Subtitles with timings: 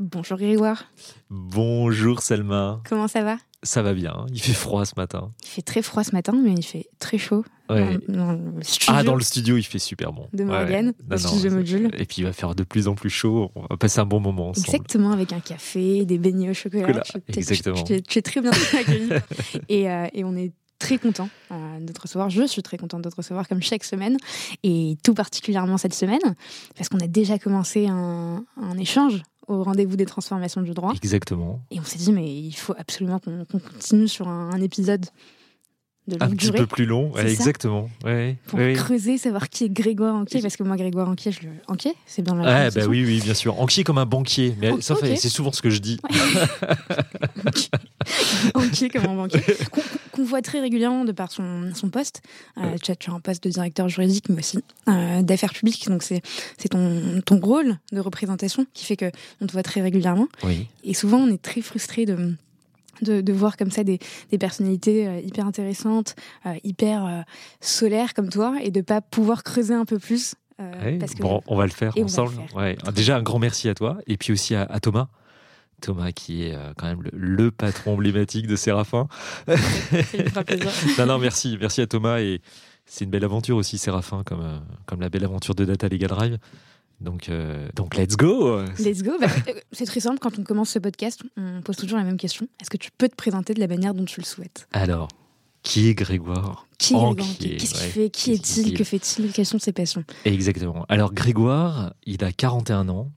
[0.00, 0.84] Bonjour Grégoire.
[1.28, 2.80] Bonjour Selma.
[2.88, 3.36] Comment ça va?
[3.62, 4.24] Ça va bien.
[4.32, 5.30] Il fait froid ce matin.
[5.42, 7.44] Il fait très froid ce matin, mais il fait très chaud.
[7.68, 7.98] Ouais.
[8.08, 10.26] Dans, dans le studio Ah, dans le studio, il fait super bon.
[10.32, 10.48] de Ouais.
[10.48, 11.90] Morgane, non, studio module.
[11.98, 13.50] Et puis il va faire de plus en plus chaud.
[13.54, 14.66] On va passer un bon moment ensemble.
[14.68, 17.02] Exactement, avec un café, des beignets au chocolat.
[17.28, 17.82] Exactement.
[17.82, 19.10] Tu, tu es très bien accueilli.
[19.68, 22.30] et, euh, et on est très content euh, de te recevoir.
[22.30, 24.16] Je suis très contente de te recevoir comme chaque semaine.
[24.62, 26.34] Et tout particulièrement cette semaine,
[26.74, 30.92] parce qu'on a déjà commencé un, un échange au rendez-vous des transformations du droit.
[30.94, 31.60] Exactement.
[31.70, 35.06] Et on s'est dit, mais il faut absolument qu'on continue sur un, un épisode
[36.10, 37.10] de Un petit peu plus long.
[37.12, 37.88] Ouais, exactement.
[38.04, 38.74] Ouais, Pour ouais.
[38.74, 41.48] creuser, savoir qui est Grégoire Anquier, parce que moi, Grégoire Anquier, je le.
[41.68, 43.58] Anquier C'est bien la Ouais, bah oui, oui, bien sûr.
[43.60, 44.54] Anquier comme un banquier.
[44.60, 44.82] Mais Ok.
[44.82, 45.98] ça fait, c'est souvent ce que je dis.
[48.54, 49.80] banquier comme un banquier, qu'on
[50.12, 52.22] qu'on voit très régulièrement de par son, son poste.
[52.58, 55.86] Euh, tu, as, tu as un poste de directeur juridique, mais aussi euh, d'affaires publiques.
[55.88, 56.22] Donc, c'est
[56.68, 59.10] ton, ton rôle de représentation qui fait que
[59.40, 60.28] on te voit très régulièrement.
[60.42, 60.66] Oui.
[60.84, 62.34] Et souvent, on est très frustré de.
[63.02, 63.98] De, de voir comme ça des,
[64.30, 66.14] des personnalités euh, hyper intéressantes,
[66.46, 67.20] euh, hyper euh,
[67.60, 70.34] solaires comme toi, et de pas pouvoir creuser un peu plus.
[70.60, 72.32] euh, Ouais, parce que bon, on va le faire le ensemble.
[72.34, 72.56] faire.
[72.56, 72.76] Ouais.
[72.94, 73.98] Déjà, un grand merci à toi.
[74.06, 75.08] Et puis aussi à, à Thomas.
[75.80, 79.08] Thomas, qui est quand même le, le patron emblématique de Séraphin.
[80.98, 81.56] non, non, merci.
[81.60, 82.20] Merci à Thomas.
[82.20, 82.40] Et
[82.86, 86.38] c'est une belle aventure aussi, Séraphin, comme, comme la belle aventure de Data Legal Drive.
[87.00, 89.12] Donc, euh, donc let's go Let's go.
[89.20, 90.18] Bah, euh, c'est très simple.
[90.18, 92.46] Quand on commence ce podcast, on pose toujours la même question.
[92.60, 94.68] Est-ce que tu peux te présenter de la manière dont tu le souhaites?
[94.72, 95.08] Alors,
[95.62, 96.66] qui est Grégoire?
[96.78, 97.16] Qui est Grégoire?
[97.38, 98.10] Qu'est-ce qu'il fait?
[98.10, 98.74] Qui est-il?
[98.74, 99.32] Que fait-il?
[99.32, 100.04] Quelles sont ses passions?
[100.24, 100.84] Exactement.
[100.88, 103.10] Alors, Grégoire, il a 41 ans.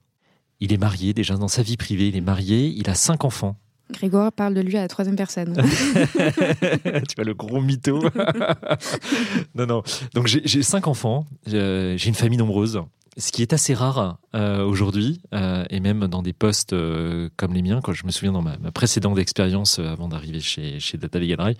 [0.60, 2.68] Il est marié, déjà dans sa vie privée, il est marié.
[2.68, 3.56] Il a cinq enfants.
[3.90, 5.54] Grégoire parle de lui à la troisième personne.
[5.56, 8.02] tu vois le gros mytho.
[9.54, 9.82] non, non.
[10.14, 11.26] Donc j'ai cinq enfants.
[11.46, 12.80] J'ai une famille nombreuse.
[13.16, 17.52] Ce qui est assez rare euh, aujourd'hui, euh, et même dans des postes euh, comme
[17.52, 20.98] les miens, quand je me souviens dans ma, ma précédente expérience avant d'arriver chez, chez
[20.98, 21.56] Data Drive,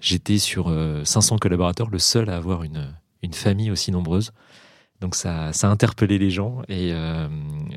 [0.00, 2.92] j'étais sur euh, 500 collaborateurs, le seul à avoir une,
[3.22, 4.32] une famille aussi nombreuse.
[5.00, 7.28] Donc ça, ça a interpellé les gens et, euh,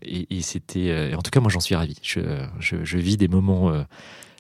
[0.02, 1.96] et, et c'était, euh, en tout cas moi j'en suis ravi.
[2.02, 2.20] Je,
[2.60, 3.84] je, je vis des moments euh,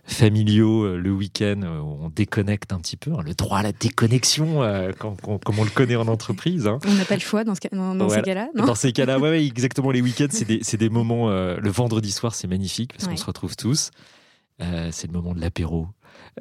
[0.06, 3.72] familiaux euh, le week-end où on déconnecte un petit peu, hein, le droit à la
[3.72, 4.62] déconnexion
[4.98, 6.66] comme, on le connaît en entreprise.
[6.68, 6.80] hein.
[6.86, 8.22] on n'a pas le choix dans, ce cas- dans, dans Voilà.
[8.24, 8.48] ces cas-là.
[8.56, 9.92] Dans ces cas-là, ouais, ouais, exactement.
[9.92, 11.30] Les week-ends, c'est des, des moments.
[11.30, 13.12] le vendredi soir, c'est magnifique parce Ouais.
[13.12, 13.92] qu'on se retrouve tous.
[14.60, 15.88] C'est le moment de l'apéro.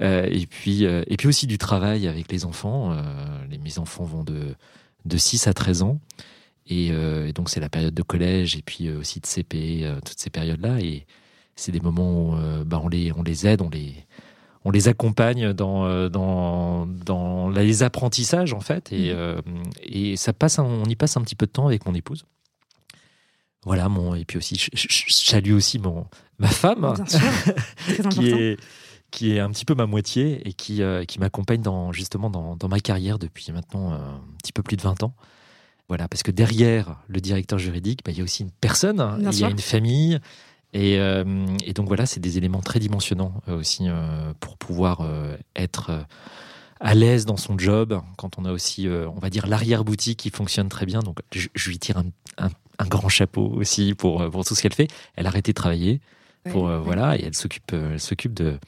[0.02, 2.92] Euh, et puis, euh, et puis aussi du travail avec les enfants.
[2.92, 3.02] Euh,
[3.50, 4.54] les, mes enfants vont de
[5.04, 6.00] de 6 à 13 ans.
[6.66, 9.80] Et, euh, et donc, c'est la période de collège et puis euh, aussi de CP,
[9.82, 10.78] euh, toutes ces périodes-là.
[10.80, 11.06] Et
[11.56, 13.94] c'est des moments où bah, on, les, on les aide, on les,
[14.64, 18.92] on les accompagne dans, dans, dans les apprentissages, en fait.
[18.92, 19.40] Et, euh,
[19.82, 22.24] et ça passe, on y passe un petit peu de temps avec mon épouse.
[23.64, 26.06] Voilà, mon, et puis aussi, je, je- je salue aussi mon,
[26.38, 27.20] ma femme Bien sûr.
[27.76, 28.08] Très important.
[28.10, 28.56] qui est
[29.10, 32.56] qui est un petit peu ma moitié et qui, euh, qui m'accompagne dans, justement dans,
[32.56, 35.14] dans ma carrière depuis maintenant euh, un petit peu plus de 20 ans.
[35.88, 39.18] Voilà, parce que derrière le directeur juridique, bah, il y a aussi une personne, hein,
[39.20, 40.20] il y a une famille.
[40.72, 43.88] Et, euh, et donc voilà, c'est des éléments très dimensionnants aussi
[44.38, 45.04] pour pouvoir
[45.56, 46.06] être
[46.78, 50.68] à l'aise dans son job, quand on a aussi, on va dire, l'arrière-boutique qui fonctionne
[50.68, 51.00] très bien.
[51.00, 52.06] Donc, je, lui tire un,
[52.38, 54.86] un, grand chapeau aussi pour, pour tout ce qu'elle fait.
[55.16, 56.00] Elle a arrêté de travailler.
[56.50, 58.60] Pour, voilà, et elle s'occupe, elle s'occupe de,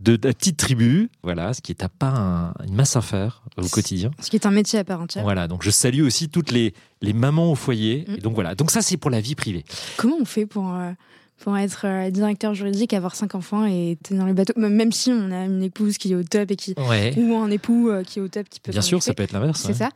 [0.00, 3.68] de la petite tribu, voilà, ce qui est à pas une masse à faire au
[3.68, 4.10] quotidien.
[4.20, 5.24] Ce qui est un métier à part entière.
[5.24, 8.06] Voilà, donc je salue aussi toutes les, les mamans au foyer.
[8.08, 8.14] Mm.
[8.14, 9.64] Et donc voilà, donc ça c'est pour la vie privée.
[9.98, 10.92] Comment on fait pour, euh,
[11.38, 14.54] pour être euh, directeur juridique, avoir cinq enfants et tenir le bateau?
[14.56, 16.74] Même si on a une épouse qui est au top et qui.
[16.78, 18.72] Ou un époux euh, qui est au top qui peut.
[18.72, 19.60] Bien sûr, ça peut être l'inverse.
[19.60, 19.90] C'est ça.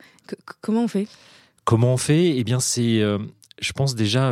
[0.61, 1.07] comment on fait?
[1.63, 2.37] Comment on fait?
[2.37, 3.01] Eh bien, c'est.
[3.59, 4.31] je pense déjà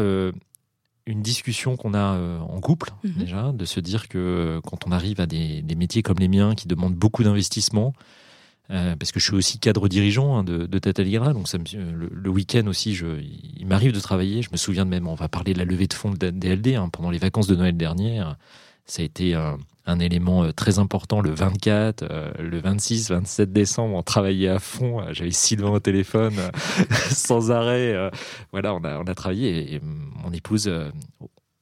[1.06, 3.14] une discussion qu'on a euh, en couple mhm.
[3.18, 6.56] déjà, de se dire que euh, quand on arrive à des, métiers comme les miens
[6.56, 7.94] qui demandent beaucoup d'investissement,
[8.72, 11.04] euh, parce que je suis aussi cadre dirigeant hein, de, de Tata
[11.34, 13.08] donc ça le, week-end aussi, je,
[13.58, 14.42] il m'arrive de travailler.
[14.42, 16.76] Je me souviens de même, on va parler de la levée de fonds de DLD
[16.76, 18.38] hein, pendant les vacances de Noël dernière.
[18.86, 23.52] Ça a été un, un élément euh, très important le 24, euh, le 26, 27
[23.52, 25.02] décembre, on travaillait à fond.
[25.02, 26.36] Euh, j'avais Sylvain au téléphone
[27.10, 28.12] sans arrêt.
[28.52, 30.72] Voilà, on a, on a travaillé et, mon épouse,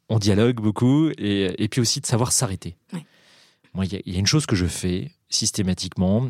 [0.10, 2.78] on dialogue beaucoup et, et puis aussi de savoir s'arrêter.
[3.74, 6.28] Moi, il y, a une chose que je fais systématiquement,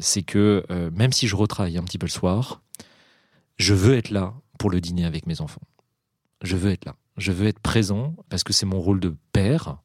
[0.00, 2.62] c'est que même si je retravaille un petit peu le soir,
[3.56, 5.62] je veux être là pour le dîner avec mes enfants.
[6.42, 6.96] Je veux être là.
[7.16, 9.76] Je veux être présent parce que c'est mon rôle de père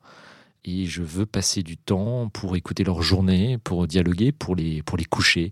[0.66, 4.98] et je veux passer du temps pour écouter leur journée, pour dialoguer, pour les, pour
[4.98, 5.52] les coucher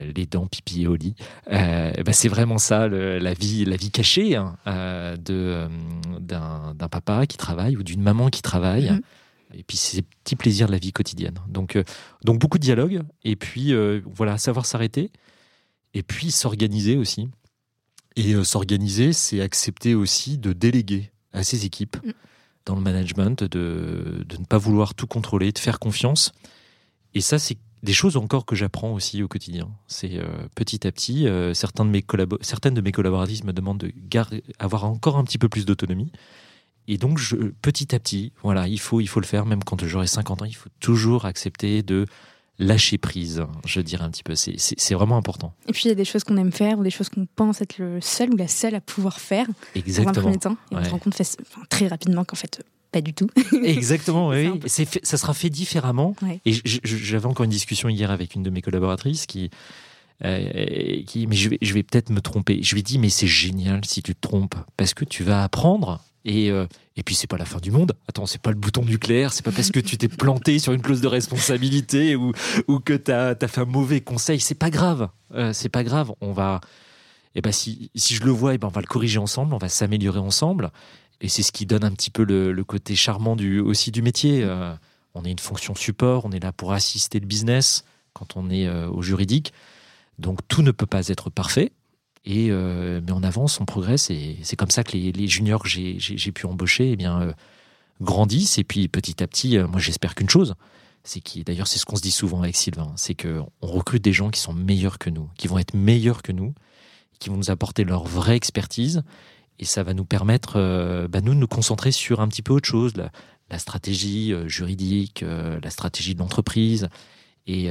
[0.00, 1.14] les dents pipi au lit.
[1.50, 5.68] Euh, bah, c'est vraiment ça la vie, la vie cachée hein, euh, de euh,
[6.20, 8.90] d'un papa qui travaille ou d'une maman qui travaille.
[8.90, 9.02] Mhm.
[9.56, 11.38] Et puis ces petits plaisirs de la vie quotidienne.
[11.48, 11.78] Donc
[12.24, 13.72] donc beaucoup de dialogue et puis
[14.04, 15.12] voilà savoir s'arrêter
[15.92, 17.28] et puis s'organiser aussi.
[18.16, 21.96] Et s'organiser, c'est accepter aussi de déléguer à ses équipes.
[22.04, 22.10] Mm
[22.66, 26.32] dans le management, de, de, ne pas vouloir tout contrôler, de faire confiance.
[27.14, 29.68] Et ça, c'est des choses encore que j'apprends aussi au quotidien.
[29.86, 32.04] C'est euh, petit à petit, euh, certains de mes
[32.40, 33.92] certaines de mes collaboratrices me demandent de
[34.58, 36.10] avoir encore un petit peu plus d'autonomie.
[36.88, 39.84] Et donc, je, petit à petit, voilà, il faut, il faut le faire, même quand
[39.86, 42.06] j'aurai 50 ans, il faut toujours accepter de
[42.58, 44.34] lâcher prise, je dirais un petit peu.
[44.34, 45.54] C'est vraiment important.
[45.68, 47.60] Et puis il y a des choses qu'on aime faire ou des choses qu'on pense
[47.60, 50.12] être le seul ou la seule à pouvoir faire Exactement.
[50.12, 50.56] dans un premier temps.
[50.70, 51.20] Et on se rend compte
[51.68, 53.28] très rapidement qu'en fait, pas du tout.
[53.64, 54.60] Exactement, oui.
[54.66, 56.14] ça sera fait différemment.
[56.44, 56.52] Et
[56.84, 59.50] j'avais encore une discussion hier avec une de mes collaboratrices qui.
[60.24, 62.60] Euh, qui mais je vais, je vais peut-être me tromper.
[62.62, 65.42] Je lui ai dit, mais c'est génial si tu te trompes, parce que tu vas
[65.42, 66.66] apprendre et, euh,
[66.96, 67.92] et puis c'est pas la fin du monde.
[68.08, 70.82] Attends, c'est pas le bouton nucléaire, c'est pas parce que tu t'es planté sur une
[70.82, 72.32] clause de responsabilité ou,
[72.68, 75.08] ou que tu as, fait un mauvais conseil, c'est pas grave.
[75.34, 76.60] Euh, c'est pas grave, on va
[77.36, 79.18] et eh ben si, si je le vois, et eh ben on va le corriger
[79.18, 80.70] ensemble, on va s'améliorer ensemble
[81.20, 84.02] et c'est ce qui donne un petit peu le, le côté charmant du aussi du
[84.02, 84.44] métier.
[84.44, 84.72] Euh,
[85.14, 88.68] on est une fonction support, on est là pour assister le business quand on est
[88.68, 89.52] au juridique.
[90.20, 91.72] Donc tout ne peut pas être parfait.
[92.24, 95.68] Et euh, mais on avance, on progresse, et c'est comme ça que les, juniors que
[95.68, 97.32] j'ai pu embaucher, eh bien, euh,
[98.00, 98.58] grandissent.
[98.58, 100.54] Et puis petit à petit, euh, moi j'espère qu'une chose,
[101.02, 104.02] c'est qui, d'ailleurs, c'est ce qu'on se dit souvent avec Sylvain, c'est que on recrute
[104.02, 106.54] des gens qui sont meilleurs que nous, qui vont être meilleurs que nous,
[107.18, 109.02] qui vont nous apporter leur vraie expertise,
[109.58, 110.54] et ça va nous permettre,
[111.08, 115.70] bah, nous, de nous concentrer sur un petit peu autre chose, la, stratégie juridique, la
[115.70, 116.88] stratégie de l'entreprise.
[117.46, 117.68] Et,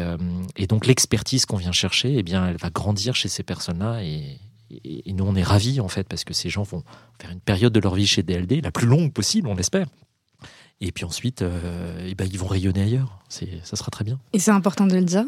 [0.56, 4.39] et, donc l'expertise qu'on vient chercher, eh bien, elle va grandir chez ces personnes-là et,
[4.84, 6.84] et, nous, on est ravis, en fait, parce que ces gens vont
[7.22, 9.88] faire une période de leur vie chez DLD, la plus longue possible, on l'espère.
[10.82, 13.20] Et puis ensuite, euh, eh ben, ils vont rayonner ailleurs.
[13.30, 14.20] Ça sera très bien.
[14.34, 15.24] Et c'est important de le dire.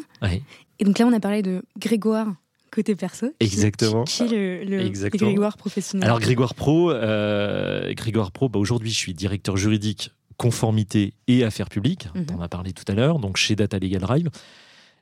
[0.80, 2.28] Et donc là, on a parlé de Grégoire
[2.72, 3.28] côté perso.
[3.40, 4.04] Exactement.
[4.04, 9.14] Qui, est le, Grégoire professionnel Alors Grégoire Pro, euh, Grégoire Pro, bah, aujourd'hui, je suis
[9.14, 12.10] directeur juridique conformité et affaires publiques.
[12.14, 12.26] Mhm.
[12.34, 13.20] On en a parlé tout à l'heure.
[13.20, 14.30] Donc chez Data Legal Drive,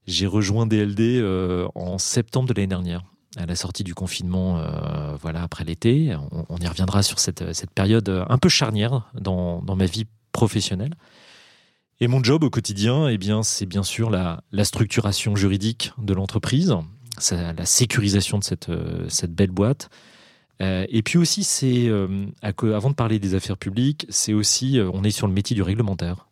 [0.05, 3.03] j'ai rejoint DLD euh, en septembre de l'année dernière
[3.37, 6.15] à la sortie du confinement, euh, voilà, après l'été.
[6.49, 10.93] On, y reviendra sur cette, cette, période un peu charnière dans, dans, ma vie professionnelle.
[11.99, 16.75] Et mon job au quotidien, eh bien, c'est bien sûr la, structuration juridique de l'entreprise,
[17.31, 18.71] la sécurisation de cette,
[19.07, 19.89] cette belle boîte.
[20.61, 25.03] Euh, et puis aussi, c'est euh, avant de parler des affaires publiques, c'est aussi, on
[25.03, 26.27] est sur le métier du réglementaire.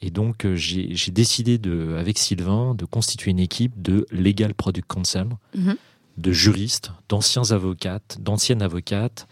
[0.00, 5.28] Et donc, j'ai décidé de, avec Sylvain de constituer une équipe de Legal Product Counsel.
[5.56, 5.76] Mm-hmm
[6.16, 9.26] de juristes, d'anciens avocates, d'anciennes avocates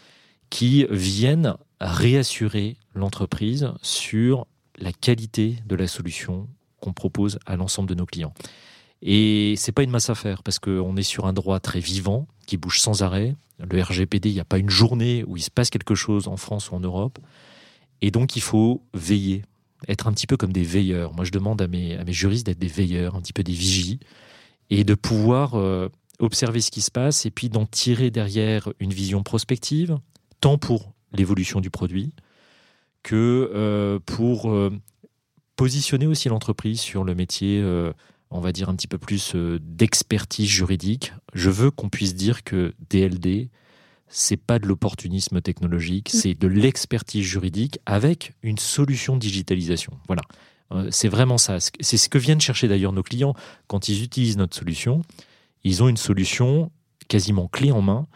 [0.51, 4.47] qui viennent réassurer l'entreprise sur
[4.79, 6.49] la qualité de la solution
[6.81, 8.35] qu'on propose à l'ensemble de nos clients.
[9.01, 12.29] Et c'est pas une masse à faire parce qu'on est sur un droit très vivant
[12.47, 13.35] qui bouge sans arrêt.
[13.59, 16.37] Le RGPD, il n'y a pas une journée où il se passe quelque chose en
[16.37, 17.19] France ou en Europe.
[18.01, 19.43] Et donc, il faut veiller,
[19.89, 21.15] être un petit peu comme des veilleurs.
[21.15, 23.53] Moi, je demande à mes, à mes juristes d'être des veilleurs, un petit peu des
[23.53, 24.01] vigies,
[24.71, 25.55] et de pouvoir
[26.19, 29.99] observer ce qui se passe et puis d'en tirer derrière une vision prospective,
[30.41, 32.13] tant pour l'évolution du produit
[33.03, 34.55] que pour
[35.57, 37.61] positionner aussi l'entreprise sur le métier
[38.33, 41.13] on va dire un petit peu plus d'expertise juridique.
[41.35, 43.51] Je veux qu'on puisse dire que DLD,
[44.09, 46.17] c'est pas de l'opportunisme technologique, mm.
[46.17, 49.93] c'est de l'expertise juridique avec une solution de digitalisation.
[50.07, 50.23] Voilà.
[50.73, 51.59] Euh, c'est vraiment ça.
[51.61, 53.35] C'est ce que viennent chercher d'ailleurs nos clients
[53.67, 55.03] quand ils utilisent notre solution.
[55.65, 56.71] Ils ont une solution
[57.09, 58.07] quasiment clé en main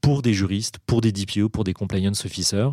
[0.00, 2.70] pour des juristes, pour des DPO, pour des compliance officers.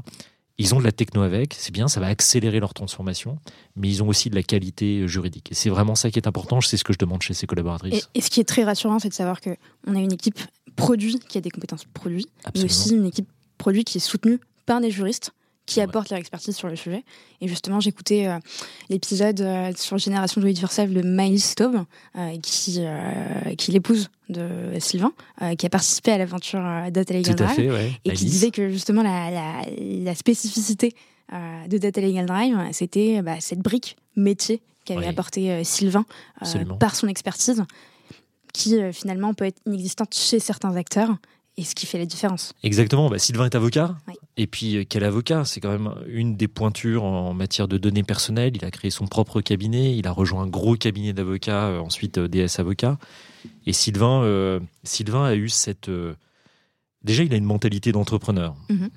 [0.59, 3.37] Ils ont de la techno avec, c'est bien, ça va accélérer leur transformation,
[3.75, 5.51] mais ils ont aussi de la qualité juridique.
[5.51, 8.09] Et c'est vraiment ça qui est important, c'est ce que je demande chez ces collaboratrices.
[8.15, 10.39] Et, ce qui est très rassurant, c'est de savoir qu'on a une équipe
[10.75, 14.81] produit qui a des compétences produits, mais aussi une équipe produit qui est soutenue par
[14.81, 15.31] des juristes
[15.67, 17.03] qui apportent leur expertise sur le sujet.
[17.41, 18.39] Et justement, j'écoutais euh,
[18.89, 21.75] l'épisode euh, sur Génération Do It Yourself de Miles Staub,
[22.15, 22.79] euh, qui,
[23.57, 24.47] qui l'épouse de
[24.79, 25.13] Sylvain,
[25.57, 26.59] qui a participé à l'aventure
[26.91, 30.93] Data Legal Drive, et qui disait que justement la, la, la spécificité
[31.31, 36.05] de Data Legal Drive, c'était bah, cette brique métier qu'avait apporté Sylvain
[36.79, 37.63] par son expertise
[38.57, 41.15] qui euh, finalement peut être inexistante chez certains acteurs
[41.57, 42.53] et ce qui fait la différence.
[42.63, 43.09] Exactement.
[43.09, 43.97] Bah, Sylvain est avocat.
[44.37, 45.43] Et puis, euh, quel avocat?
[45.45, 48.55] C'est quand même une des pointures en matière de données personnelles.
[48.55, 49.97] Il a créé son propre cabinet.
[49.97, 52.97] Il a rejoint un gros cabinet d'avocats, euh, ensuite DS Avocat.
[53.65, 55.89] Et Sylvain, Sylvain a eu cette.
[57.03, 58.55] déjà, il a une mentalité d'entrepreneur.
[58.69, 58.89] Mhm.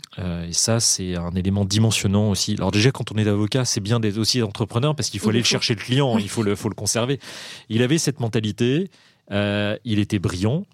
[0.48, 2.54] et ça, c'est un élément dimensionnant aussi.
[2.54, 5.38] Alors, déjà, quand on est avocat, c'est bien d'être aussi entrepreneur parce qu'il faut aller
[5.38, 7.20] le chercher le client, il faut le, faut le conserver.
[7.68, 8.90] Il avait cette mentalité.
[9.32, 10.64] Euh, il était brillant.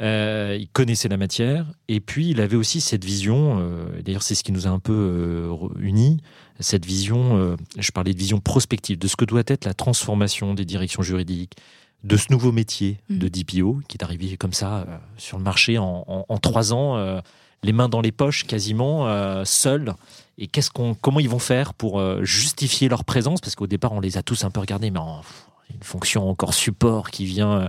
[0.00, 4.36] Euh, il connaissait la matière et puis il avait aussi cette vision, euh, d'ailleurs c'est
[4.36, 5.50] ce qui nous a un peu
[5.80, 6.18] unis,
[6.60, 10.64] cette vision, je parlais de vision prospective, de ce que doit être la transformation des
[10.64, 11.54] directions juridiques,
[12.04, 13.30] de ce nouveau métier de mmh.
[13.30, 14.86] DPO qui est arrivé comme ça
[15.16, 17.20] sur le marché en, trois ans,
[17.62, 19.94] les mains dans les poches quasiment, seuls.
[20.38, 23.40] Et qu'est-ce qu'on, comment ils vont faire pour justifier leur présence?
[23.40, 25.22] Parce qu'au départ on les a tous un peu regardés, mais en,
[25.74, 27.68] une fonction encore support qui vient euh,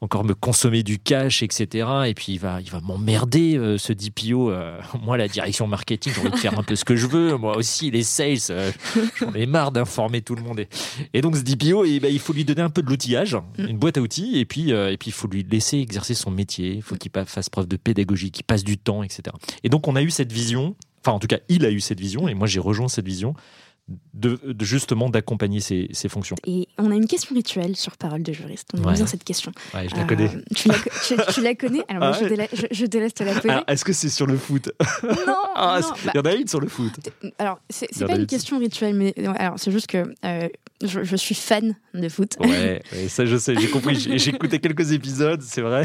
[0.00, 1.88] encore me consommer du cash, etc.
[2.06, 4.50] Et puis il va, il va m'emmerder euh, ce DPO.
[4.50, 7.36] Euh, moi, la direction marketing, j'ai envie de faire un peu ce que je veux.
[7.36, 8.72] Moi aussi, les sales,
[9.18, 10.64] j'en ai marre d'informer tout le monde.
[11.14, 13.34] Et donc ce DPO, et, eh ben, il faut lui donner un peu de l'outillage,
[13.34, 13.66] mm.
[13.68, 16.74] une boîte à outils, et puis et puis il faut lui laisser exercer son métier.
[16.74, 19.22] Il faut qu'il fasse preuve de pédagogie, qu'il passe du temps, etc.
[19.64, 20.76] Et donc on a eu cette vision.
[21.00, 23.34] Enfin, en tout cas, il a eu cette vision, et moi j'ai rejoint cette vision
[24.14, 26.36] de, justement d'accompagner ces, fonctions.
[26.46, 28.68] Et on a une question rituelle sur Parole de juriste.
[28.74, 29.52] On aime bien cette question.
[29.74, 30.28] Ouais, je la connais.
[30.28, 31.84] Euh, tu, la, connais?
[31.88, 33.54] Alors ah je, te laisse te la poser.
[33.66, 34.70] Est-ce que c'est sur le foot?
[35.02, 35.14] Non,
[35.54, 36.92] ah, Il y en a une sur le foot?
[37.38, 40.48] Alors, c'est pas une question rituelle, mais alors c'est juste que euh,
[40.82, 42.36] je, suis fan de foot.
[42.40, 43.96] Ouais, ça je sais, j'ai compris.
[43.96, 45.84] J'ai écouté quelques épisodes, c'est vrai.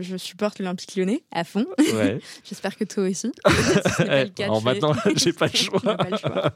[0.00, 1.66] je, supporte l'Olympique lyonnais à fond.
[1.78, 2.18] Ouais.
[2.44, 3.30] J'espère que toi aussi.
[4.40, 5.80] alors maintenant, j'ai pas le choix.
[5.80, 6.52] Pas le choix.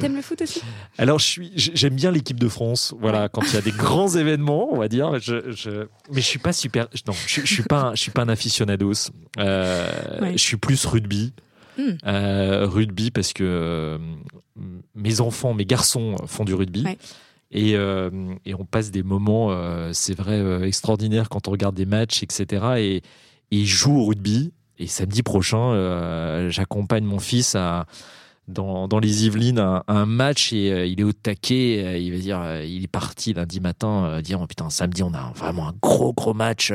[0.00, 0.62] T'aimes le foot aussi?
[0.96, 2.94] Alors, j'aime bien l'équipe de France.
[2.98, 5.18] Voilà, quand il y a des grands événements, on va dire.
[5.18, 6.88] Je, mais je suis pas super.
[7.06, 9.10] Non, je, je suis pas, je suis pas un aficionados.
[9.38, 9.86] Euh,
[10.32, 11.32] Je suis plus rugby.
[12.06, 13.98] Euh, rugby parce que euh,
[14.94, 16.84] mes enfants, mes garçons font du rugby.
[17.50, 18.10] Et, euh,
[18.44, 19.50] et, on passe des moments,
[19.92, 22.64] c'est vrai, extraordinaires quand on regarde des matchs, etc.
[22.78, 23.02] Et, et
[23.50, 24.52] ils jouent au rugby.
[24.78, 27.86] Et samedi prochain, j'accompagne mon fils à,
[28.48, 31.82] dans, dans les Yvelines un, un match et euh, il est au taquet.
[31.84, 35.14] Euh, il va dire, euh, il est parti lundi matin dire oh putain samedi on
[35.14, 36.72] a vraiment un gros gros match.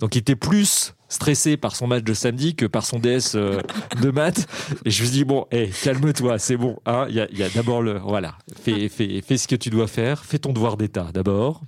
[0.00, 4.10] donc il était plus stressé par son match de samedi que par son DS de
[4.10, 4.48] maths.
[4.86, 5.46] Et je me dis bon,
[5.82, 6.78] calme-toi, c'est bon.
[6.86, 10.24] Hein, il y a, d'abord le voilà, fais, fais, fais ce que tu dois faire,
[10.24, 11.60] fais ton devoir d'état d'abord.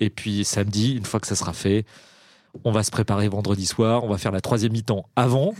[0.00, 1.86] Et puis samedi, une fois que ça sera fait,
[2.64, 5.54] on va se préparer vendredi soir, on va faire la troisième mi-temps avant,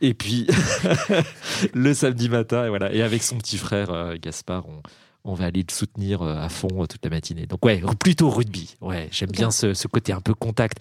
[0.00, 0.46] et puis
[1.74, 2.92] le samedi matin, et voilà.
[2.92, 4.64] Et avec son petit frère euh, Gaspard,
[5.24, 7.46] on, va aller le soutenir euh, à fond euh, toute la matinée.
[7.46, 8.76] Donc ouais, plutôt rugby.
[8.80, 10.78] Ouais, j'aime bien ce, côté un peu contact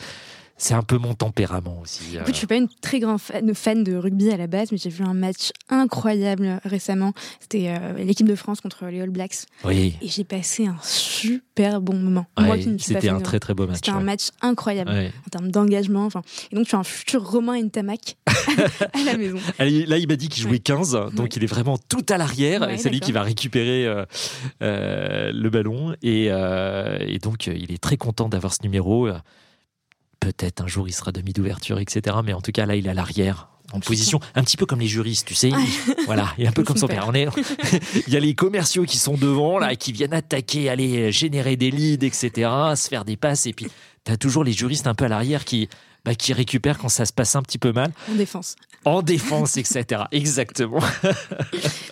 [0.58, 2.16] c'est un peu mon tempérament aussi.
[2.16, 3.20] Écoute, je suis pas une très grande
[3.54, 7.14] fan de rugby à la base, mais j'ai vu un match incroyable récemment.
[7.40, 9.46] C'était euh, l'équipe de France contre les All Blacks.
[9.64, 9.96] Oui.
[10.02, 12.28] Et j'ai passé un super bon moment.
[12.78, 13.78] c'était un très très beau match.
[13.78, 16.06] C'était un match incroyable en termes d'engagement.
[16.06, 19.40] Enfin, et donc tu as un futur Romain Ntamak à la maison.
[19.58, 22.68] Là, il m'a dit qu'il jouait 15, donc il est vraiment tout à l'arrière.
[22.78, 24.06] c'est lui qui va récupérer euh,
[24.62, 25.96] euh, le ballon.
[26.04, 29.10] Et, et donc il est très content d'avoir ce numéro
[30.22, 32.16] peut-être un jour il sera demi d'ouverture, etc.
[32.24, 33.50] Mais en tout cas, là, il est à l'arrière.
[33.74, 35.50] en position un petit peu comme les juristes, tu sais.
[36.06, 37.06] Voilà, et un peu comme son père.
[37.08, 37.28] On est,
[38.08, 41.72] il y a les commerciaux qui sont devant là, qui viennent attaquer, aller générer des
[41.72, 43.68] leads, etc., se faire des passes, et puis
[44.06, 45.70] tu as toujours les juristes un peu à l'arrière qui
[46.06, 47.92] bah, qui récupèrent quand ça se passe un petit peu mal.
[48.12, 48.56] En défense.
[48.86, 50.04] En défense, etc.
[50.12, 50.80] Exactement.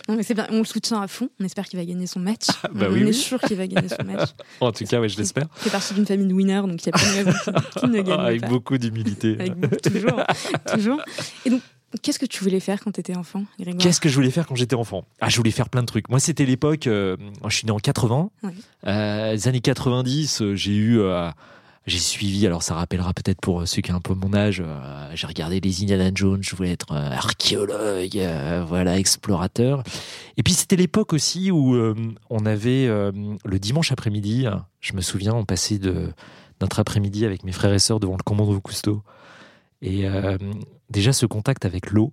[0.08, 0.46] non, mais c'est bien.
[0.50, 1.28] On le soutient à fond.
[1.38, 2.46] On espère qu'il va gagner son match.
[2.62, 4.30] Ah, bah on est sûr qu'il va gagner son match.
[4.60, 5.46] en tout cas, oui, je l'espère.
[5.58, 7.90] Il fait partie d'une famille de winners, donc il n'y a pas de raison qu'il
[7.90, 8.24] ne gagne pas.
[8.24, 9.36] Avec beaucoup d'humilité.
[9.82, 10.22] toujours,
[10.66, 11.00] toujours.
[11.44, 11.62] Et donc,
[12.02, 13.44] Qu'est-ce que tu voulais faire quand tu étais enfant,
[13.78, 15.04] Qu'est-ce que je voulais faire quand j'étais enfant?
[15.20, 16.08] Ah, je voulais faire plein de trucs.
[16.08, 16.86] Moi, c'était l'époque.
[16.86, 17.16] Euh,
[17.48, 18.30] je suis né en 80.
[18.86, 21.00] Euh, les années 90, euh, j'ai eu
[21.86, 25.10] j'ai suivi, alors ça rappellera peut-être pour ceux qui ont un peu mon âge, euh,
[25.14, 29.82] j'ai regardé les Indiana Jones, je voulais être euh, archéologue, euh, voilà, explorateur.
[30.36, 31.76] Et puis c'était l'époque aussi où
[32.28, 34.46] on avait le dimanche après-midi,
[34.80, 36.12] je me souviens, on passait de
[36.60, 39.02] notre après-midi avec mes frères et sœurs devant le commando Cousteau.
[39.82, 40.06] Et
[40.88, 42.12] déjà ce contact avec l'eau,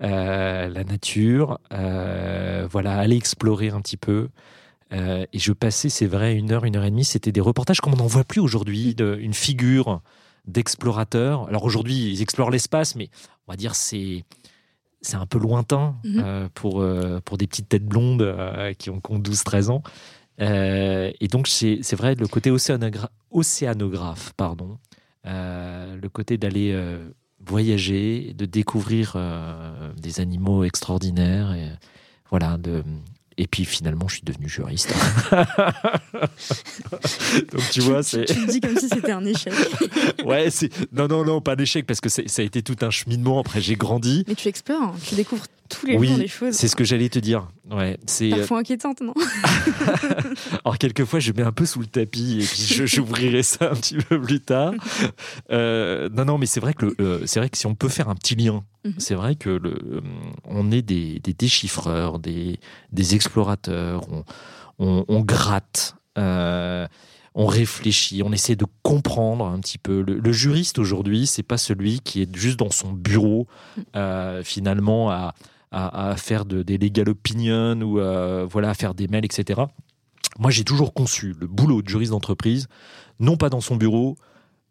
[0.00, 4.28] la nature, voilà, aller explorer un petit peu.
[4.92, 7.04] Euh, et je passais, c'est vrai, une heure, une heure et demie.
[7.04, 10.00] C'était des reportages comme on n'en voit plus aujourd'hui, une figure
[10.46, 11.48] d'explorateur.
[11.48, 13.08] Alors aujourd'hui, ils explorent l'espace, mais
[13.46, 14.24] on va dire c'est
[15.02, 16.22] c'est un peu lointain mhm.
[16.24, 18.34] euh, pour, euh, pour des petites têtes blondes
[18.78, 19.82] qui ont, 12-13 ans.
[20.38, 22.50] et donc, c'est vrai, le côté
[23.30, 24.78] océanographe, pardon,
[25.24, 26.76] le côté d'aller
[27.44, 29.16] voyager, de découvrir
[29.96, 31.70] des animaux extraordinaires, et,
[32.30, 32.82] voilà, de,
[33.38, 34.94] et puis finalement, je suis devenu juriste.
[37.52, 38.24] Donc tu vois, c'est.
[38.24, 39.52] Tu, tu, dis comme si c'était un échec.
[40.24, 43.40] ouais, c'est non, non, non, pas d'échec parce que ça a été tout un cheminement.
[43.40, 44.24] Après, j'ai grandi.
[44.26, 44.94] Mais tu explores, hein.
[45.06, 46.54] tu découvres tous les oui, jours des choses.
[46.54, 47.48] C'est ce que j'allais te dire.
[47.70, 49.14] Ouais, c'est euh, parfois inquiétante, non
[50.64, 53.96] Alors quelquefois, je mets un peu sous le tapis et puis j'ouvrirai ça un petit
[53.96, 54.72] peu plus tard.
[55.50, 56.94] Euh, non, non, mais c'est vrai que
[57.26, 58.94] c'est vrai que si on peut faire un petit lien Mhm.
[58.98, 60.00] C'est vrai que le, euh,
[60.44, 62.58] on est des, déchiffreurs, des,
[63.14, 64.06] explorateurs,
[64.78, 66.86] on, gratte, euh,
[67.34, 70.02] on réfléchit, on essaie de comprendre un petit peu.
[70.02, 73.84] Le, juriste aujourd'hui, c'est pas celui qui est juste dans son bureau, mhm.
[73.96, 75.34] euh, finalement, à,
[76.16, 77.94] faire des legal opinions ou
[78.48, 79.60] voilà, à faire des mails, etc.
[80.38, 82.68] Moi, j'ai toujours conçu le boulot de juriste d'entreprise,
[83.20, 84.16] non pas dans son bureau,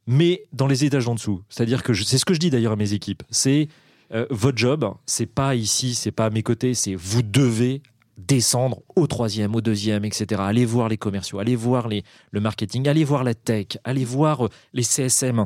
[0.08, 1.44] mais dans les étages en dessous.
[1.50, 3.24] C'est-à-dire que c'est ce que je dis d'ailleurs à mes équipes.
[3.30, 3.68] C'est
[4.14, 7.82] euh, votre job, c'est pas ici, c'est pas à mes côtés, c'est vous devez
[8.18, 10.42] descendre au troisième, au deuxième, etc.
[10.44, 14.46] Allez voir les commerciaux, allez voir les, le marketing, allez voir la tech, allez voir
[14.46, 15.46] euh, les CSM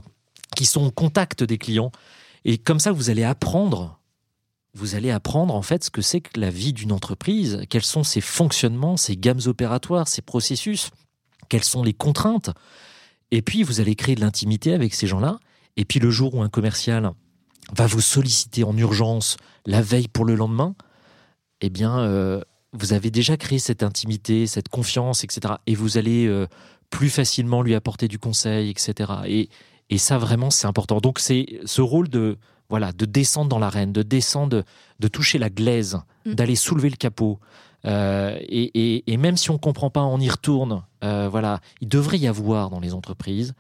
[0.56, 1.91] qui sont au contact des clients.
[2.45, 4.00] Et comme ça, vous allez apprendre,
[4.74, 8.04] vous allez apprendre en fait ce que c'est que la vie d'une entreprise, quels sont
[8.04, 10.89] ses fonctionnements, ses gammes opératoires, ses processus,
[11.50, 12.52] quelles sont les contraintes.
[13.32, 15.39] Et puis, vous allez créer de l'intimité avec ces gens-là.
[15.78, 17.12] Et puis, le jour où un commercial
[17.75, 20.75] va vous solliciter en urgence la veille pour le lendemain,
[21.62, 22.41] eh bien, euh,
[22.73, 25.55] vous avez déjà créé cette intimité, cette confiance, etc.
[25.67, 26.47] Et vous allez euh,
[26.89, 29.12] plus facilement lui apporter du conseil, etc.
[29.27, 29.49] Et,
[29.89, 30.99] et ça, vraiment, c'est important.
[30.99, 32.38] Donc, c'est ce rôle de,
[32.69, 34.63] voilà, de descendre dans l'arène, de descendre,
[34.99, 36.34] de toucher la glaise, mm.
[36.34, 37.39] d'aller soulever le capot.
[37.86, 40.84] Euh, et, et, même si on ne comprend pas, on y retourne.
[41.01, 43.53] voilà, il devrait y avoir dans les entreprises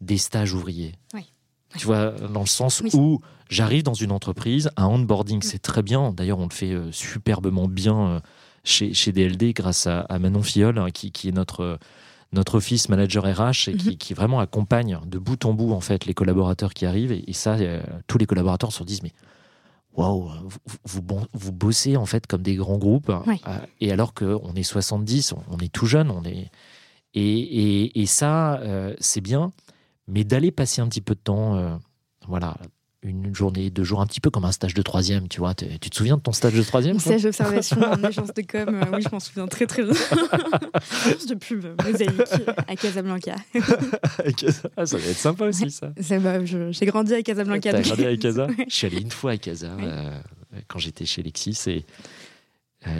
[0.00, 0.94] des stages ouvriers.
[1.14, 1.33] Oui.
[1.76, 5.42] Tu vois, dans le sens où j'arrive dans une entreprise, un onboarding, mm.
[5.42, 6.12] c'est très bien.
[6.12, 8.20] D'ailleurs, on le fait euh, superbement bien euh,
[8.64, 11.78] chez, chez DLD grâce à, Manon Fiol, hein, qui, qui, est notre,
[12.32, 13.96] notre office manager RH et qui, mm-hmm.
[13.96, 17.12] qui, vraiment accompagne de bout en bout en fait les collaborateurs qui arrivent.
[17.12, 19.12] Et, ça, euh, tous les collaborateurs se disent mais
[19.94, 20.30] waouh,
[20.84, 23.12] vous, vous, bossez en fait comme des grands groupes.
[23.80, 26.50] et alors qu'on est 70, on, est tout jeune, on est
[27.16, 28.60] et, et, ça,
[28.98, 29.52] c'est bien
[30.08, 31.76] mais d'aller passer un petit peu de temps, euh,
[32.26, 32.56] voilà,
[33.04, 35.54] une journée, deux jours, un petit peu comme un stage de troisième, tu vois.
[35.54, 38.84] Tu te souviens de ton stage de troisième Stage d'observation en agence de com, euh,
[38.94, 39.92] oui, je m'en souviens très très bien.
[41.04, 42.10] agence de pub, mosaïque,
[42.66, 43.36] à Casablanca.
[44.76, 45.92] ah, ça va être sympa aussi, ça.
[45.98, 47.72] J'ai grandi à Casablanca.
[47.72, 48.46] T'as grandi à Casa?
[48.68, 50.18] Je suis allé une fois à Casa euh,
[50.68, 51.84] quand j'étais chez Lexis et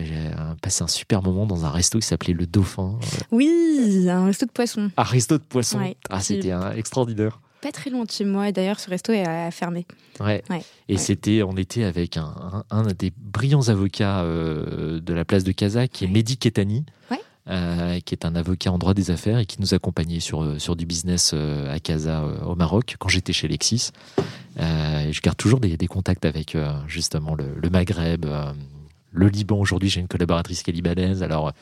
[0.04, 0.30] j'ai
[0.62, 2.98] passé un super moment dans un resto qui s'appelait Le Dauphin.
[3.30, 4.90] Oui, un resto de poisson.
[4.96, 5.80] Un resto de poisson.
[6.10, 7.40] Ah, c'était extraordinaire.
[7.64, 8.52] Pas très loin de chez moi.
[8.52, 9.86] D'ailleurs, ce resto est fermé.
[10.20, 10.42] Ouais.
[10.88, 15.52] Et c'était, on était avec un, un, des brillants avocats euh, de la place de
[15.52, 16.84] Casa, qui est Mehdi Ketani.
[17.46, 20.58] Euh, qui est un avocat en droit des affaires et qui nous accompagnait sur, euh,
[20.58, 23.90] sur du business à Casa au Maroc quand j'étais chez Lexis.
[24.56, 28.24] je garde toujours des, des contacts avec justement le, le Maghreb,
[29.14, 31.22] le Liban aujourd'hui, j'ai une collaboratrice qui est libanaise.
[31.22, 31.52] Alors,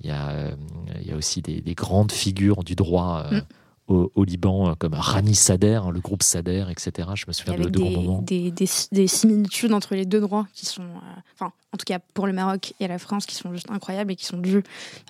[0.00, 0.52] il y a,
[1.00, 3.40] il y a aussi des, grandes figures du droit euh,
[3.88, 4.08] mm.
[4.14, 7.10] au, Liban, comme Rani Sader, hein, le groupe Sader, etc.
[7.14, 8.22] Je me souviens de, de des, grands moments.
[8.22, 10.86] Des, des, similitudes entre les deux droits qui sont,
[11.34, 14.16] enfin, en tout cas pour le Maroc et la France, qui sont juste incroyables et
[14.16, 14.62] qui sont dus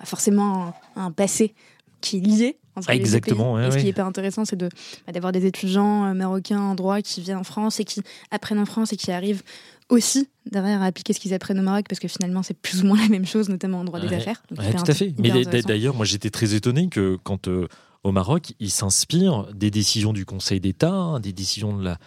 [0.03, 1.53] forcément à un passé
[2.01, 3.75] qui est lié entre Exactement, les deux pays.
[3.75, 4.67] et ce qui est hyper intéressant, c'est de,
[5.05, 8.01] bah, d'avoir des étudiants marocains en droit qui viennent en France et qui
[8.31, 9.43] apprennent en France et qui arrivent
[9.93, 12.87] aussi derrière à appliquer ce qu'ils apprennent au Maroc parce que finalement c'est plus ou
[12.87, 14.41] moins la même chose, notamment en droit des affaires.
[14.47, 15.13] tout à fait.
[15.17, 17.67] Mais d'ailleurs, moi j'étais très étonné que quand euh,
[18.03, 21.97] au Maroc, ils s'inspirent des décisions du Conseil d'État, hein, des décisions de la,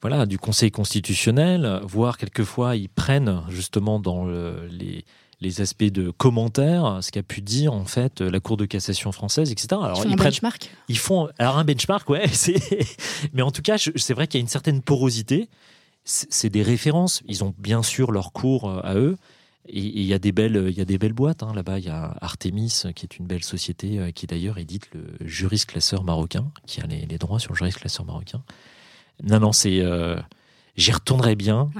[0.00, 4.26] voilà, du Conseil constitutionnel, voire quelquefois ils prennent justement dans
[4.70, 5.04] les,
[5.42, 9.50] les aspects de commentaires, ce qu'a pu dire en fait la Cour de cassation française,
[9.50, 9.68] etc.
[9.72, 10.70] Alors, ils font un benchmark.
[10.88, 12.24] Ils font alors un benchmark, ouais.
[13.34, 15.48] Mais en tout cas, c'est vrai qu'il y a une certaine porosité
[16.04, 17.22] c'est des références.
[17.26, 19.16] Ils ont bien sûr leur cours euh, à eux.
[19.68, 21.52] Et il y a des belles, il y a des belles boîtes hein.
[21.54, 21.78] là-bas.
[21.78, 25.66] Il y a Artemis, qui est une belle société, euh, qui d'ailleurs édite le juriste
[25.66, 28.42] classeur marocain, qui a les, droits sur le juriste classeur marocain.
[29.22, 30.16] Non, non, c'est, euh,
[30.76, 31.70] j'y retournerai bien.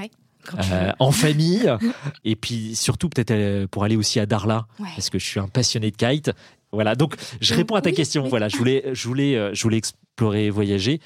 [0.98, 1.72] en famille
[2.24, 5.92] et puis surtout peut-être pour aller aussi à Darla parce que je suis un passionné
[5.92, 6.32] de kite
[6.72, 10.50] voilà donc je réponds à ta question voilà je voulais je voulais je voulais explorer
[10.50, 11.00] voyager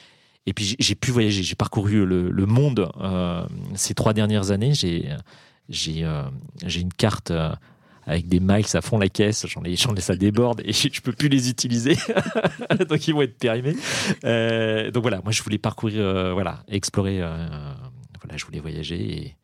[0.47, 4.75] et puis j'ai pu voyager, j'ai parcouru le, monde euh, ces trois dernières années.
[4.75, 5.09] J'ai
[5.69, 6.23] j'ai euh,
[6.63, 7.51] une carte euh,
[8.05, 9.45] avec des miles à fond la caisse.
[9.49, 11.97] J'en ai, ai ça déborde et je peux plus les utiliser,
[12.89, 13.75] donc ils vont être périmés.
[14.93, 17.19] donc voilà, moi je voulais parcourir, voilà, explorer.
[17.19, 19.37] voilà, je voulais voyager et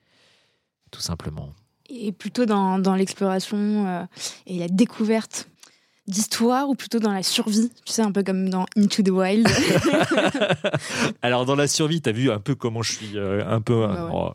[0.92, 1.52] tout simplement.
[1.90, 4.06] Et plutôt dans, dans l'exploration
[4.46, 5.48] et la découverte
[6.12, 9.48] d'histoire ou plutôt dans la survie Tu sais, un peu comme dans Into the Wild.
[11.22, 13.86] Alors, dans la survie, tu as vu un peu comment je suis euh, un peu.
[13.86, 14.32] Bah oh,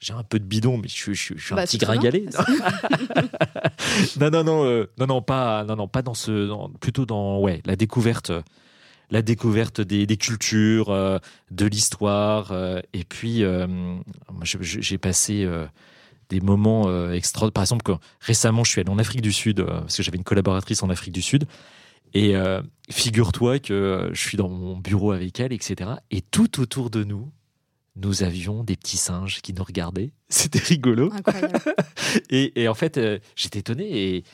[0.00, 2.26] j'ai un peu de bidon, mais je, suis un bah, petit gringalet.
[4.20, 7.62] non, non, non, euh, non, non, pas, non, non, pas dans ce, plutôt dans, ouais,
[7.64, 8.32] la découverte,
[9.10, 11.18] la découverte des, cultures, euh,
[11.50, 12.52] de l'histoire,
[12.92, 13.44] et puis,
[14.42, 15.48] j'ai passé
[16.28, 17.50] des moments euh, extra.
[17.50, 20.24] Par exemple, récemment, je suis allé en Afrique du Sud euh, parce que j'avais une
[20.24, 21.44] collaboratrice en Afrique du Sud.
[22.12, 25.90] Et euh, figure-toi que je suis dans mon bureau avec elle, etc.
[26.10, 27.32] Et tout autour de nous,
[27.96, 30.12] nous avions des petits singes qui nous regardaient.
[30.28, 31.12] C'était rigolo.
[32.30, 33.00] et, et, en fait,
[33.34, 34.16] j'étais étonné.
[34.16, 34.24] Et,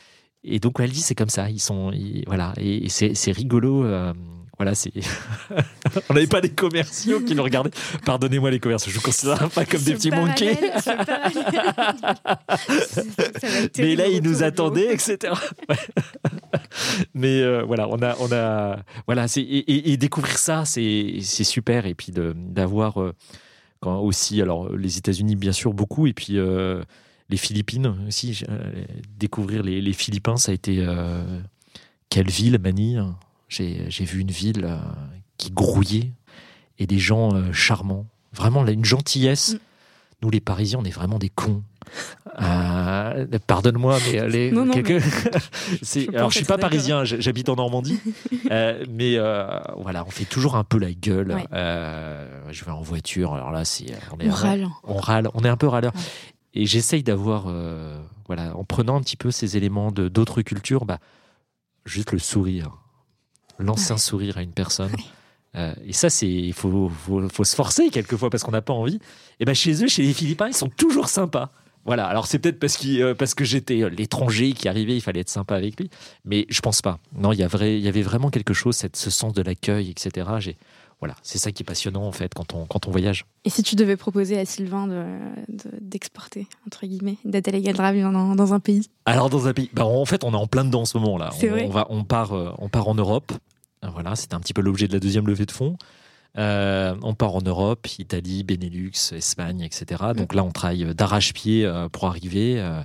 [0.44, 1.50] et donc, elle dit, c'est comme ça.
[1.50, 1.92] Ils sont,
[2.26, 2.52] voilà.
[2.58, 3.84] Et, c'est rigolo.
[4.60, 4.92] Voilà, c'est.
[6.10, 7.70] On n'avait pas des commerciaux qui nous regardaient.
[8.04, 10.54] Pardonnez-moi les commerciaux, je vous considère pas comme des petits monkeys.
[13.78, 15.32] Mais là, ils nous attendaient, etc.
[17.14, 21.86] Mais euh, voilà, on a, on a, voilà, et, découvrir ça, c'est super.
[21.86, 23.14] Et puis d'avoir euh,
[23.80, 26.82] quand aussi, alors les États-Unis bien sûr beaucoup, et puis euh,
[27.30, 28.44] les Philippines aussi.
[29.18, 30.86] découvrir les, les, Philippins, ça a été
[32.10, 33.02] quelle ville, Manille?
[33.50, 34.78] J'ai vu une ville euh,
[35.36, 36.12] qui grouillait
[36.78, 38.06] et des gens euh, charmants.
[38.32, 39.54] Vraiment, une gentillesse.
[39.54, 39.58] Mm.
[40.22, 41.62] Nous, les Parisiens, on est vraiment des cons.
[42.40, 45.00] Euh, pardonne-moi, mais les, non, non, quelques...
[45.82, 47.98] je alors je suis pas parisien, j'habite en Normandie,
[48.88, 49.18] mais
[49.76, 51.36] voilà, on fait toujours un peu la gueule.
[51.50, 54.68] je vais en voiture, alors là, c'est on, est, râle.
[54.84, 55.92] On râle, on est un peu râleur.
[56.52, 57.50] Et j'essaye d'avoir,
[58.26, 60.98] voilà, en prenant un petit peu ces éléments de d'autres cultures, bah,
[61.86, 62.76] juste le sourire
[63.60, 64.92] lancer un sourire à une personne.
[65.56, 69.00] Euh, et ça, c'est il faut, faut, se forcer quelquefois parce qu'on n'a pas envie.
[69.40, 71.50] Et ben chez eux, chez les Philippins, ils sont toujours sympas.
[71.84, 72.06] Voilà.
[72.06, 75.30] Alors c'est peut-être parce, euh, parce que j'étais euh, l'étranger qui arrivait, il fallait être
[75.30, 75.90] sympa avec lui.
[76.24, 76.98] Mais je pense pas.
[77.16, 79.90] Non, il y, vrai, il y avait vraiment quelque chose, cette, ce sens de l'accueil,
[79.90, 80.28] etc.
[80.38, 80.56] J'ai,
[81.00, 83.24] voilà, c'est ça qui est passionnant en fait quand on, quand on voyage.
[83.46, 84.86] Et si tu devais proposer à Sylvain
[85.80, 87.74] d'exporter, de, entre guillemets, légal
[88.12, 88.86] dans, dans un pays?
[89.06, 91.16] Alors dans un pays, bah, en fait on est en plein dedans en ce moment
[91.16, 91.30] là.
[91.42, 93.32] On, on, va, on, part, on part en Europe.
[93.82, 95.76] Voilà, c'était un petit peu l'objet de la deuxième levée de fonds.
[96.38, 100.02] Euh, on part en Europe, Italie, Benelux, Espagne, etc.
[100.16, 102.82] Donc là, on travaille d'arrache-pied euh, pour arriver, euh,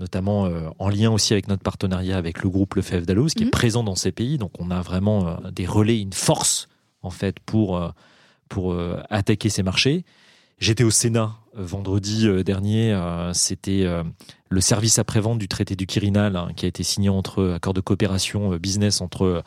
[0.00, 3.52] notamment en lien aussi avec notre partenariat avec le groupe Lefebvre Dalloz, qui est mhm.
[3.52, 4.38] présent dans ces pays.
[4.38, 6.68] Donc on a vraiment des relais, une force
[7.02, 7.92] en fait pour
[8.48, 8.76] pour
[9.08, 10.04] attaquer ces marchés.
[10.58, 13.00] J'étais au Sénat vendredi dernier.
[13.34, 13.86] C'était
[14.54, 17.80] le service après-vente du traité du Quirinal hein, qui a été signé entre accord de
[17.80, 19.42] coopération business entre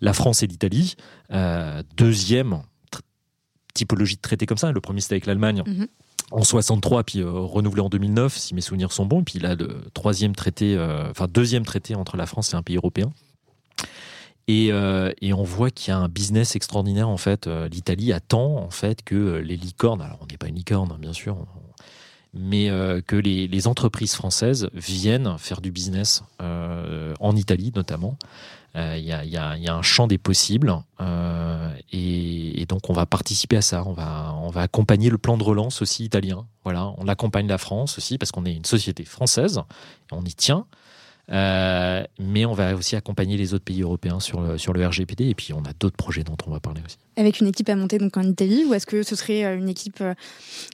[0.00, 0.96] la France et l'Italie.
[1.96, 2.62] deuxième
[3.74, 4.72] typologie de traité comme ça.
[4.72, 5.62] Le premier c'était avec l'Allemagne.
[5.66, 5.86] Mhm.
[6.30, 9.24] En 63, puis renouvelé en 2009, si mes souvenirs sont bons.
[9.24, 10.78] puis là, le troisième traité,
[11.10, 13.10] enfin deuxième traité entre la France et un pays européen.
[14.50, 17.46] Euh, et, on voit qu'il y a un business extraordinaire en fait.
[17.46, 20.90] Euh, L'Italie attend en fait que euh, les licornes, alors on n'est pas une licorne
[20.90, 21.36] hein, bien sûr,
[22.34, 22.68] mais
[23.06, 28.16] que les, entreprises françaises viennent faire du business en Italie notamment.
[28.74, 30.76] Il y, a, y, a, un champ des possibles
[31.92, 33.84] et, donc on va participer à ça.
[33.84, 33.92] On
[34.50, 36.46] va, accompagner le plan de relance aussi italien.
[36.64, 39.62] Voilà, on accompagne la France aussi parce qu'on est une société française
[40.12, 40.66] on y tient.
[41.30, 45.28] Euh, mais on va aussi accompagner les autres pays européens sur le, sur le RGPD.
[45.28, 46.96] Et puis, on a d'autres projets dont on va parler aussi.
[47.16, 49.68] Avec une équipe à monter donc en Italie ou est-ce que ce serait euh, une
[49.68, 50.14] équipe euh,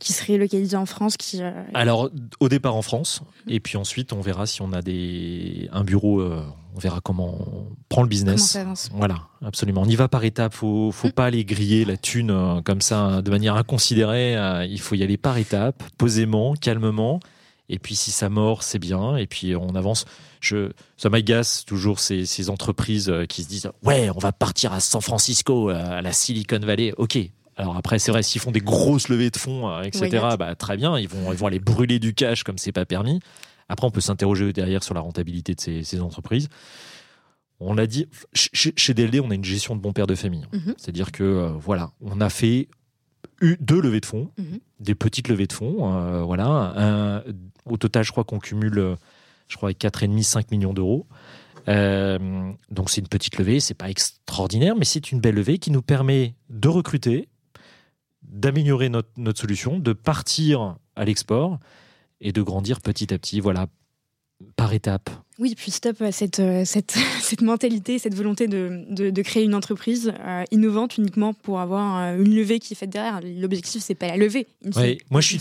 [0.00, 1.40] qui serait localisée en France qui,
[1.72, 3.22] Alors, au départ en France.
[3.48, 6.22] Et puis ensuite, on verra si on a des, un bureau.
[6.22, 8.56] on verra comment on prend le business.
[8.92, 9.82] Voilà, absolument.
[9.82, 10.54] On y va par étapes.
[10.54, 11.12] Faut, faut mm.
[11.12, 14.36] pas aller griller la thune comme ça de manière inconsidérée.
[14.68, 17.20] il faut y aller par étapes, posément, calmement.
[17.68, 19.16] Et puis si ça mord, c'est bien.
[19.16, 20.04] Et puis on avance.
[20.40, 24.74] Je, ça m'agace toujours ces, ces, entreprises euh, qui se disent ouais, on va partir
[24.74, 26.92] à San Francisco, à la Silicon Valley.
[26.98, 27.18] Ok.
[27.56, 30.76] Alors après, c'est vrai, s'ils font des grosses levées de fonds, euh, etc., bah, très
[30.76, 33.20] bien, ils vont, ils vont aller brûler du cash comme c'est pas permis.
[33.68, 36.48] Après, on peut s'interroger derrière sur la rentabilité de ces, ces entreprises.
[37.60, 40.44] On l'a dit, chez, DLD, on a une gestion de bon père de famille.
[40.52, 40.74] Mhm.
[40.76, 42.68] C'est-à-dire que, euh, voilà, on a fait
[43.40, 44.58] deux levées de fonds, mhm.
[44.80, 47.22] des petites levées de fonds, voilà.
[47.66, 48.96] Au total, je crois qu'on cumule
[49.48, 51.06] je crois, avec 4,5-5 millions d'euros.
[51.68, 55.70] Euh, donc c'est une petite levée, c'est pas extraordinaire, mais c'est une belle levée qui
[55.70, 57.28] nous permet de recruter,
[58.22, 61.58] d'améliorer notre, notre solution, de partir à l'export
[62.20, 63.40] et de grandir petit à petit.
[63.40, 63.66] Voilà,
[64.56, 65.10] par étapes.
[65.38, 70.12] Oui, puis stop cette, euh, cette, cette mentalité, cette volonté de, de, créer une entreprise
[70.20, 73.20] euh, innovante uniquement pour avoir euh, une levée qui est faite derrière.
[73.22, 74.46] L'objectif, c'est pas la levée.
[75.10, 75.40] moi, je suis.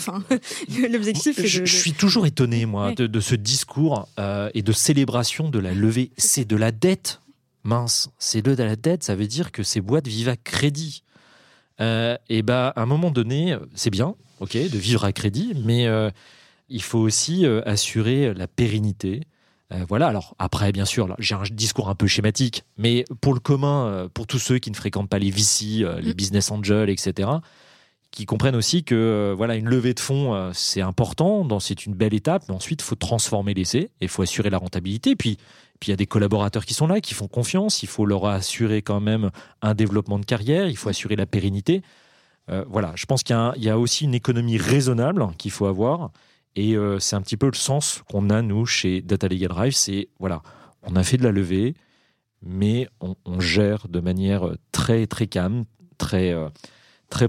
[0.92, 4.08] L'objectif, je, je, suis toujours étonné, moi, de, de, ce discours
[4.54, 6.12] et de célébration de la levée.
[6.18, 7.20] C'est de la dette.
[7.66, 9.04] Mince, c'est de la dette.
[9.04, 11.04] Ça veut dire que ces boîtes vivent à crédit.
[11.80, 15.88] et bah, à un moment donné, c'est bien, ok, de vivre à crédit, mais
[16.70, 19.22] il faut aussi euh, assurer la pérennité.
[19.72, 23.40] Euh, voilà, alors après, bien sûr, j'ai un discours un peu schématique, mais pour le
[23.40, 26.14] commun, euh, pour tous ceux qui ne fréquentent pas les VC, les mm.
[26.14, 27.30] business angels, etc.,
[28.12, 32.44] qui comprennent aussi que voilà une levée de fonds c'est important, c'est une belle étape,
[32.48, 35.16] mais ensuite il faut transformer l'essai et il faut assurer la rentabilité.
[35.16, 35.40] Puis
[35.80, 37.82] puis il y a des collaborateurs qui sont là, qui font confiance.
[37.82, 39.32] Il faut leur assurer quand même
[39.64, 40.68] un développement de carrière.
[40.68, 41.82] Il faut assurer la pérennité.
[42.68, 46.12] voilà, je pense qu'il y, y, a aussi une économie raisonnable qu'il faut avoir.
[46.56, 49.74] Et euh, c'est un petit peu le sens qu'on a, nous, chez Data Legal Drive.
[49.74, 50.42] C'est, voilà,
[50.84, 51.76] on a fait de la levée,
[52.42, 55.66] mais on, gère de manière très, très calme,
[55.98, 56.50] très, euh,
[57.10, 57.28] très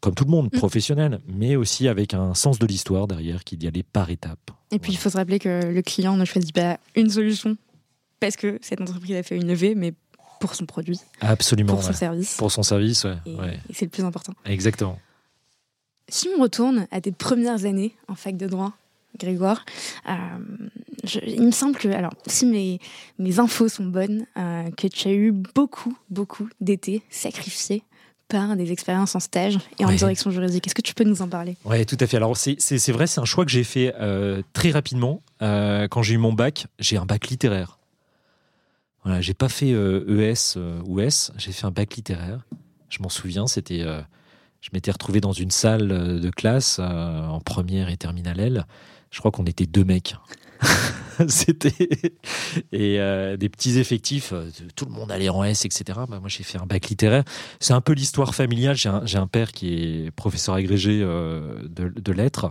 [0.00, 0.58] comme tout le monde, mm.
[0.58, 4.50] professionnel, mais aussi avec un sens de l'histoire derrière qui d'y aller par étapes.
[4.70, 7.56] Et puis, il faut se rappeler que le client ne choisit pas une solution
[8.20, 9.92] parce que cette entreprise a fait une levée, mais
[10.40, 10.98] pour son produit.
[11.20, 11.74] Absolument.
[11.74, 12.36] Pour son service.
[12.36, 13.60] Pour son service, ouais.
[13.68, 14.34] et c'est le plus important.
[14.44, 14.98] Exactement.
[16.08, 18.72] Si on retourne à tes premières années en fac de droit,
[19.18, 19.64] Grégoire,
[20.08, 20.12] euh,
[21.24, 22.80] il me semble que, alors, si mes,
[23.20, 27.84] mes infos sont bonnes, euh, que tu as eu beaucoup, beaucoup d'étés sacrifiés
[28.26, 30.66] par des expériences en stage et en direction juridique.
[30.66, 31.56] Est-ce que tu peux nous en parler?
[31.64, 32.16] Oui, tout à fait.
[32.16, 35.22] Alors, c'est vrai, c'est un choix que j'ai fait euh, très rapidement.
[35.40, 37.78] quand j'ai eu mon bac, j'ai un bac littéraire.
[39.04, 42.44] Voilà, j'ai pas fait ES e ou S, j'ai fait un bac littéraire.
[42.88, 43.84] Je m'en souviens, c'était
[44.64, 48.66] je m'étais retrouvé dans une salle euh, de classe euh, en première et terminale L.
[49.10, 50.16] Je crois qu'on était deux mecs.
[51.28, 51.86] C'était
[52.72, 54.32] et euh, des petits effectifs,
[54.74, 56.00] tout le monde allait en S, etc.
[56.08, 57.24] Bah, moi, j'ai fait un bac littéraire.
[57.60, 58.74] C'est un peu l'histoire familiale.
[58.74, 62.50] J'ai un, père qui est professeur agrégé de, lettres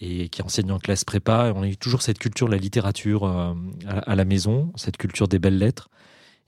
[0.00, 1.52] et qui enseigne en classe prépa.
[1.56, 5.38] on a eu toujours cette culture de la littérature à, la maison, cette culture des
[5.38, 5.88] belles lettres.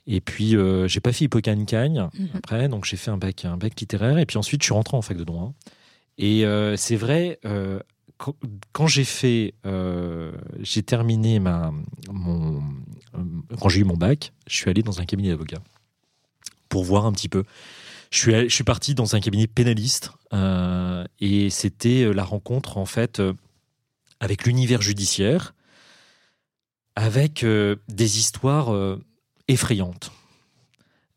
[0.07, 2.29] Et puis, euh, j'ai pas fait Hippocagne mhm.
[2.35, 4.19] après, donc j'ai fait un bac, un bac littéraire.
[4.19, 5.53] Et puis ensuite, je suis rentré en fac de droit.
[6.19, 7.81] Et euh, c'est vrai, euh,
[8.73, 9.55] quand, j'ai fait,
[10.61, 11.73] j'ai terminé ma,
[12.11, 12.63] mon,
[13.59, 15.59] quand j'ai eu mon bac, je suis allé dans un cabinet d'avocat
[16.69, 17.45] pour voir un petit peu.
[18.11, 20.11] Je suis, je suis parti dans un cabinet pénaliste
[21.21, 23.23] et c'était la rencontre en fait
[24.19, 25.55] avec l'univers judiciaire,
[26.95, 28.99] avec des histoires
[29.51, 30.13] effrayante.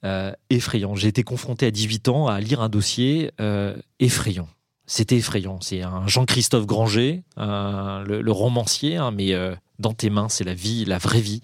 [0.04, 0.96] Euh, effrayant.
[0.96, 4.50] J'ai été confronté à 18 ans à lire un dossier euh, effrayant.
[4.86, 5.62] C'était effrayant.
[5.62, 10.84] C'est un Jean-Christophe Granger, le, romancier, hein, mais euh, dans tes mains, c'est la vie,
[10.84, 11.41] la vraie vie.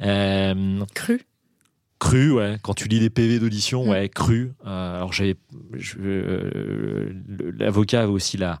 [0.00, 1.22] cru.
[2.00, 2.56] Cru, ouais.
[2.62, 3.88] Quand tu lis des PV d'audition, mm.
[3.88, 4.52] ouais, cru.
[4.64, 5.36] alors j'ai,
[7.56, 8.58] l'avocat avait aussi la,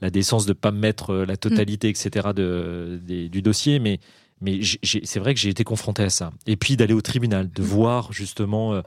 [0.00, 1.90] la décence de pas me mettre la totalité, mm.
[1.90, 2.28] etc.
[2.34, 4.00] De, du dossier, mais
[4.42, 6.32] mais c'est vrai que j'ai été confronté à ça.
[6.46, 8.74] Et puis d'aller au tribunal, de voir justement.
[8.74, 8.82] Euh,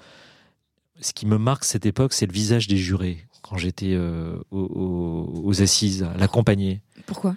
[1.02, 5.62] ce qui me marque cette époque, c'est le visage des jurés quand j'étais euh, aux,
[5.62, 6.82] assises, à l'accompagner.
[7.06, 7.36] Pourquoi?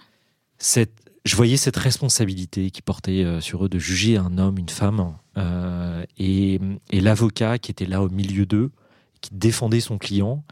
[0.57, 0.93] Cette,
[1.27, 5.15] je voyais cette responsabilité qui portait euh, sur eux de juger un homme, une femme,
[5.37, 6.61] euh, et,
[6.93, 8.71] l'avocat qui était là au milieu d'eux,
[9.21, 10.45] qui défendait son client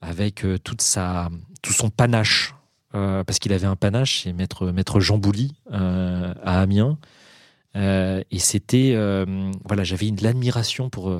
[0.00, 1.30] avec toute sa,
[1.62, 2.54] tout son panache,
[2.94, 6.98] parce qu'il avait un panache, c'est maître, maître Jean Bouly à Amiens.
[7.74, 8.94] et c'était,
[9.64, 11.12] voilà, j'avais une l'admiration pour.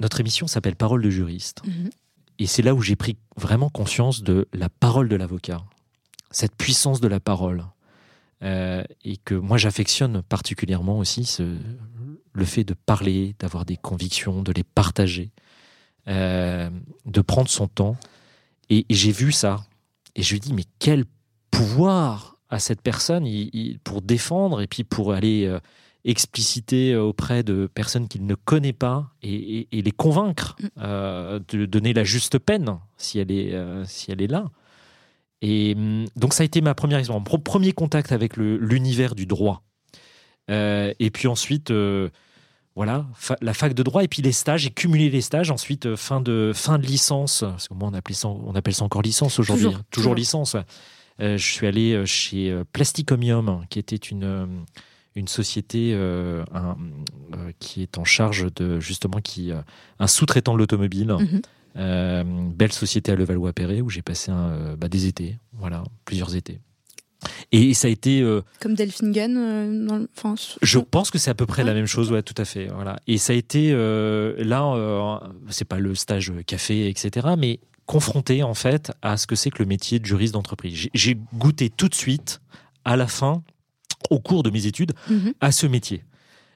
[0.00, 1.62] notre émission s'appelle Parole de juriste.
[1.66, 1.90] Mhm.
[2.38, 5.62] Et c'est là où j'ai pris vraiment conscience de la parole de l'avocat
[6.30, 7.64] cette puissance de la parole.
[8.42, 11.56] Euh, et que moi j'affectionne particulièrement aussi ce,
[12.32, 15.32] le fait de parler, d'avoir des convictions, de les partager,
[16.06, 16.70] euh,
[17.04, 17.96] de prendre son temps.
[18.70, 19.64] Et, j'ai vu ça.
[20.18, 21.04] Et je lui dis, mais quel
[21.50, 23.26] pouvoir a cette personne
[23.84, 25.58] pour défendre et puis pour aller euh,
[26.04, 31.38] expliciter auprès de personnes qu'il ne connaît pas et, les convaincre mm.
[31.48, 33.54] de donner la juste peine si elle est,
[33.86, 34.50] si elle est là.
[35.42, 39.26] Et hum, donc ça a été ma première expérience, mon premier contact avec l'univers du
[39.26, 39.62] droit.
[40.50, 41.70] Euh, et puis ensuite,
[42.80, 43.06] euh, voilà,
[43.40, 44.62] la fac de droit et puis les stages.
[44.62, 45.50] J'ai cumulé les stages.
[45.50, 47.40] Ensuite, euh, fin de fin de licence.
[47.40, 49.66] Parce que moi, on appelle ça, on appelle ça encore licence aujourd'hui.
[49.66, 49.84] Toujours, hein.
[49.90, 50.56] toujours, licence.
[51.18, 54.64] je suis allé chez Plasticomium, qui était une
[55.14, 56.76] une société un,
[57.58, 59.50] qui est en charge de justement qui
[59.98, 61.16] un sous-traitant de l'automobile.
[61.18, 61.40] Mhm.
[61.78, 66.34] Euh, belle société à Levallois-Perret où j'ai passé un, euh, bah, des étés, voilà, plusieurs
[66.34, 66.58] étés.
[67.52, 68.20] Et ça a été.
[68.20, 70.08] Euh, Comme Delphingen dans le...
[70.62, 72.66] Je pense que c'est à peu près la même chose, ouais, tout à fait.
[72.66, 72.96] Voilà.
[73.06, 78.92] Et ça a été là, c'est pas le stage café, etc., mais confronté en fait
[79.00, 80.88] à ce que c'est que le métier de juriste d'entreprise.
[80.92, 82.40] J'ai goûté tout de suite,
[82.84, 83.42] à la fin,
[84.10, 85.32] au cours de mes études, mhm.
[85.40, 86.04] à ce métier.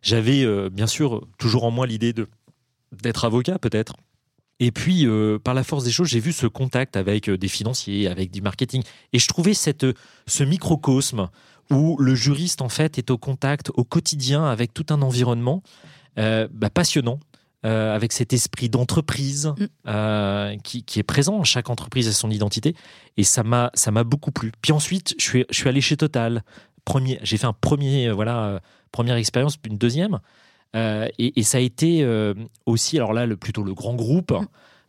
[0.03, 2.29] J'avais bien sûr toujours en moi l'idée de
[3.03, 3.97] d'être avocat, peut-être,
[4.61, 7.49] et puis, euh, par la force des choses, j'ai vu ce contact avec euh, des
[7.49, 8.83] financiers, avec du marketing.
[9.13, 9.85] Et je trouvais cette,
[10.27, 11.29] ce microcosme
[11.71, 15.63] où le juriste, en fait, est au contact au quotidien avec tout un environnement
[16.19, 17.19] euh, bah, passionnant.
[17.65, 20.57] avec cet esprit d'entreprise mm.
[20.63, 21.45] qui, qui, est présent.
[21.45, 22.75] Chaque entreprise a son identité.
[23.17, 24.53] Et ça m'a, ça m'a beaucoup plu.
[24.63, 26.43] Puis ensuite, je suis, je suis allé chez Total.
[26.85, 28.61] Premier, j'ai fait un premier, voilà,
[28.91, 30.19] première expérience, puis une deuxième.
[30.75, 32.35] Euh, et, ça a été euh,
[32.67, 34.33] aussi, alors là, le, plutôt le grand groupe.
[34.33, 34.47] Mm.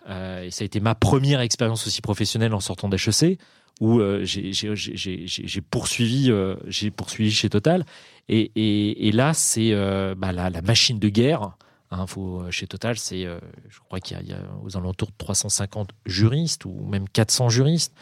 [0.10, 3.40] Euh, et ça a été ma première expérience aussi professionnelle en sortant d'HEC,
[3.82, 6.32] où j'ai poursuivi,
[6.68, 7.86] j'ai poursuivi chez Total.
[8.30, 9.74] Et, et, là, c'est
[10.16, 11.58] bah, la, la, machine de guerre.
[11.92, 16.66] Hein, faut, chez Total, c'est, je crois qu'il y, a aux alentours de 350 juristes
[16.66, 17.94] ou même 400 juristes.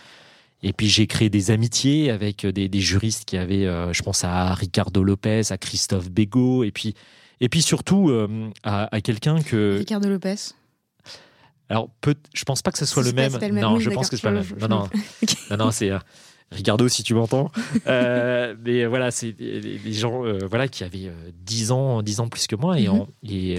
[0.63, 4.53] Et puis j'ai créé des amitiés avec des, des juristes qui avaient, je pense à
[4.53, 6.95] Ricardo Lopez, à Christophe Bégaud, et puis
[7.41, 9.77] et puis surtout euh, à, quelqu'un que.
[9.79, 10.35] Ricardo Lopez.
[11.69, 13.33] Alors, peut, je pense pas que ce soit le même.
[13.53, 14.47] Non, je pense que c'est pas le même.
[14.61, 14.89] Non, non,
[15.49, 15.89] non, non, c'est.
[15.89, 15.99] Euh,
[16.51, 17.51] Ricardo, si tu m'entends.
[17.87, 22.55] Euh, mais voilà, c'est des, gens voilà, qui avaient 10 ans, 10 ans plus que
[22.55, 22.93] moi et, mhm.
[22.93, 23.57] on, et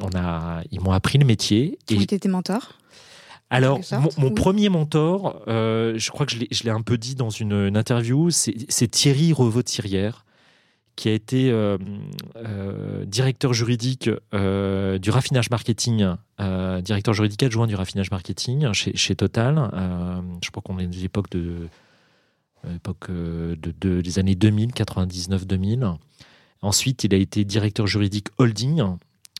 [0.00, 1.78] on a, ils m'ont appris le métier.
[1.90, 2.78] Ont été tes mentors
[3.50, 3.80] alors,
[4.18, 8.30] mon, premier mentor, je crois que je l'ai un peu dit dans une, une interview,
[8.30, 10.24] c'est Thierry Revaux-Thirière,
[10.96, 11.76] qui a été euh,
[12.36, 16.06] euh, directeur juridique euh, du raffinage marketing,
[16.38, 19.70] directeur juridique adjoint du raffinage marketing chez, chez Total.
[20.42, 21.68] je crois qu'on est de l'époque de,
[22.64, 25.96] l'époque de, des années 2000, 99-2000.
[26.62, 28.82] Ensuite, il a été directeur juridique holding.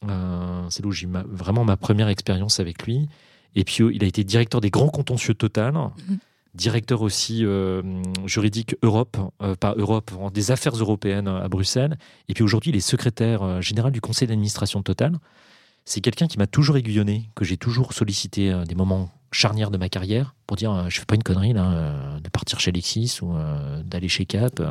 [0.03, 3.09] C'est là où j'ai vraiment ma première expérience avec lui.
[3.57, 5.73] Et puis, il a été directeur des grands contentieux Total.
[5.73, 6.19] Mhm
[6.55, 7.83] directeur aussi euh,
[8.27, 11.99] juridique Europe, euh, pas Europe, des affaires européennes à Bruxelles.
[12.29, 15.19] Et puis aujourd'hui, il est secrétaire euh, général du conseil d'administration de Total.
[15.85, 19.91] C'est quelqu'un qui m'a toujours aiguillonné, que j'ai toujours sollicité des moments charnières de ma
[19.91, 23.35] carrière pour dire je fais pas une connerie là, de partir chez Lexis ou
[23.85, 24.63] d'aller chez Cap.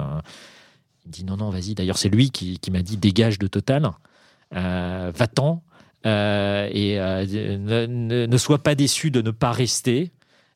[1.06, 1.76] Il dit non, non, vas-y.
[1.76, 3.92] D'ailleurs, c'est lui qui, m'a dit dégage de Total,
[4.52, 5.62] va-t'en.
[6.04, 10.12] et ne, ne, sois pas déçu de ne pas rester.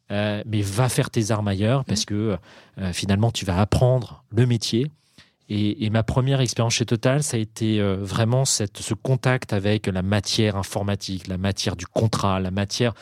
[0.10, 2.38] Euh, mais va faire tes armes ailleurs parce que
[2.80, 4.89] euh, finalement tu vas apprendre le métier.
[5.50, 9.88] Et, ma première expérience chez Total, ça a été euh, vraiment cette, ce contact avec
[9.88, 12.93] la matière informatique, la matière du contrat, la matière,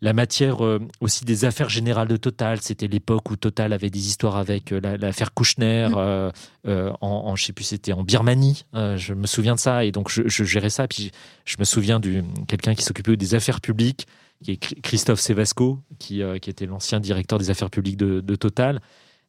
[0.00, 0.56] la matière
[1.00, 2.60] aussi des affaires générales de Total.
[2.60, 6.92] C'était l'époque où Total avait des histoires avec l'affaire Kouchner, mmh.
[7.00, 8.64] en, je sais plus, c'était en Birmanie.
[8.74, 10.88] je me souviens de ça et donc je, je gérais ça.
[10.88, 11.12] Puis
[11.44, 14.08] je me souviens de quelqu'un qui s'occupait des affaires publiques
[14.42, 18.80] qui est Christophe Sevasco, qui, euh, qui était l'ancien directeur des affaires publiques de, Total.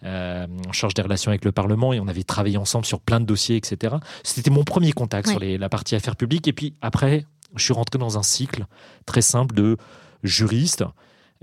[0.04, 3.20] Euh, en charge des relations avec le Parlement et on avait travaillé ensemble sur plein
[3.20, 3.96] de dossiers, etc.
[4.24, 6.48] C'était mon premier contact sur les, la partie affaires publiques.
[6.48, 8.68] Et puis après, je suis rentré dans un cycle
[9.08, 9.78] très simple de
[10.24, 10.84] juriste.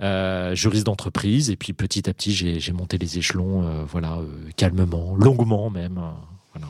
[0.00, 1.50] euh, juriste d'entreprise.
[1.50, 4.20] Et puis petit à petit, j'ai monté les échelons, euh, voilà,
[4.56, 6.00] calmement, longuement même.
[6.52, 6.68] voilà.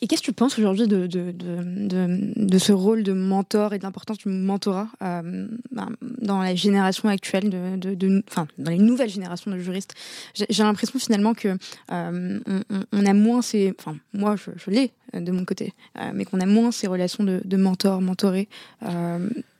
[0.00, 3.78] Et, qu'est-ce que tu penses aujourd'hui de, de, de, de, ce rôle de mentor et
[3.78, 9.10] de l'importance du mentorat euh, ben, dans la génération actuelle, de, enfin, dans les nouvelles
[9.10, 9.94] générations de juristes?
[10.34, 11.56] J'ai l'impression finalement que
[11.92, 16.12] euh, on, on, a moins ces, enfin, moi je, je l'ai de mon côté, euh,
[16.14, 18.48] mais qu'on a moins ces relations de, mentor, mentoré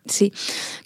[0.06, 0.30] c'est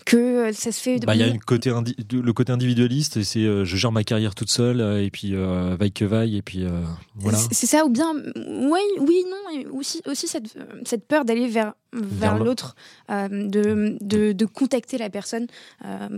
[0.04, 0.98] que ça se fait.
[1.00, 1.72] Bah, il y a une côté
[2.12, 5.76] le côté individualiste, c'est euh, je gère ma carrière toute seule euh, et puis euh,
[5.78, 6.66] vaille que vaille et puis
[7.14, 7.38] voilà.
[7.50, 12.38] C'est ça ou bien oui oui non aussi aussi cette, cette peur d'aller vers vers,
[12.38, 12.74] l'autre,
[13.08, 15.46] de, de, de, contacter la personne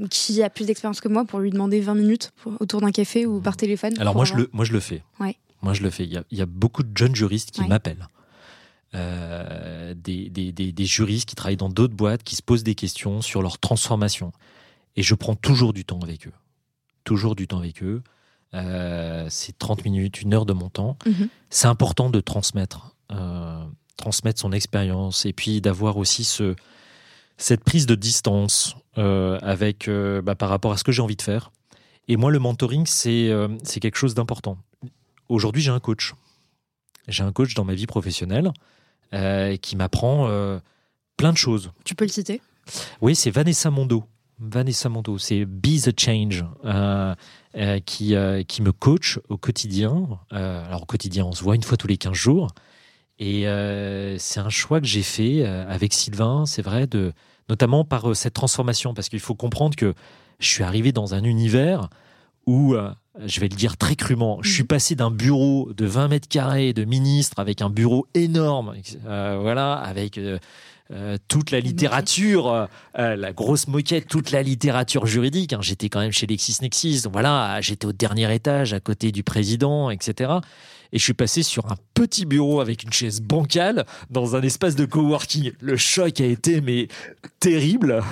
[0.09, 3.43] qui a plus d'expérience que moi pour lui demander 20 minutes autour d'un café ou
[3.43, 3.93] par téléphone.
[3.99, 5.03] Alors moi je le moi je le fais.
[5.21, 5.37] Ouais.
[5.61, 6.05] Moi je le fais.
[6.05, 8.09] Il y a, il y a beaucoup de jeunes juristes qui m'appellent
[8.97, 13.43] euh, des, des, juristes qui travaillent dans d'autres boîtes, qui se posent des questions sur
[13.43, 14.33] leur transformation.
[14.97, 16.33] Et je prends toujours du temps avec eux.
[17.05, 18.03] Toujours du temps avec eux.
[18.55, 20.97] Euh, c'est 30 minutes, une heure de mon temps.
[21.05, 21.29] Mhm.
[21.51, 23.63] C'est important de transmettre, euh,
[23.99, 26.57] transmettre son expérience et puis d'avoir aussi ce,
[27.37, 31.51] cette prise de distance avec, bah, par rapport à ce que j'ai envie de faire.
[32.09, 33.31] Et moi, le mentoring, c'est
[33.63, 34.57] c'est quelque chose d'important.
[35.29, 36.15] Aujourd'hui, j'ai un coach.
[37.09, 38.53] J'ai un coach dans ma vie professionnelle
[39.15, 40.59] euh, qui m'apprend euh,
[41.17, 41.73] plein de choses.
[41.85, 42.41] Tu peux le citer?
[43.01, 44.05] Oui, c'est Vanessa Mondo.
[44.39, 47.15] Vanessa Mondo, c'est Be the Change euh,
[47.87, 48.15] qui,
[48.49, 50.21] qui me coach au quotidien.
[50.31, 52.49] alors au quotidien, on se voit une fois tous les 15 jours.
[53.19, 53.47] Et
[54.19, 57.15] c'est un choix que j'ai fait avec Sylvain, c'est vrai, de,
[57.49, 59.95] notamment par cette transformation, parce qu'il faut comprendre que
[60.39, 61.89] je suis arrivé dans un univers
[62.45, 62.75] où
[63.25, 64.69] je vais le dire très crûment, je suis mm.
[64.69, 68.75] passé d'un bureau de 20 mètres carrés de ministre avec un bureau énorme,
[69.07, 70.39] euh, voilà, avec euh,
[70.93, 75.53] euh, toute la littérature, la grosse moquette, toute la littérature juridique.
[75.53, 75.61] Hein.
[75.61, 80.39] J'étais quand même chez LexisNexis, voilà, j'étais au dernier étage à côté du président, etc
[80.97, 84.77] et je suis passé sur un petit bureau avec une chaise bancale dans un espace
[84.77, 85.53] de coworking.
[85.61, 86.89] Le choc a été mais
[87.39, 88.03] terrible.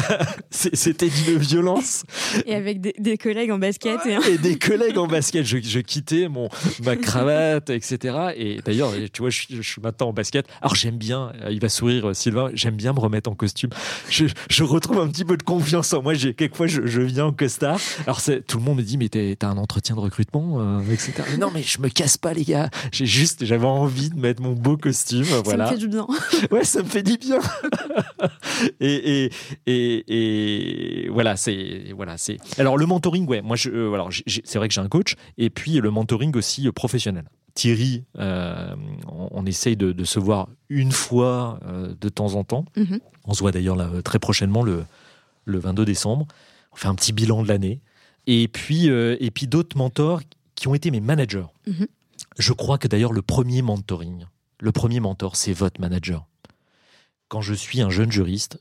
[0.50, 2.04] C'était d'une violence.
[2.46, 3.98] Et avec des, collègues en basket.
[4.06, 5.44] Et, des collègues en basket.
[5.44, 6.48] Je, quittais mon,
[6.84, 8.28] ma cravate, etc.
[8.36, 10.46] Et d'ailleurs, tu vois, je, suis maintenant en basket.
[10.62, 13.70] Alors j'aime bien, euh, il va sourire Sylvain, j'aime bien me remettre en costume.
[14.08, 16.14] Je, retrouve un petit peu de confiance en moi.
[16.14, 17.80] Quelquefois, je, je viens en costard.
[18.06, 21.24] Alors tout le monde me dit, mais t'as un entretien de recrutement, euh, etc.
[21.36, 22.70] non, mais je me casse pas, les gars.
[22.92, 25.24] J'ai juste, j'avais envie de mettre mon beau costume.
[25.44, 25.66] Voilà.
[25.66, 26.06] Ça me fait du bien.
[26.50, 27.40] ouais, ça me fait du bien.
[28.80, 29.32] et, et,
[29.66, 32.36] et, et, voilà, c'est, voilà, c'est.
[32.58, 35.16] Alors, le mentoring, ouais, moi, je, euh, alors, c'est vrai que j'ai un coach.
[35.38, 37.24] Et puis, le mentoring aussi euh, professionnel.
[37.54, 38.74] Thierry, euh,
[39.08, 41.58] on, essaye de, se voir une fois
[42.00, 42.64] de temps en temps.
[42.76, 43.00] Mm-hmm.
[43.24, 44.84] On se voit d'ailleurs très prochainement, le,
[45.46, 46.26] le 22 décembre.
[46.72, 47.80] On fait un petit bilan de l'année.
[48.28, 50.20] Et puis, et puis d'autres mentors
[50.54, 51.46] qui ont été mes managers.
[51.68, 51.86] Mm-hmm.
[52.38, 54.26] Je crois que d'ailleurs le premier mentoring,
[54.60, 56.26] le premier mentor, c'est votre manager.
[57.28, 58.60] Quand je suis un jeune juriste,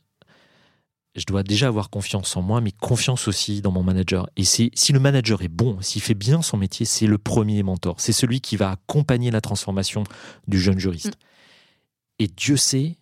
[1.15, 4.30] je dois déjà avoir confiance en moi, mais confiance aussi dans mon manager.
[4.38, 7.63] Et c'est si le manager est bon, s'il fait bien son métier, c'est le premier
[7.63, 7.99] mentor.
[7.99, 10.03] C'est celui qui va accompagner la transformation
[10.47, 11.15] du jeune juriste.
[11.15, 12.20] Mm.
[12.20, 12.97] Et Dieu sait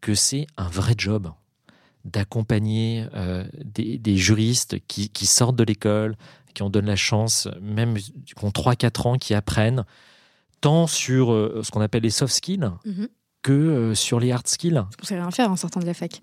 [0.00, 1.32] que c'est un vrai job
[2.04, 6.16] d'accompagner euh, des, juristes qui, qui sortent de l'école,
[6.54, 9.84] qui en donnent la chance, même qui ont 3-4 ans, qui apprennent
[10.64, 13.08] tant sur euh, ce qu'on appelle les soft skills mhm.
[13.42, 14.78] que euh, sur les hard skills.
[14.78, 16.22] On ne sait rien faire en sortant de la fac.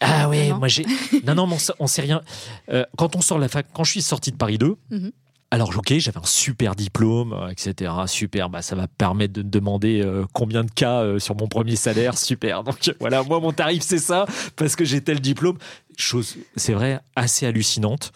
[0.00, 0.84] Ah oui, moi j'ai.
[1.24, 2.20] non, non, on sait rien.
[2.68, 5.12] Euh, quand on sort de la fac, quand je suis sorti de Paris 2, mhm.
[5.52, 7.92] alors ok, j'avais un super diplôme, etc.
[8.06, 12.64] Super, bah, ça va permettre de demander combien de cas sur mon premier salaire, super.
[12.64, 14.26] Donc voilà, moi mon tarif c'est ça,
[14.56, 15.58] parce que j'ai tel diplôme.
[15.96, 18.12] Chose, c'est vrai, assez hallucinante.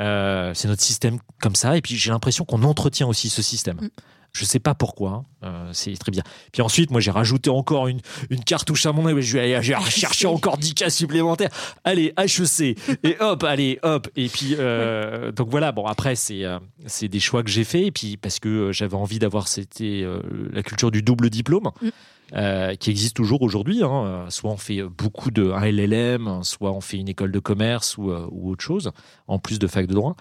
[0.00, 1.76] Euh, c'est notre système comme ça.
[1.76, 3.76] Et puis j'ai l'impression qu'on entretient aussi ce système.
[3.76, 3.88] Mm.
[4.32, 6.22] Je sais pas pourquoi, euh, c'est très bien.
[6.52, 9.22] Puis ensuite, moi, j'ai rajouté encore une, une cartouche à mon nez.
[9.22, 11.50] Je vais aller chercher encore 10 cas supplémentaires.
[11.82, 12.78] Allez, HEC.
[13.02, 14.08] Et hop, allez, hop.
[14.14, 15.72] Et puis, euh, donc voilà.
[15.72, 16.44] Bon, après, c'est
[16.86, 17.86] c'est des choix que j'ai faits.
[17.86, 20.06] Et puis, parce que j'avais envie d'avoir c'était
[20.52, 21.72] la culture du double diplôme.
[21.82, 21.88] Mm.
[22.32, 23.82] Euh, qui existe toujours aujourd'hui.
[23.82, 24.26] Hein.
[24.28, 28.10] Soit on fait beaucoup de un LLM, soit on fait une école de commerce ou,
[28.10, 28.92] euh, ou autre chose,
[29.26, 30.14] en plus de fac de droit.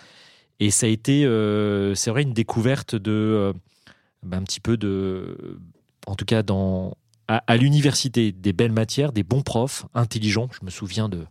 [0.60, 3.54] Et ça a été, euh, c'est vrai, une découverte de,
[4.24, 5.60] bah, un petit peu de,
[6.08, 6.44] en tout cas
[7.28, 10.50] à l'université, des belles matières, des bons profs, intelligents.
[10.52, 11.26] Je me souviens de,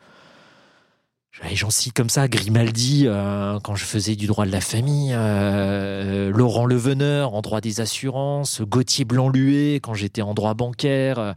[1.52, 6.30] J'en cite comme ça, Grimaldi, euh, quand je faisais du droit de la famille, euh,
[6.30, 11.34] Laurent Leveneur en droit des assurances, Gauthier Blanc-Luet quand j'étais en droit bancaire,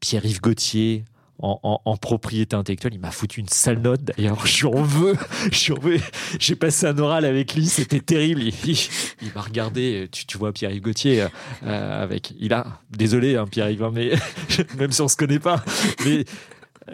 [0.00, 1.04] Pierre-Yves Gauthier
[1.38, 2.94] en, propriété intellectuelle.
[2.94, 4.46] Il m'a foutu une sale note d'ailleurs.
[4.46, 5.14] Je en veux.
[5.52, 6.00] En.
[6.38, 7.66] J'ai passé un oral avec lui.
[7.66, 8.42] C'était terrible.
[8.42, 10.08] Il, m'a regardé.
[10.10, 11.26] Tu, tu vois Pierre-Yves Gauthier
[11.64, 12.32] euh, avec.
[12.38, 12.80] Il a.
[12.90, 14.12] Désolé, hein, Pierre-Yves, hein, mais
[14.78, 15.62] même si on se connaît pas,
[16.04, 16.24] mais.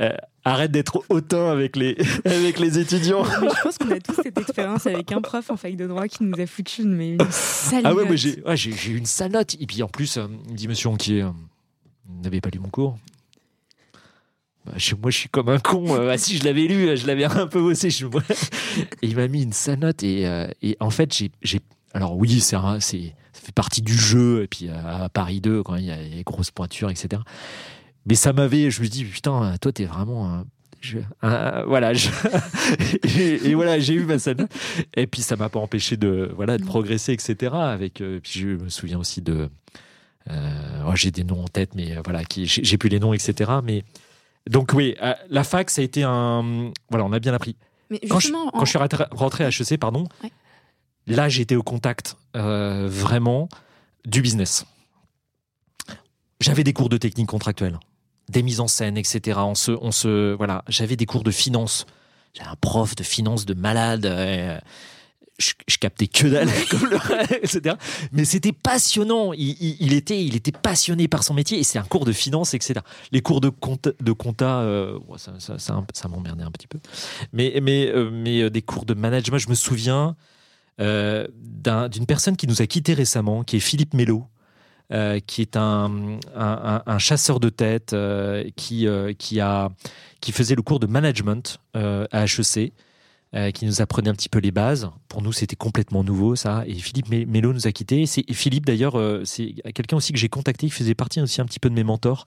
[0.00, 0.10] Euh,
[0.44, 3.24] arrête d'être hautain avec les, avec les étudiants.
[3.24, 6.24] je pense qu'on a tous cette expérience avec un prof en fac de droit qui
[6.24, 8.16] nous a foutu une, mais une sale Ah ouais, note.
[8.16, 9.54] j'ai ouais, eu une sale note.
[9.60, 12.68] Et puis en plus, euh, il me dit Monsieur Anquier, vous n'avez pas lu mon
[12.68, 12.98] cours
[14.64, 15.92] bah, moi, je suis comme un con.
[15.96, 17.90] Euh, ah, si je l'avais lu, je l'avais un peu bossé.
[17.90, 18.06] Je...
[18.06, 20.04] et il m'a mis une sale note.
[20.04, 21.12] Et, euh, et en fait,
[21.42, 21.60] j'ai.
[21.92, 24.44] Alors, oui, c'est ça fait partie du jeu.
[24.44, 27.20] Et puis, à Paris 2, quand il y a les grosses pointures, etc.
[28.06, 28.70] Mais ça m'avait.
[28.70, 30.44] Je me dis, putain, toi, t'es vraiment.
[30.80, 31.92] Je, voilà,
[33.16, 34.48] et, voilà, j'ai eu ma scène.
[34.96, 37.54] Et puis ça m'a pas empêché de voilà de progresser, etc.
[37.54, 39.48] Avec, euh, puis je me souviens aussi de,
[40.28, 43.52] oh, j'ai des noms en tête, mais voilà, qui j'ai plus les noms, etc.
[43.62, 43.84] Mais
[44.48, 46.72] donc oui, euh, la fac, ça a été un...
[46.90, 47.56] Voilà, on a bien appris.
[47.90, 48.78] Mais quand, je, quand je suis
[49.12, 50.08] rentré à HEC, pardon,
[51.06, 53.48] là, j'étais au contact euh, vraiment
[54.04, 54.64] du business.
[56.40, 57.78] J'avais des cours de technique contractuelle,
[58.32, 59.38] des mises en scène, etc.
[59.42, 61.86] On se, on se, voilà, j'avais des cours de finance.
[62.34, 64.06] J'avais un prof de finance de malade.
[64.06, 64.58] Euh,
[65.38, 66.48] je, captais que dalle,
[67.42, 67.76] etc.
[68.12, 69.32] Mais c'était passionnant.
[69.32, 72.80] Il, était, il était passionné par son métier et c'est un cours de finance, etc.
[73.10, 76.78] Les cours de compta, de compta euh, ça, ça, ça, m'emmerdait un petit peu.
[77.32, 80.16] Mais, mais, euh, mais euh, des cours de management, je me souviens
[80.78, 84.26] d'une personne qui nous a quittés récemment, qui est Philippe Mello.
[85.26, 87.96] Qui est un, un, chasseur de tête
[88.56, 88.86] qui,
[89.18, 89.70] qui, a,
[90.20, 92.72] qui faisait le cours de management à HEC
[93.34, 94.90] euh, qui nous apprenait un petit peu les bases.
[95.08, 96.64] Pour nous, c'était complètement nouveau, ça.
[96.66, 98.04] Et Philippe Mello nous a quittés.
[98.04, 101.46] C'est Philippe, d'ailleurs, euh, c'est quelqu'un aussi que j'ai contacté, qui faisait partie aussi un
[101.46, 102.26] petit peu de mes mentors.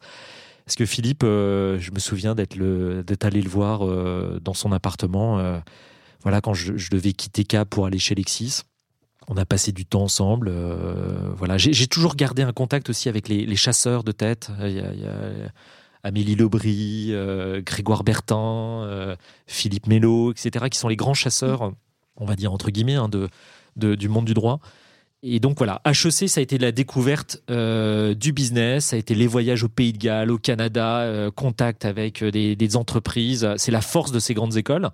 [0.66, 3.86] Parce que Philippe, euh, je me souviens d'être allé le voir
[4.41, 5.61] dans son appartement.
[6.24, 8.63] voilà, quand je, devais quitter Cap pour aller chez Lexis.
[9.28, 10.52] On a passé du temps ensemble.
[11.38, 14.52] voilà, j'ai toujours gardé un contact aussi avec les, chasseurs de tête.
[14.62, 15.50] Il y a,
[16.06, 19.16] Amélie Lobry, euh, Grégoire Bertin, euh,
[19.48, 21.74] Philippe Mello, etc., qui sont les grands chasseurs,
[22.18, 24.60] on va dire entre guillemets, hein, de, du monde du droit.
[25.24, 29.16] Et donc voilà, HEC, ça a été la découverte euh, du business, ça a été
[29.16, 33.50] les voyages au Pays de Galles, au Canada, contact avec des, entreprises.
[33.58, 34.92] C'est la force de ces grandes écoles.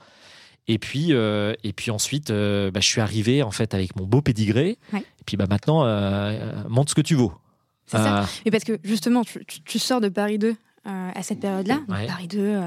[0.67, 4.77] Et puis, et puis ensuite, bah, je suis arrivé en fait avec mon beau pédigré.
[4.93, 5.83] Et puis bah, maintenant,
[6.69, 7.33] montre ce que tu vaux.
[7.87, 8.25] C'est ça.
[8.45, 10.55] Mais parce que justement, tu, tu, sors de Paris 2 euh,
[10.85, 11.79] à cette période-là.
[12.07, 12.61] Paris 2, euh,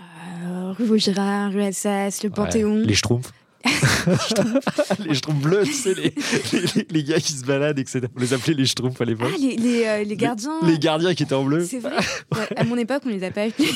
[0.00, 2.76] euh, rue Vaugirard, rue Alsace, le Panthéon.
[2.76, 3.32] Les Schtroumpfs.
[5.06, 6.14] les schtroumpfs bleus, tu sais, les,
[6.90, 8.02] les, gars qui se baladent, etc.
[8.16, 9.32] On les appelait les schtroumpfs à l'époque.
[9.34, 10.58] Ah, les, les, gardiens.
[10.62, 11.64] Les, gardiens qui étaient en bleu.
[11.64, 11.96] C'est vrai.
[12.56, 13.68] à mon époque, on les a pas appelés.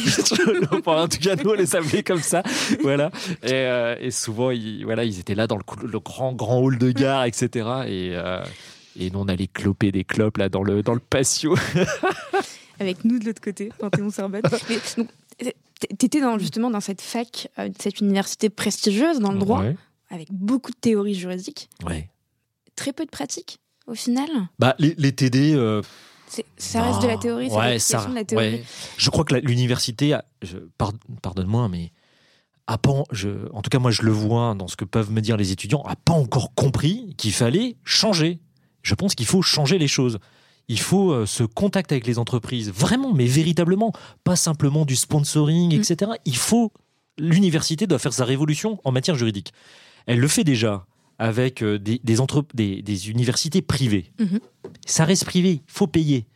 [0.86, 2.42] en tout cas, nous, on les appelait comme ça.
[2.82, 3.10] Voilà.
[3.42, 6.90] Et, et souvent, ils, voilà, ils étaient là dans le, le grand, grand hall de
[6.92, 7.68] gare, etc.
[7.86, 8.14] Et,
[8.98, 11.56] et nous, on allait cloper des clopes là dans le, dans le patio
[12.80, 14.42] avec nous de l'autre côté, Panthéon-Sorbonne.
[14.68, 15.02] tu
[15.82, 19.64] étais dans, justement dans cette fac, euh, cette université prestigieuse dans le droit,
[20.10, 21.68] avec beaucoup de théories juridiques.
[21.84, 22.10] Ouais.
[22.76, 24.28] Très peu de pratiques, au final.
[24.58, 25.54] Bah, les, TD.
[25.54, 25.82] Euh,
[26.56, 28.62] ça reste de la théorie, c'est ça, de la théorie.
[28.96, 30.16] Je crois que l'université,
[31.22, 31.92] pardonne-moi, mais
[32.66, 35.20] a pas, je, en tout cas moi je le vois dans ce que peuvent me
[35.20, 38.38] dire les étudiants, a pas encore compris qu'il fallait changer.
[38.82, 40.20] Je pense qu'il faut changer les choses
[40.70, 43.92] il faut euh, ce contact avec les entreprises, vraiment, mais véritablement,
[44.22, 45.80] pas simplement du sponsoring, mm.
[45.80, 46.12] etc.
[46.24, 46.72] Il faut,
[47.18, 49.52] l'université doit faire sa révolution en matière juridique.
[50.06, 50.86] Elle le fait déjà
[51.18, 54.12] avec euh, des, des, universités privées.
[54.20, 54.38] Mm-hmm.
[54.86, 56.26] Ça reste privé, il faut payer.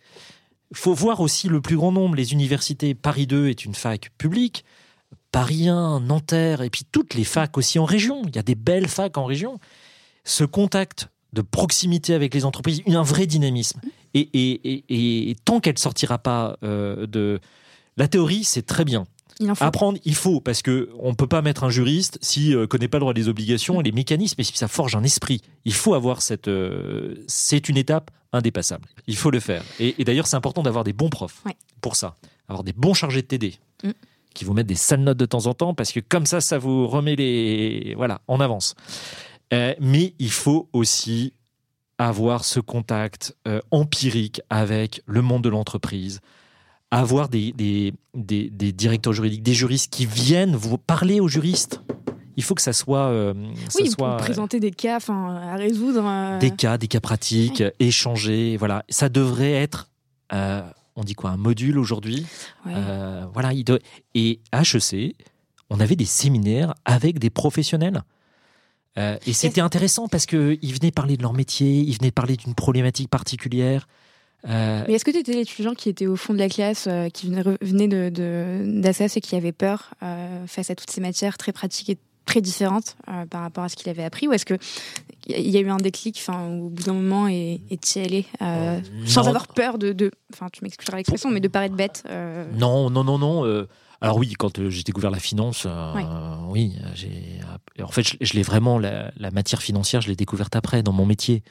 [0.73, 2.17] Il faut voir aussi le plus grand nombre.
[2.17, 4.65] Les universités, Paris 2 est une fac publique,
[5.31, 8.23] Paris 1, Nanterre, et puis toutes les facs aussi en région.
[8.27, 9.61] Il y a des belles facs en région.
[10.25, 13.81] Ce contact de proximité avec les entreprises, un vrai dynamisme.
[14.15, 17.41] Et, tant qu'elle ne sortira pas euh, de...
[17.97, 19.07] La théorie, c'est très bien.
[19.59, 22.87] Apprendre, il faut, parce que on peut pas mettre un juriste s'il ne euh, connaît
[22.87, 25.41] pas le droit des obligations et les mécanismes, et si ça forge un esprit.
[25.65, 26.47] Il faut avoir cette...
[26.47, 28.89] Euh, c'est une étape indépassable.
[29.09, 29.65] Il faut le faire.
[29.81, 31.43] Et, d'ailleurs, c'est important d'avoir des bons profs
[31.81, 32.15] pour ça.
[32.49, 33.55] Avoir des bons chargés de TD.
[33.83, 33.91] Mm.
[34.35, 36.59] qui vous mettent des sales notes de temps en temps, parce que comme ça, ça
[36.59, 37.95] vous remet les...
[37.97, 38.77] Voilà, en avance.
[39.53, 41.33] mais il faut aussi
[41.99, 46.21] avoir ce contact euh, empirique avec le monde de l'entreprise,
[46.91, 51.81] avoir des, des, des, directeurs juridiques, des juristes qui viennent vous parler aux juristes.
[52.37, 53.07] Il faut que ça soit.
[53.09, 53.33] Euh,
[53.79, 56.05] oui, soit, présenter des cas à résoudre.
[56.05, 56.39] Euh.
[56.39, 58.57] Des cas, des cas pratiques, échanger.
[58.57, 58.85] Voilà.
[58.89, 59.89] Ça devrait être
[60.97, 62.27] on dit quoi, un module aujourd'hui.
[62.67, 62.73] Ouais.
[62.75, 63.79] Euh, voilà, il doit-
[64.15, 65.15] et à HEC,
[65.71, 68.03] on avait des séminaires avec des professionnels.
[68.99, 72.55] Euh, et c'était intéressant parce qu'ils venaient parler de leur métier, ils venaient parler d'une
[72.55, 73.89] problématique particulière.
[74.49, 77.09] Euh, Mais est-ce que tu étais l'étudiant qui était au fond de la classe, euh,
[77.09, 79.95] qui venait, venait de, de, d'Assas et qui avait peur
[80.47, 82.97] face à toutes ces matières très pratiques et très différentes
[83.31, 84.29] par rapport à ce qu'il avait appris?
[84.29, 84.55] Ou est-ce que
[85.27, 88.27] il y a eu un déclic au bout d'un moment et et t'y allais
[89.07, 90.11] sans avoir peur de.
[90.33, 92.05] Enfin, tu m'excuseras l'expression, mais de paraître bête
[92.53, 93.67] Non, non, non, non.
[94.01, 96.03] Alors oui, quand euh, j'ai découvert la finance, euh, Oui.
[96.49, 97.41] oui, euh, j'ai.
[97.83, 100.93] En fait, je, je l'ai vraiment la, la matière financière, je l'ai découverte après dans
[100.93, 101.43] mon métier.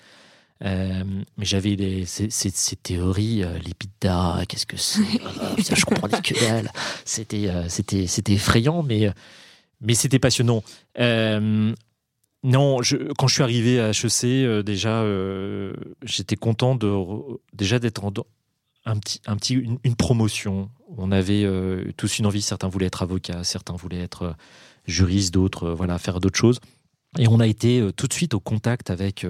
[0.63, 1.03] Euh,
[1.37, 5.01] mais j'avais ces, ces- ces théories, euh, l'EBITDA, qu'est-ce que c'est
[5.63, 6.71] Ça, je comprenais que dalle.
[7.03, 9.09] C'était, c'était, c'était effrayant, mais,
[9.81, 10.63] mais c'était passionnant.
[12.45, 15.03] Non, je, quand je suis arrivé à HEC, déjà,
[16.03, 18.11] j'étais content de, re- déjà d'être en,
[18.85, 20.69] un petit, un petit, une, une promotion.
[20.97, 22.41] On avait euh, tous une envie.
[22.41, 24.33] Certains voulaient être avocats, certains voulaient être euh,
[24.85, 26.59] juristes, d'autres, euh, voilà, faire d'autres choses.
[27.17, 29.23] Et on a été tout de suite au contact avec,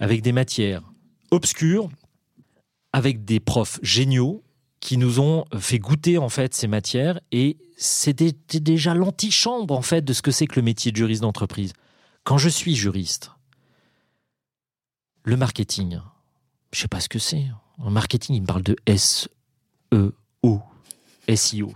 [0.00, 0.82] avec des matières
[1.30, 1.88] obscures,
[2.92, 4.42] avec des profs géniaux
[4.80, 7.20] qui nous ont fait goûter en fait ces matières.
[7.30, 11.22] Et c'était déjà l'antichambre en fait de ce que c'est que le métier de juriste
[11.22, 11.74] d'entreprise.
[12.24, 13.30] Quand je suis juriste,
[15.22, 16.00] le marketing,
[16.72, 17.46] je sais pas ce que c'est.
[17.78, 20.12] En marketing, il me parle de S-E-O,
[21.34, 21.72] SEO,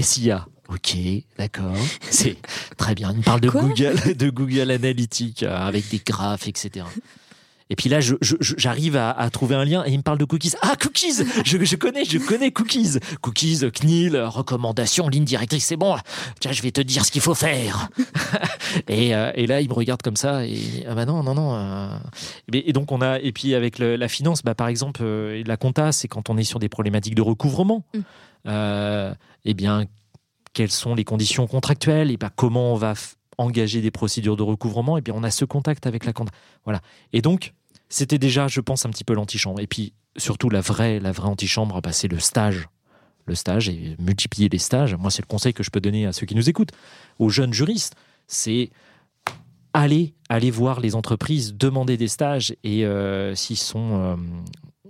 [0.00, 0.46] SIA.
[0.68, 0.96] Ok,
[1.36, 1.76] d'accord.
[2.08, 2.36] C'est
[2.76, 3.10] très bien.
[3.12, 6.86] Il me parle de Quoi Google, de Google Analytics euh, avec des graphes, etc.
[7.70, 10.02] Et puis là, je- je- je- j'arrive à, à trouver un lien et il me
[10.02, 10.52] parle de cookies.
[10.62, 12.98] Ah, cookies je, connais, je connais cookies.
[13.20, 15.96] Cookies, CNIL, recommandations, ligne directrice, c'est bon.
[16.40, 17.88] Tiens, je vais te dire ce qu'il faut faire.
[18.88, 21.54] et, euh, et là, il me regarde comme ça et ah bah non, non, non.
[21.54, 21.88] euh.
[22.52, 25.44] Et, donc on a et puis avec le- la finance, bah, par exemple, euh, et
[25.44, 27.84] la compta, c'est quand on est sur des problématiques de recouvrement.
[27.94, 28.00] Mm.
[29.44, 29.86] Eh bien,
[30.52, 32.94] quelles sont les conditions contractuelles et bah, comment on va
[33.38, 34.98] engager des procédures de recouvrement.
[34.98, 36.32] Et bien, on a ce contact avec la compta.
[36.64, 36.80] Voilà.
[37.12, 37.54] Et donc,
[37.88, 39.60] c'était déjà, je pense, un petit peu l'antichambre.
[39.60, 42.68] Et puis, surtout, la vraie, la vraie antichambre, bah, c'est le stage.
[43.26, 44.94] Le stage et multiplier les stages.
[44.96, 46.72] Moi, c'est le conseil que je peux donner à ceux qui nous écoutent,
[47.18, 47.94] aux jeunes juristes.
[48.26, 48.70] C'est
[49.74, 52.54] aller, aller voir les entreprises, demander des stages.
[52.64, 54.16] Et euh, s'ils sont, euh,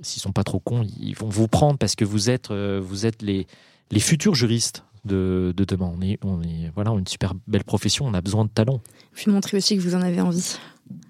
[0.01, 3.05] s'ils sont pas trop cons, ils vont vous prendre parce que vous êtes, euh, vous
[3.07, 3.47] êtes les,
[3.91, 5.93] les futurs juristes de, de demain.
[5.97, 8.07] On est, on est, voilà, une super belle profession.
[8.07, 8.81] On a besoin de talent.
[9.13, 10.57] Puis montrer aussi que vous en avez envie.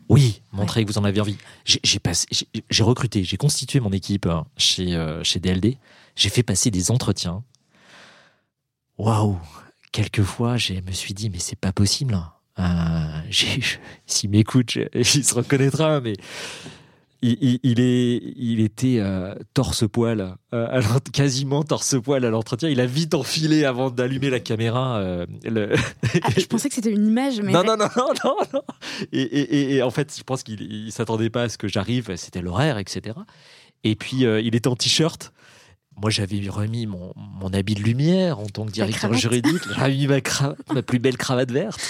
[0.08, 1.36] Oui, montrer que vous en avez envie.
[1.64, 5.76] J'ai recruté, j'ai constitué mon équipe hein, chez, euh, chez DLD.
[6.14, 7.42] J'ai fait passer des entretiens.
[8.98, 9.38] Waouh
[9.92, 12.14] Quelquefois, je me suis dit, mais c'est pas possible.
[12.14, 12.32] hein.
[12.58, 13.30] Euh,
[14.06, 16.14] S'il m'écoute, il se reconnaîtra, mais
[17.22, 22.68] il, il- il est, il était euh, torse-poil, euh, quasiment torse-poil à l'entretien.
[22.68, 24.98] Il a vite enfilé avant d'allumer la caméra.
[24.98, 25.72] euh, le-
[26.22, 28.62] Ah, je pensais que c'était une image, mais non, non, non, non, non, non.
[29.12, 32.14] Et, et- en fait, je pense qu'il il s'attendait pas à ce que j'arrive.
[32.16, 33.16] C'était l'horaire, etc.
[33.84, 35.32] Et puis, il était en t-shirt.
[36.00, 39.62] Moi, j'avais remis mon, mon habit de lumière en tant que directeur juridique.
[39.76, 40.16] J'avais mis ma,
[40.74, 41.80] ma plus belle cravate verte.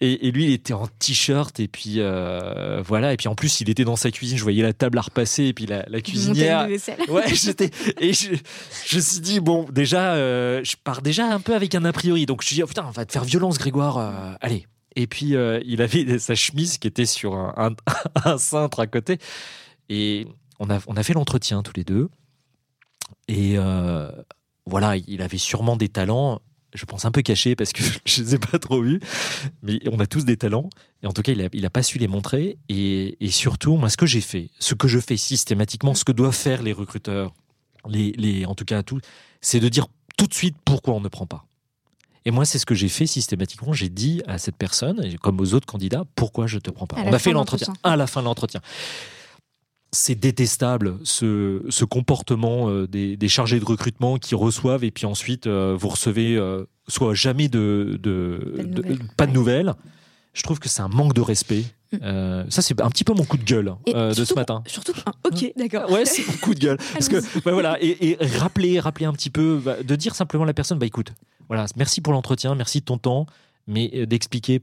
[0.00, 1.60] Et, et lui, il était en t-shirt.
[1.60, 3.12] Et puis, euh, voilà.
[3.12, 4.36] Et puis, en plus, il était dans sa cuisine.
[4.38, 5.44] Je voyais la table à repasser.
[5.44, 6.66] Et puis, la, la cuisinière.
[7.08, 7.70] Ouais, j'étais
[8.00, 8.34] et je,
[8.86, 11.92] je me suis dit bon, déjà, euh, je pars déjà un peu avec un a
[11.92, 12.26] priori.
[12.26, 13.98] Donc je me suis dit oh, putain, on va te faire violence, Grégoire.
[13.98, 14.66] euh, allez.
[14.96, 15.34] Et puis
[15.64, 17.70] il avait sa chemise qui était sur un, un,
[18.24, 19.18] un cintre à côté.
[19.88, 20.26] Et
[20.58, 22.08] on a on a fait l'entretien tous les deux.
[23.28, 24.10] Et euh,
[24.66, 26.40] voilà, il avait sûrement des talents.
[26.74, 29.00] Je pense un peu cachés parce que je les ai pas trop vus,
[29.62, 30.70] mais on a tous des talents.
[31.02, 32.58] Et en tout cas, il a, il a pas su les montrer.
[32.68, 36.12] Et, et surtout, moi, ce que j'ai fait, ce que je fais systématiquement, ce que
[36.12, 37.32] doivent faire les recruteurs,
[37.88, 39.00] les, les, en tout cas tout,
[39.40, 39.86] c'est de dire
[40.16, 41.46] tout de suite pourquoi on ne prend pas.
[42.26, 43.72] Et moi, c'est ce que j'ai fait systématiquement.
[43.72, 46.96] J'ai dit à cette personne, comme aux autres candidats, pourquoi je te prends pas.
[47.04, 47.74] On a fait l'entretien.
[47.82, 48.60] À la fin de l'entretien.
[49.94, 55.06] C'est détestable ce, ce comportement euh, des, des chargés de recrutement qui reçoivent et puis
[55.06, 58.98] ensuite euh, vous recevez euh, soit jamais de, de, Pas de de- nouvelles.
[59.16, 59.34] pas de Ouais.
[59.34, 59.74] nouvelles.
[60.32, 61.62] Je trouve que c'est un manque de respect.
[61.92, 61.96] Mm.
[62.02, 64.64] Euh, ça, c'est un petit peu mon coup de gueule de ce matin.
[64.66, 65.88] Surtout, ah, ok, d'accord.
[65.92, 66.76] Ouais, c'est mon coup de gueule.
[66.92, 70.42] Parce que, bah, voilà, et, et rappeler, rappeler un petit peu, bah, de dire simplement
[70.42, 71.12] à la personne, bah écoute,
[71.48, 73.26] voilà, merci pour l'entretien, merci de ton temps,
[73.68, 74.60] mais d'expliquer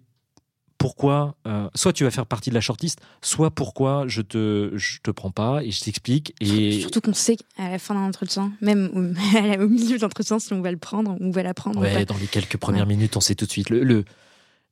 [0.82, 4.97] pourquoi, euh, soit tu vas faire partie de la shortlist, soit pourquoi je te, je
[5.03, 6.34] te prends pas et je t'explique.
[6.41, 8.99] Et Surtout qu'on sait qu'à la fin d'un entretien, même au,
[9.63, 11.79] au milieu de l'entretien, si on va le prendre, on va la prendre.
[11.79, 13.69] ouais, dans les quelques premières minutes, on sait tout de suite.
[13.69, 14.05] Le, le-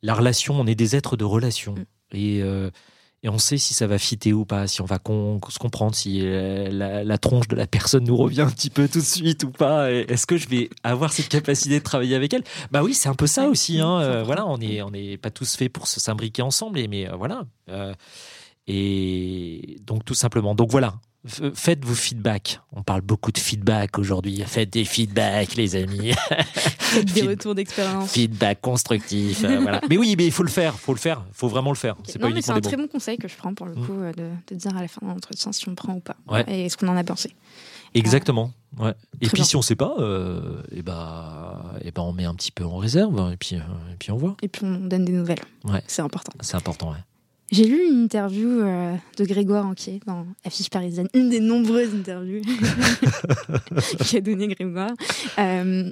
[0.02, 1.76] la relation, on est des êtres de relation.
[1.76, 1.86] Mm.
[2.14, 2.72] Et, euh,
[3.22, 6.22] et on sait si ça va fitter ou pas, si on va se comprendre, si
[6.24, 9.52] euh, la, tronche de la personne nous revient un petit peu tout de suite ou
[9.52, 9.92] pas.
[9.92, 12.44] Est-ce que je vais avoir cette capacité de travailler avec elle?
[12.72, 13.82] Bah oui, c'est un peu ça aussi.
[13.82, 14.00] Hein.
[14.00, 17.44] Euh, voilà, on n'est on est pas tous faits pour s'imbriquer ensemble, mais euh, voilà.
[18.68, 20.56] et donc tout simplement.
[20.56, 20.96] Donc voilà,
[21.26, 22.62] faites vos feedbacks.
[22.72, 24.42] On parle beaucoup de feedback aujourd'hui.
[24.46, 26.12] Faites des feedbacks, les amis.
[26.80, 28.12] Faites des retours d'expérience.
[28.12, 29.44] Feedback constructif.
[29.44, 29.82] Euh, voilà.
[29.90, 30.74] Mais oui, mais il faut le faire.
[30.76, 31.24] faut le faire.
[31.34, 31.96] faut vraiment le faire.
[32.04, 33.86] C'est non, mais c'est un très bon conseil que je prends pour le mm.
[33.86, 34.12] coup euh,
[34.48, 36.16] de, dire à la fin de l'entretien si on prend ou pas.
[36.48, 37.36] Et ce qu'on en a pensé.
[37.94, 38.52] Exactement.
[38.78, 38.94] Ouais.
[39.22, 42.36] Et puis si on ne sait pas, euh, et bah, et ben on met un
[42.36, 44.38] petit peu en réserve et puis, et puis on voit.
[44.42, 45.44] Et puis on donne des nouvelles.
[45.66, 45.82] Ouais.
[45.88, 46.32] C'est important.
[46.42, 46.98] C'est important, ouais.
[47.52, 52.42] J'ai lu une interview euh, de Grégoire Anquier dans Affiche Parisienne, une des nombreuses interviews
[54.12, 54.92] qu'a donné Grégoire.
[55.40, 55.92] Euh,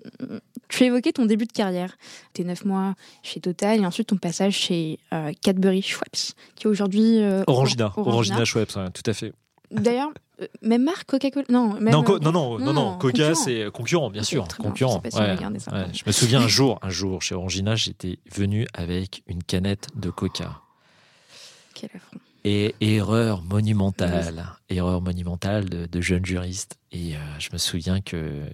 [0.68, 1.98] tu évoquais ton début de carrière,
[2.34, 2.94] tes neuf mois
[3.24, 8.46] chez Total et ensuite ton passage chez euh, Cadbury Schweppes, qui est aujourd'hui Orangina, Orangina,
[8.46, 9.34] Schweppes, tout à fait.
[9.72, 10.12] D'ailleurs,
[10.62, 15.02] même marque Coca-Cola non, non, non, non, non, Coca c'est concurrent, bien sûr, concurrent.
[15.04, 20.12] je me souviens un jour, un jour chez Orangina, j'étais venu avec une canette de
[20.12, 20.62] Coca.
[22.44, 26.78] Et erreur monumentale, erreur monumentale de, jeune juriste.
[26.92, 28.48] Et euh, je me souviens que euh,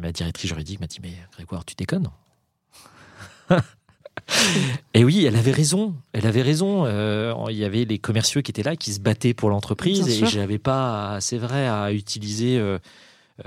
[0.00, 2.08] ma directrice juridique m'a dit Mais Grégoire, tu déconnes
[4.94, 5.94] Et oui, elle avait raison.
[6.12, 6.84] Elle avait raison.
[6.86, 10.26] Euh, il y avait les commerciaux qui étaient là, qui se battaient pour l'entreprise, et
[10.26, 12.60] j'avais pas, c'est vrai, à utiliser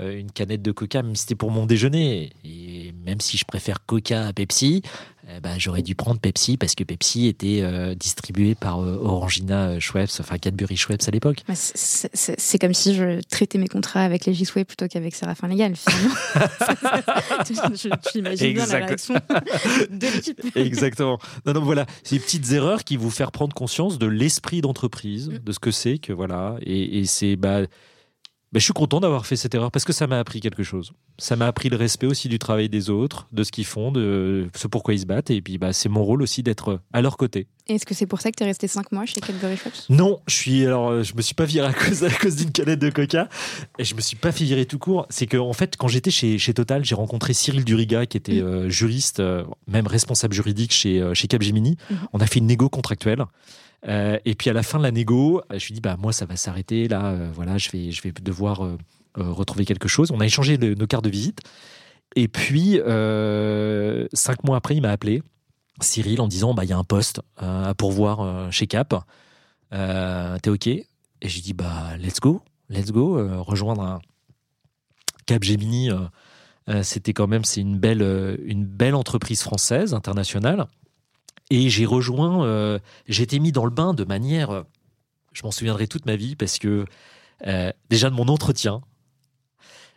[0.00, 2.32] une canette de Coca, même si c'était pour mon déjeuner.
[2.44, 4.82] Et même si je préfère Coca à Pepsi,
[5.26, 9.68] eh ben, j'aurais dû prendre Pepsi parce que Pepsi était euh, distribué par euh, Orangina
[9.68, 11.38] euh, Schweppes, enfin Cadbury Schweppes à l'époque.
[11.48, 15.74] Bah, c'est comme si je traitais mes contrats avec les Gisway plutôt qu'avec Séraphin Légal,
[15.76, 16.14] finalement.
[18.12, 19.14] J'imagine bien la réaction
[19.90, 20.56] de l'équipe.
[20.56, 21.18] Exactement.
[21.46, 25.38] Non, non, voilà, ces petites erreurs qui vous font prendre conscience de l'esprit d'entreprise, mm.
[25.38, 27.62] de ce que c'est que voilà, et, et c'est bah,
[28.60, 30.92] je suis content d'avoir fait cette erreur parce que ça m'a appris quelque chose.
[31.18, 34.48] Ça m'a appris le respect aussi du travail des autres, de ce qu'ils font, de
[34.54, 35.30] ce pourquoi ils se battent.
[35.30, 37.48] Et puis, bah, c'est mon rôle aussi d'être à leur côté.
[37.66, 40.20] Est-ce que c'est pour ça que tu es resté 5 mois chez Cadbury Shops Non,
[40.26, 42.78] je suis alors euh, je me suis pas viré à cause à cause d'une canette
[42.78, 43.28] de Coca
[43.78, 45.06] et je me suis pas fait virer tout court.
[45.08, 48.42] C'est que en fait, quand j'étais chez, chez Total, j'ai rencontré Cyril Duriga qui était
[48.42, 48.46] mm.
[48.46, 51.78] euh, juriste, euh, même responsable juridique chez chez Capgemini.
[51.90, 51.94] Mm.
[52.12, 53.24] On a fait une négo contractuelle.
[53.86, 56.24] Euh, et puis à la fin de la négo, je lui dis bah moi ça
[56.24, 58.78] va s'arrêter là, euh, voilà, je vais devoir euh,
[59.16, 60.10] retrouver quelque chose.
[60.10, 61.40] On a échangé nos cartes de visite.
[62.16, 62.80] Et puis
[64.12, 65.22] cinq mois après, il m'a appelé
[65.80, 68.94] Cyril en disant bah il y a un poste à pourvoir chez Cap.
[69.70, 70.66] T'es ok?
[70.66, 70.86] Et
[71.22, 74.00] j'ai dit bah let's go, let's go, rejoindre
[75.26, 75.90] Cap Gemini.
[76.82, 80.66] C'était quand même c'est une belle une belle entreprise française internationale
[81.50, 84.62] et j'ai rejoint, euh, j'ai été mis dans le bain de manière, euh,
[85.32, 86.86] je m'en souviendrai toute ma vie parce que
[87.46, 88.80] euh, déjà de mon entretien.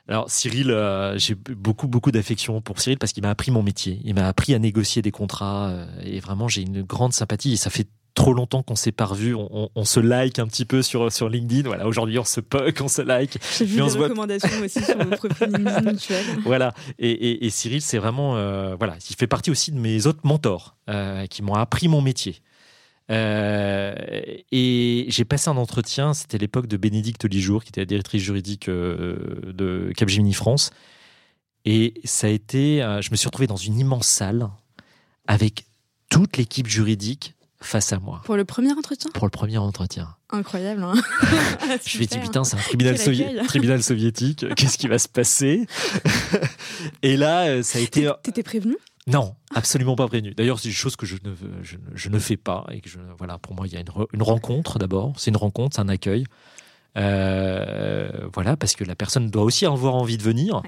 [0.10, 0.74] Alors Cyril,
[1.18, 4.54] j'ai beaucoup beaucoup d'affection pour Cyril parce qu'il m'a appris mon métier, il m'a appris
[4.54, 8.64] à négocier des contrats et vraiment j'ai une grande sympathie et ça fait trop longtemps
[8.64, 9.36] qu'on s'est pas revu.
[9.36, 11.68] On, se like un petit peu sur, sur LinkedIn.
[11.68, 13.38] Voilà, aujourd'hui, on se poke, on se like.
[13.58, 16.26] J'ai vu des recommandations aussi sur vos profils LinkedIn mutuels.
[16.44, 16.74] Voilà.
[16.98, 20.76] Et, et, Cyril, c'est vraiment, euh, voilà, il fait partie aussi de mes autres mentors
[20.90, 22.42] euh, qui m'ont appris mon métier.
[23.12, 23.94] Euh,
[24.52, 28.68] et j'ai passé un entretien, c'était l'époque de Bénédicte Lijour, qui était la directrice juridique
[28.68, 30.72] de Capgemini France.
[31.66, 34.50] Et ça a été, je me suis retrouvé dans une immense salle
[35.28, 35.66] avec
[36.10, 38.22] toute l'équipe juridique face à moi.
[38.26, 39.12] Pour le premier entretien?
[39.14, 40.16] Pour le premier entretien.
[40.30, 40.84] Incroyable.
[40.84, 40.94] Hein
[41.86, 42.98] je me dis, putain, c'est un tribunal,
[43.48, 44.46] tribunal soviétique.
[44.56, 45.68] Qu'est-ce qui va se passer?
[47.02, 48.12] Et là, euh, ça a été.
[48.24, 48.78] T'étais prévenu?
[49.08, 50.34] Non, absolument pas prévenu.
[50.34, 51.34] D'ailleurs, c'est une chose que je ne,
[51.96, 52.66] je, ne fais pas.
[52.72, 55.14] Et que je, voilà, pour moi, il y a une, une rencontre d'abord.
[55.18, 56.26] C'est une rencontre, c'est un accueil.
[56.98, 60.62] Euh, voilà, parce que la personne doit aussi avoir envie de venir.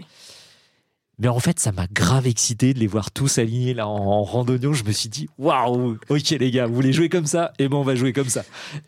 [1.20, 4.74] Mais en fait, ça m'a grave excité de les voir tous alignés là en, randonnée.
[4.74, 7.52] Je me suis dit, waouh, ok les gars, vous voulez jouer comme ça?
[7.60, 8.44] Eh ben on va jouer comme ça.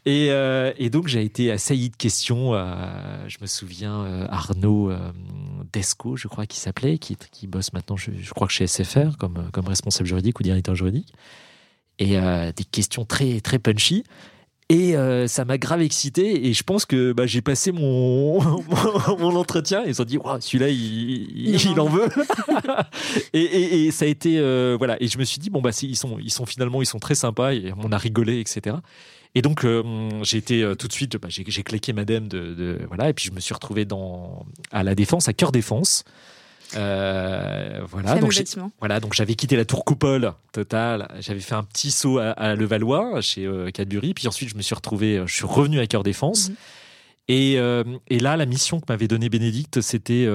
[0.05, 2.55] Et, euh, donc j'ai été assailli de questions.
[2.55, 2.75] Euh,
[3.27, 4.93] je me souviens euh, Arnaud
[5.73, 7.17] Desco, je crois qu'il s'appelait, qui,
[7.47, 11.13] bosse maintenant, je, je, crois que chez SFR comme, comme responsable juridique ou directeur juridique.
[11.99, 14.03] Et des questions très très punchy.
[14.71, 18.39] Et euh, ça m'a grave excité et je pense que bah, j'ai passé mon,
[19.19, 22.07] mon entretien et ils ont dit celui-là il, il, en veut.
[23.33, 24.95] et, et, ça a été euh, voilà.
[25.03, 27.15] Et je me suis dit bon bah ils sont ils sont finalement ils sont très
[27.15, 28.77] sympas et on a rigolé etc
[29.35, 29.83] et donc euh,
[30.23, 33.09] j'ai été tout de suite bah, j'ai, j'ai claqué madame de, de, voilà.
[33.09, 36.05] Et puis je me suis retrouvé dans à la défense à cœur défense
[36.75, 38.33] Euh, voilà, donc
[38.79, 41.07] voilà, donc j'avais quitté la tour coupole totale.
[41.19, 44.61] J'avais fait un petit saut à, à Levallois chez euh, Cadbury, puis ensuite je me
[44.61, 46.49] suis retrouvé, euh, je suis revenu à Cœur Défense.
[46.49, 46.55] Mhm.
[47.27, 50.27] Et, euh, et là, la mission que m'avait donnée Bénédicte, c'était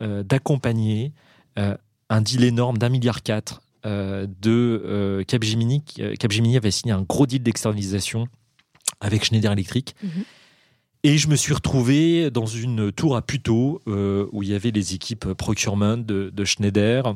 [0.00, 1.12] d'accompagner
[1.56, 5.82] un deal énorme d'un milliard quatre de Capgemini.
[6.20, 8.28] Capgemini avait signé un gros deal d'externalisation
[9.00, 9.96] avec Schneider Electric.
[10.02, 10.10] Mhm.
[11.06, 14.70] Et je me suis retrouvé dans une tour à Puteaux euh, où il y avait
[14.70, 17.14] les équipes procurement de, de Schneider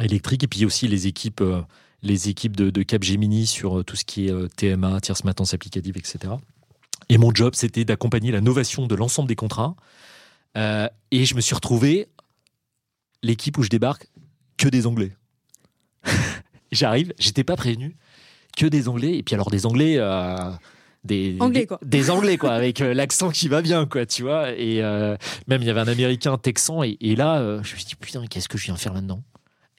[0.00, 1.60] Electric et puis aussi les équipes, euh,
[2.02, 5.96] les équipes de, de Capgemini sur euh, tout ce qui est TMA, tierce maintenance applicative,
[5.96, 6.34] etc.
[7.08, 9.74] Et mon job, c'était d'accompagner la novation de l'ensemble des contrats.
[10.54, 12.08] Et je me suis retrouvé,
[13.22, 14.08] l'équipe où je débarque,
[14.56, 15.14] que des Anglais.
[16.72, 17.96] J'arrive, j'étais pas prévenu,
[18.56, 19.18] que des Anglais.
[19.18, 19.98] Et puis alors des Anglais...
[21.06, 21.78] des, Anglais, quoi.
[21.82, 24.50] Des Anglais, quoi, avec euh, l'accent qui va bien, quoi, tu vois.
[24.52, 26.82] Et euh, même, il y avait un Américain texan.
[26.82, 29.22] Et, et là, euh, je me suis dit, putain, qu'est-ce que je viens faire là-dedans?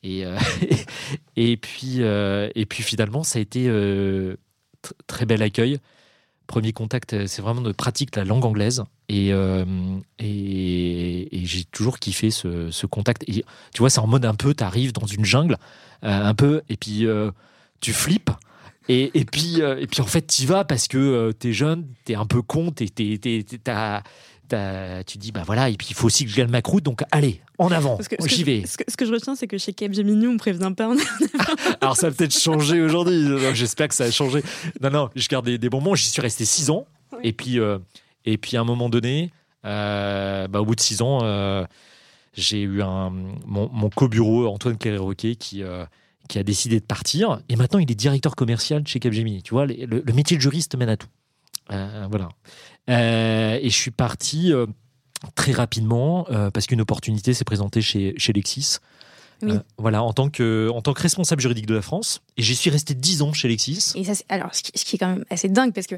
[0.03, 0.38] Et, euh,
[1.36, 4.11] et, puis, et puis, finalement, ça a été tr-
[5.07, 5.78] très bel accueil.
[6.47, 8.84] Premier contact, c'est vraiment de pratique la langue anglaise.
[9.09, 9.32] Et,
[10.19, 13.23] et, et j'ai toujours kiffé ce, ce contact.
[13.28, 15.57] Et tu vois, c'est en mode un peu, tu arrives dans une jungle,
[16.01, 17.05] un peu, et puis
[17.82, 18.32] tu flippes.
[18.90, 21.88] Et, et, puis, euh, et puis en fait, tu vas parce que euh, t'es jeune,
[22.06, 24.02] t'es un peu con, t'es, t'es- t'es- t'as-
[24.48, 26.84] t'as- tu dis, bah voilà, et puis il faut aussi que je gagne ma croûte,
[26.86, 28.66] donc allez, en avant, Parce que, j'y vais.
[28.66, 30.88] ce, que, ce que je retiens, c'est que chez Capgemini, on prévient pas.
[30.90, 30.98] on-
[31.82, 34.42] Alors ça a peut-être changé aujourd'hui, j'espère que ça a changé.
[34.82, 37.20] Non, non, je garde des, des bons moments, j'y suis resté six ans, Oui.
[37.24, 37.80] et puis, euh,
[38.24, 39.32] et puis à un moment donné,
[39.66, 41.20] euh, bah, au bout de six ans,
[42.34, 43.10] j'ai eu un,
[43.46, 45.62] mon, mon co-bureau, Antoine Cléry-Roquet, qui,
[46.28, 49.41] qui a décidé de partir, et maintenant il est directeur commercial chez Capgemini.
[49.43, 51.07] Tu vois, le, métier de juriste mène à tout.
[51.71, 52.30] Euh, voilà.
[52.89, 54.65] Euh, et je suis parti euh,
[55.36, 58.78] très rapidement parce qu'une opportunité s'est présentée chez, chez Lexis.
[59.43, 59.53] Oui.
[59.78, 62.21] Voilà, en tant, que, en tant que responsable juridique de la France.
[62.38, 63.93] Et j'y suis resté 10 ans chez Lexis.
[63.95, 65.95] Et ça, alors, ce qui, ce qui est quand même assez dingue, parce que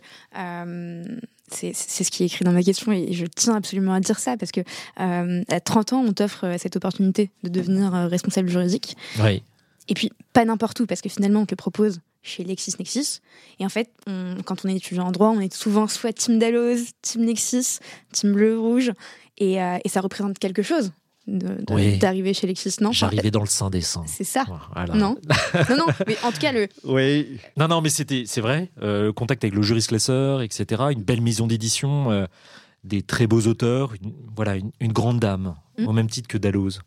[1.52, 4.38] c'est ce qui est écrit dans ma question, et je tiens absolument à dire ça,
[4.38, 4.62] parce que
[5.00, 8.98] euh, à 30 ans, on t'offre cette opportunité de devenir responsable juridique.
[9.24, 9.44] Oui.
[9.90, 13.20] Et puis, pas n'importe où, parce que finalement, on te le propose chez LexisNexis.
[13.60, 16.40] Et en fait, on- quand on est étudiant en droit, on est souvent soit Team
[16.40, 17.80] Dalloz, Team Nexis,
[18.14, 18.92] Team Bleu-Rouge.
[19.38, 20.92] Et, euh, et ça représente quelque chose
[21.28, 21.98] de- de- Oui.
[21.98, 22.92] d'arriver chez Lexis, non?
[22.92, 24.04] J'arrivais dans le sein des seins.
[24.08, 24.46] C'est ça.
[24.76, 24.94] Voilà.
[24.96, 25.16] Non
[25.70, 27.40] Non, non, mais en tout cas, le, Oui.
[27.58, 28.70] Non, non, mais c'était, c'est vrai.
[28.82, 30.84] euh, le contact avec le jurisclasseur, etc.
[30.92, 32.26] Une belle maison d'édition, euh,
[32.84, 33.94] des très beaux auteurs.
[34.04, 35.88] Une, voilà, une, une grande dame, Mm.
[35.88, 36.82] au même titre que Dalloz.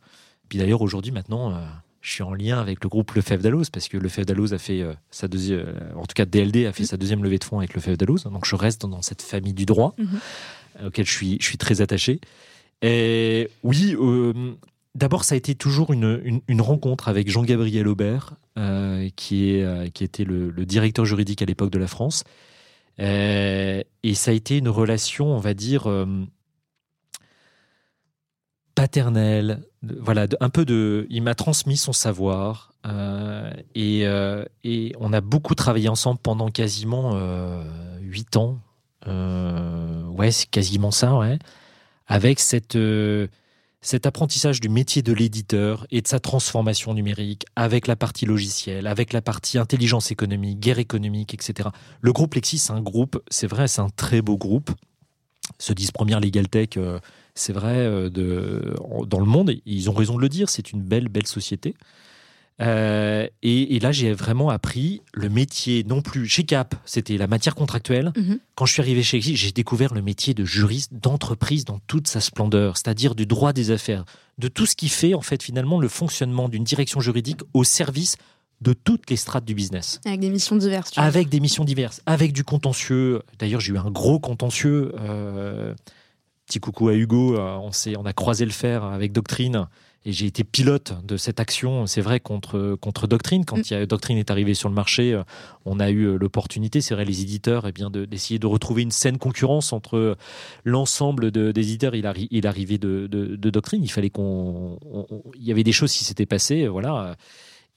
[0.51, 1.65] Puis d'ailleurs, aujourd'hui, maintenant, euh,
[2.03, 4.83] je suis en lien avec le groupe Lefebvre Dalloz parce que Lefebvre Dalloz a fait
[4.83, 7.59] euh, sa deuxième, euh, en tout cas DLD a fait sa deuxième levée de fonds
[7.61, 8.25] avec Lefebvre Dalloz.
[8.25, 10.09] Donc je reste dans cette famille du droit Mhm.
[10.83, 12.21] euh, auquel je suis, je suis très attaché.
[12.83, 14.53] Et oui, euh,
[14.97, 19.91] d'abord, ça a été toujours une, une- une rencontre avec Jean-Gabriel Aubert, euh, qui, est,
[19.93, 22.25] qui était le, le directeur juridique à l'époque de la France.
[22.99, 25.85] Et ça a été une relation, on va dire,
[28.75, 29.63] paternelle.
[29.83, 31.07] de- Voilà, un peu de.
[31.11, 32.73] Il m'a transmis son savoir.
[32.87, 37.63] euh, et, euh, et on a beaucoup travaillé ensemble pendant quasiment euh,
[38.01, 38.59] huit ans.
[39.07, 41.39] Ouais, c'est quasiment ça, ouais.
[42.07, 42.77] Avec cette,
[43.81, 48.87] cet apprentissage du métier de l'éditeur et de sa transformation numérique, avec la partie logicielle,
[48.87, 51.71] avec la partie intelligence économique, guerre économique, etc.
[52.01, 54.71] Le groupe Lexis, c'est un groupe, c'est vrai, c'est un très beau groupe.
[55.59, 56.71] Se disent première Legal Tech,
[57.35, 58.75] c'est vrai, euh, de,
[59.07, 61.75] dans le monde, ils ont raison de le dire, c'est une belle, belle société.
[62.61, 67.27] Euh, et, et là, j'ai vraiment appris le métier, non plus chez Cap, c'était la
[67.27, 68.13] matière contractuelle.
[68.17, 68.39] Mhm.
[68.55, 72.07] Quand je suis arrivé chez Lexis, j'ai découvert le métier de juriste d'entreprise dans toute
[72.07, 74.05] sa splendeur, c'est-à-dire du droit des affaires,
[74.39, 78.17] de tout ce qui fait en fait finalement le fonctionnement d'une direction juridique au service
[78.61, 80.93] de toutes les strates du business avec des missions diverses.
[80.93, 81.09] tu vois.
[81.09, 83.23] avec des missions diverses, avec du contentieux.
[83.41, 84.93] D'ailleurs, j'ai eu un gros contentieux.
[85.01, 85.75] euh,
[86.53, 89.67] petit coucou à Hugo, euh, on, on a croisé le fer avec Doctrine.
[90.05, 93.45] Et j'ai été pilote de cette action, c'est vrai, contre, contre Doctrine.
[93.45, 93.87] Quand Mm.
[93.87, 95.23] Doctrine est arrivé sur le marché, euh,
[95.65, 98.83] on a eu euh, l'opportunité, c'est vrai, les éditeurs, eh bien, de- d'essayer de, retrouver
[98.83, 100.17] une saine concurrence entre
[100.65, 103.83] l'ensemble de- des éditeurs et l'arri- et l'arrivée de, de- Doctrine.
[103.85, 104.77] Il fallait qu'on.
[104.93, 107.17] on- on- Il y avait des choses qui s'étaient passées, voilà.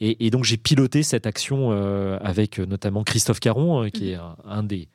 [0.01, 1.71] Et, et donc j'ai piloté cette action
[2.21, 4.87] avec notamment Christophe Caron, qui est un, un des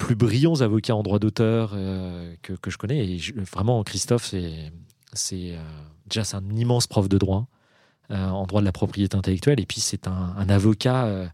[0.00, 3.06] plus brillants avocats en droit d'auteur euh, que, que je connais.
[3.06, 3.20] Et
[3.52, 4.72] vraiment, Christophe, c'est
[5.12, 5.62] c'est, euh,
[6.08, 7.48] déjà c'est un immense prof de droit
[8.10, 9.60] euh, en droit de la propriété intellectuelle.
[9.60, 11.30] Et puis c'est un, un avocat.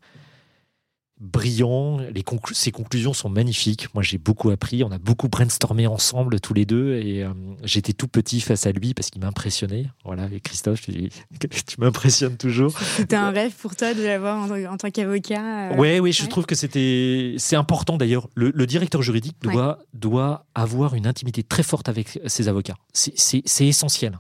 [1.21, 1.99] Brillant.
[1.99, 3.89] Les ses conclusions sont magnifiques.
[3.95, 4.85] Moi, j'ai beaucoup appris.
[4.85, 6.95] On a beaucoup brainstormé ensemble, tous les deux.
[6.95, 9.87] Et euh, j'étais tout petit face à lui parce qu'il m'impressionnait.
[10.05, 11.09] Voilà, et Christophe, tu,
[11.39, 12.79] tu m'impressionnes toujours.
[12.79, 15.73] C'était un rêve pour toi de l'avoir en, tant qu'avocat.
[15.73, 17.35] Euh, oui, oui, je trouve que c'était.
[17.39, 18.29] C'est important d'ailleurs.
[18.35, 22.77] Le, directeur juridique doit, doit avoir une intimité très forte avec ses avocats.
[22.93, 24.19] C'est essentiel.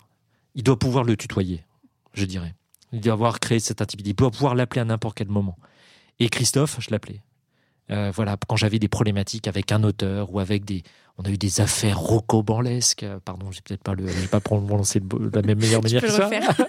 [0.54, 1.64] Il doit pouvoir le tutoyer,
[2.14, 2.54] je dirais.
[2.92, 4.10] Il doit avoir créé cette intimité.
[4.10, 5.58] Il doit pouvoir l'appeler à n'importe quel moment.
[6.18, 7.22] Et Christophe, je l'appelais.
[7.90, 10.82] Euh, voilà, quand j'avais des problématiques avec un auteur ou avec des,
[11.18, 13.06] on a eu des affaires rocambolesques.
[13.24, 16.28] Pardon, j'ai peut-être pas le, j'ai pas prononcé de la même meilleure manière que ça.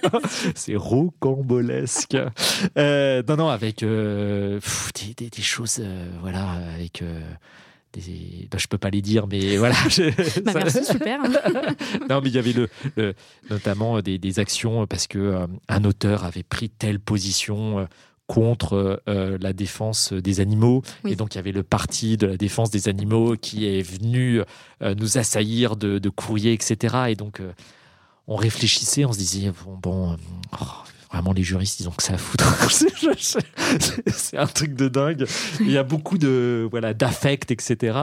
[0.56, 2.18] C'est rocambolesque.
[2.78, 4.60] Euh, non, non, avec euh,
[5.18, 7.04] des, des, choses, euh, voilà, avec.
[7.94, 9.76] Des, bah, je peux pas les dire, mais voilà.
[10.46, 11.20] bah, merci, super.
[12.10, 13.14] non, mais il y avait le,
[13.50, 17.88] notamment des, des, actions parce que un auteur avait pris telle position
[18.28, 20.84] contre euh, la défense des animaux.
[21.06, 24.42] Et donc, il y avait le parti de la défense des animaux qui est venu
[24.82, 26.96] euh, nous assaillir de, de, courriers, etc.
[27.08, 27.54] Et donc, euh,
[28.28, 30.18] on réfléchissait, on se disait, bon, bon
[30.60, 30.66] oh,
[31.12, 32.46] vraiment, les juristes, ils ont que ça à foutre.
[34.14, 35.26] C'est un truc de dingue.
[35.62, 38.00] Il y a beaucoup de voilà d'affect, etc.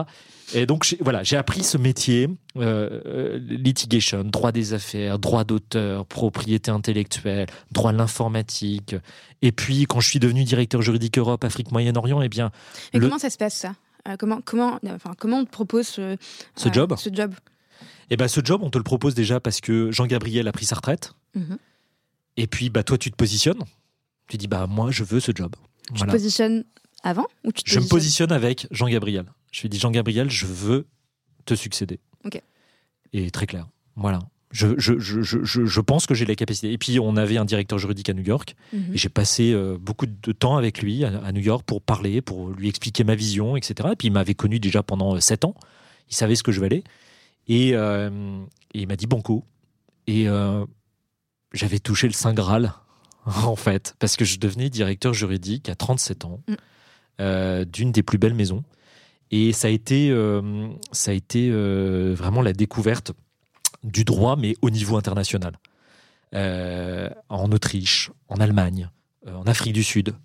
[0.53, 6.05] Et donc, voilà, j'ai appris ce métier, euh, euh, litigation, droit des affaires, droit d'auteur,
[6.05, 8.95] propriété intellectuelle, droit de l'informatique.
[9.41, 12.51] Et puis, quand je suis devenu directeur juridique Europe, Afrique, Moyen-Orient, eh bien.
[12.93, 13.75] Et comment ça se passe, ça?
[14.07, 16.15] Euh, comment, comment, enfin, comment on te propose ce,
[16.55, 17.33] ce job Ce job?
[18.11, 20.75] Eh ben, ce job, on te le propose déjà parce que Jean-Gabriel a pris sa
[20.75, 21.13] retraite.
[21.33, 21.57] Mhm.
[22.37, 23.63] Et puis, bah, toi, tu te positionnes.
[24.27, 25.55] Tu dis, bah, moi, je veux ce job.
[25.93, 26.65] Tu te positionnes
[27.03, 29.25] avant ou tu te Je me positionne avec Jean-Gabriel.
[29.55, 30.85] Je lui dis Jean-Gabriel, je veux
[31.45, 32.01] te succéder.
[33.13, 33.69] Et très clair.
[33.95, 34.19] Voilà.
[34.51, 36.73] Je, je, je, je pense que j'ai la capacité.
[36.73, 38.57] Et puis, on avait un directeur juridique à New York.
[38.73, 38.93] Mhm.
[38.93, 42.49] Et j'ai passé euh, beaucoup de temps avec lui à, New York pour parler, pour
[42.49, 43.89] lui expliquer ma vision, etc.
[43.93, 45.55] Et puis, il m'avait connu déjà pendant euh, sept ans.
[46.09, 46.83] Il savait ce que je valais.
[47.47, 48.09] Et, euh,
[48.73, 49.45] et il m'a dit Banco.
[50.07, 50.27] Et
[51.53, 52.73] j'avais touché le Saint Graal,
[53.25, 57.63] en fait, parce que je devenais directeur juridique à 37 ans mm.
[57.63, 58.65] d'une des plus belles maisons.
[59.31, 63.11] Et ça a été, euh, ça a été euh, vraiment la découverte
[63.83, 65.57] du droit, mais au niveau international.
[66.33, 68.89] Euh, en Autriche, en Allemagne,
[69.27, 70.15] en Afrique du Sud,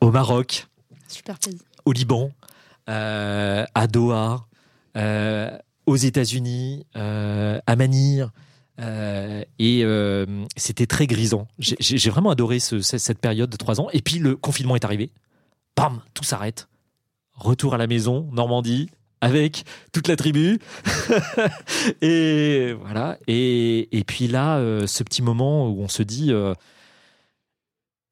[0.00, 0.66] au Maroc,
[1.08, 1.58] Super pays.
[1.84, 2.30] au Liban,
[2.86, 4.46] à Doha,
[5.86, 8.28] aux États-Unis, à Manille.
[8.78, 9.84] et
[10.56, 11.48] c'était très grisant.
[11.58, 13.88] J'ai vraiment adoré cette période de trois ans.
[13.92, 15.12] Et puis le confinement est arrivé.
[15.76, 16.68] Bam, tout s'arrête
[17.34, 18.88] retour à la maison, Normandie,
[19.20, 20.58] avec toute la tribu.
[22.02, 23.18] et voilà.
[23.26, 26.32] Et, puis là, euh, ce petit moment où on se dit.
[26.32, 26.54] Euh,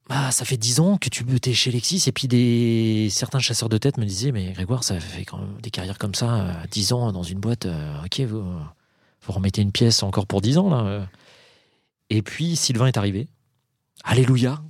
[0.09, 3.69] bah, ça fait dix ans que tu es chez Lexis et puis des certains chasseurs
[3.69, 6.53] de tête me disaient mais Grégoire ça fait quand même des carrières comme ça euh,
[6.71, 7.69] dix ans dans une boîte
[8.05, 11.07] ok vous, vous remettez une pièce encore pour dix ans là
[12.11, 13.29] et puis Sylvain est arrivé
[14.03, 14.61] alléluia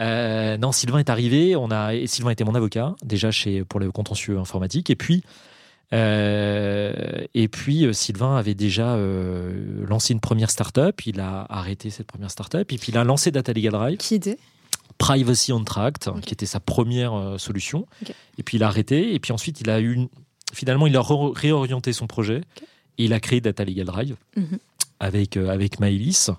[0.00, 1.56] euh, non, Sylvain est arrivé.
[1.56, 4.90] On a, et Sylvain était mon avocat déjà chez pour le contentieux informatique.
[4.90, 5.22] Et puis,
[5.92, 11.06] euh, et puis euh, Sylvain avait déjà lancé une première start-up.
[11.06, 12.72] Il a arrêté cette première start-up.
[12.72, 13.96] Et puis il a lancé Data Legal Drive.
[13.98, 14.38] Qui était?
[14.98, 17.86] Privacy on Tract, qui était sa première solution.
[18.38, 19.14] Et puis il a arrêté.
[19.14, 20.08] Et puis ensuite, il a eu
[20.52, 21.02] finalement, il a
[21.34, 22.42] réorienté son projet.
[22.96, 24.58] Et il a créé Data Legal Drive mhm.
[25.00, 26.30] avec, avec Maëlys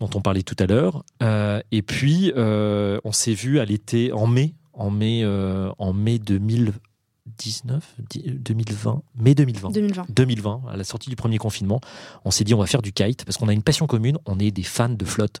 [0.00, 1.04] dont on parlait tout à l'heure.
[1.22, 5.92] Euh, et puis, euh, on s'est vu à l'été, en mai, en mai, euh, en
[5.92, 11.80] mai 2019, 2020, mai 2020, 2020, 2020, à la sortie du premier confinement,
[12.24, 14.38] on s'est dit on va faire du kite parce qu'on a une passion commune, on
[14.38, 15.40] est des fans de flotte.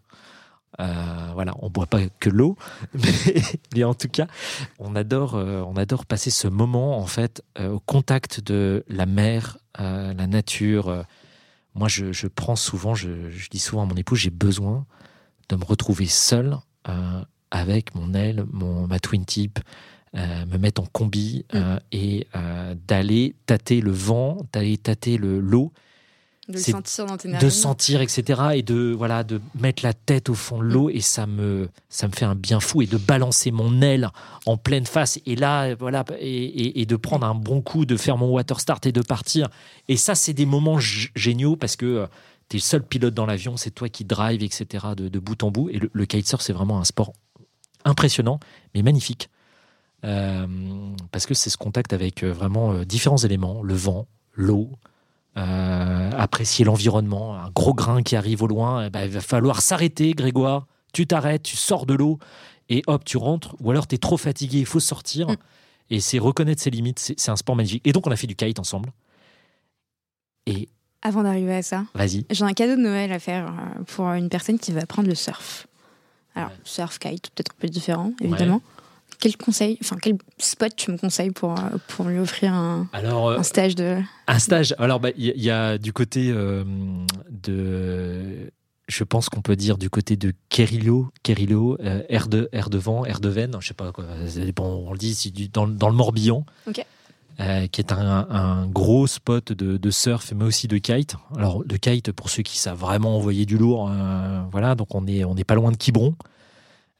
[0.78, 2.56] voilà, on boit pas que l'eau,
[3.74, 4.26] mais, en tout cas,
[4.78, 10.26] on adore, on adore passer ce moment en fait au contact de la mer, la
[10.26, 11.04] nature
[11.76, 13.08] moi, je, prends souvent, je,
[13.50, 14.86] dis souvent à mon épouse, j'ai besoin
[15.50, 16.56] de me retrouver seul
[16.88, 19.58] euh, avec mon aile, mon, ma twin tip,
[20.16, 21.80] euh, me mettre en combi euh, mm.
[21.92, 22.26] et
[22.88, 25.72] d'aller tâter le vent, d'aller tâter l'eau
[26.48, 28.40] de sentir dans tes De sentir, etc.
[28.54, 30.90] Et de, voilà, de mettre la tête au fond de l'eau.
[30.90, 32.82] Et ça me, ça me fait un bien fou.
[32.82, 34.10] Et de balancer mon aile
[34.46, 35.18] en pleine face.
[35.26, 38.92] Et là, voilà, et, de prendre un bon coup, de faire mon water start et
[38.92, 39.48] de partir.
[39.88, 42.06] Et ça, c'est des moments géniaux parce que euh,
[42.48, 43.56] tu es le seul pilote dans l'avion.
[43.56, 44.86] C'est toi qui drive, etc.
[44.96, 45.68] de, bout en bout.
[45.70, 47.12] Et le, kitesurf, c'est vraiment un sport
[47.84, 48.38] impressionnant,
[48.74, 49.30] mais magnifique.
[50.04, 50.46] Euh,
[51.10, 54.70] parce que c'est ce contact avec euh, vraiment différents éléments, le vent, l'eau,
[55.36, 59.60] euh, apprécier l'environnement, un gros grain qui arrive au loin, eh ben, il va falloir
[59.62, 60.66] s'arrêter, Grégoire.
[60.92, 62.18] Tu t'arrêtes, tu sors de l'eau
[62.68, 65.28] et hop, tu rentres, ou alors tu es trop fatigué, il faut sortir.
[65.28, 65.36] Mm.
[65.90, 67.86] Et c'est reconnaître ses limites, c'est un sport magnifique.
[67.86, 68.90] Et donc, on a fait du kite ensemble.
[70.46, 70.68] Et
[71.02, 72.24] Avant d'arriver à ça, vas-y.
[72.30, 75.14] j'ai un cadeau de Noël à faire euh, pour une personne qui va apprendre le
[75.14, 75.66] surf.
[76.34, 76.54] Alors, Ouais.
[76.64, 78.60] surf, kite, peut-être un peu différent, évidemment.
[79.20, 83.28] Quel conseil, enfin, quel spot tu me conseilles pour, euh, pour lui offrir un, Alors,
[83.28, 83.98] euh, un stage de.
[84.26, 84.74] un stage.
[84.78, 86.64] Alors, bah, il y, a- il y a du côté euh,
[87.30, 88.50] de.
[88.88, 92.78] Je pense qu'on peut dire du côté de Kerillo, Kerillo, euh, air de air de
[92.78, 95.48] vent, air de veine, je sais pas quoi, ça dépend, on le dit, c'est du-
[95.48, 96.46] dans, le- dans le Morbihan,
[97.40, 101.16] euh, qui est un, un gros spot de, de surf, mais aussi de kite.
[101.36, 105.04] Alors de kite pour ceux qui savent vraiment envoyer du lourd, euh, voilà, donc on
[105.08, 106.14] est on n'est pas loin de Quiberon.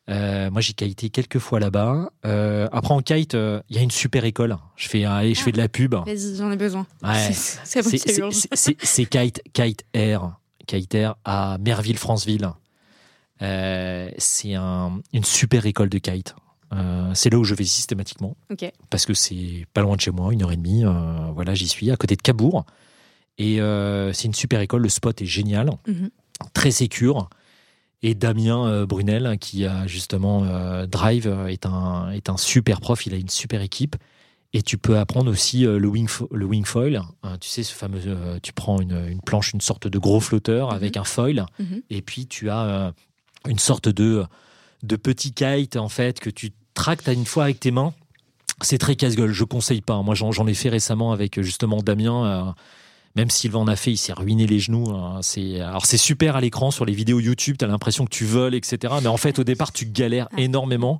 [0.08, 2.10] Euh, moi j'ai kité quelques fois là-bas.
[2.24, 4.56] Euh, après en kite, euh, il y a une super école.
[4.76, 5.94] Je fais allez, je fais de la pub.
[5.94, 6.86] Vas-y, j'en ai besoin.
[7.02, 7.32] Ouais.
[7.32, 12.48] C'est- Kite, Kite Air, Kite Air à Merville-Franceville.
[13.42, 16.34] Euh, c'est un- une super école de kite.
[16.72, 18.36] Euh, c'est là où je vais systématiquement
[18.90, 20.84] parce que c'est pas loin de chez moi, une heure et demie.
[20.84, 22.64] euh, voilà, j'y suis à côté de Cabourg.
[23.38, 24.82] Et euh, c'est une super école.
[24.82, 26.10] Le spot est génial, Mhm.
[26.54, 27.28] très sécure.
[28.08, 32.80] Et Damien euh, Brunel, qui a justement euh, Drive, euh, est un, est un super
[32.80, 33.04] prof.
[33.04, 33.96] Il a une super équipe.
[34.52, 37.02] Et tu peux apprendre aussi le, wing le wing foil.
[37.24, 38.00] Hein, tu sais, ce fameux.
[38.06, 41.46] euh, tu prends une, une planche, une sorte de gros flotteur avec un foil.
[41.58, 41.82] Mhm.
[41.90, 42.92] Et puis tu as euh,
[43.48, 44.24] une sorte de,
[44.84, 47.92] de petit kite, en fait, que tu tractes à une fois avec tes mains.
[48.62, 49.32] C'est très casse-gueule.
[49.32, 50.00] Je conseille pas.
[50.02, 52.54] Moi, j'en ai fait récemment avec justement Damien.
[53.16, 54.90] Même Sylvain en a fait, il s'est ruiné les genoux.
[54.90, 55.18] hein.
[55.22, 57.56] C'est alors c'est super à l'écran sur les vidéos YouTube.
[57.58, 58.94] T'as l'impression que tu voles, etc.
[59.02, 60.98] Mais en fait, au départ, tu galères énormément.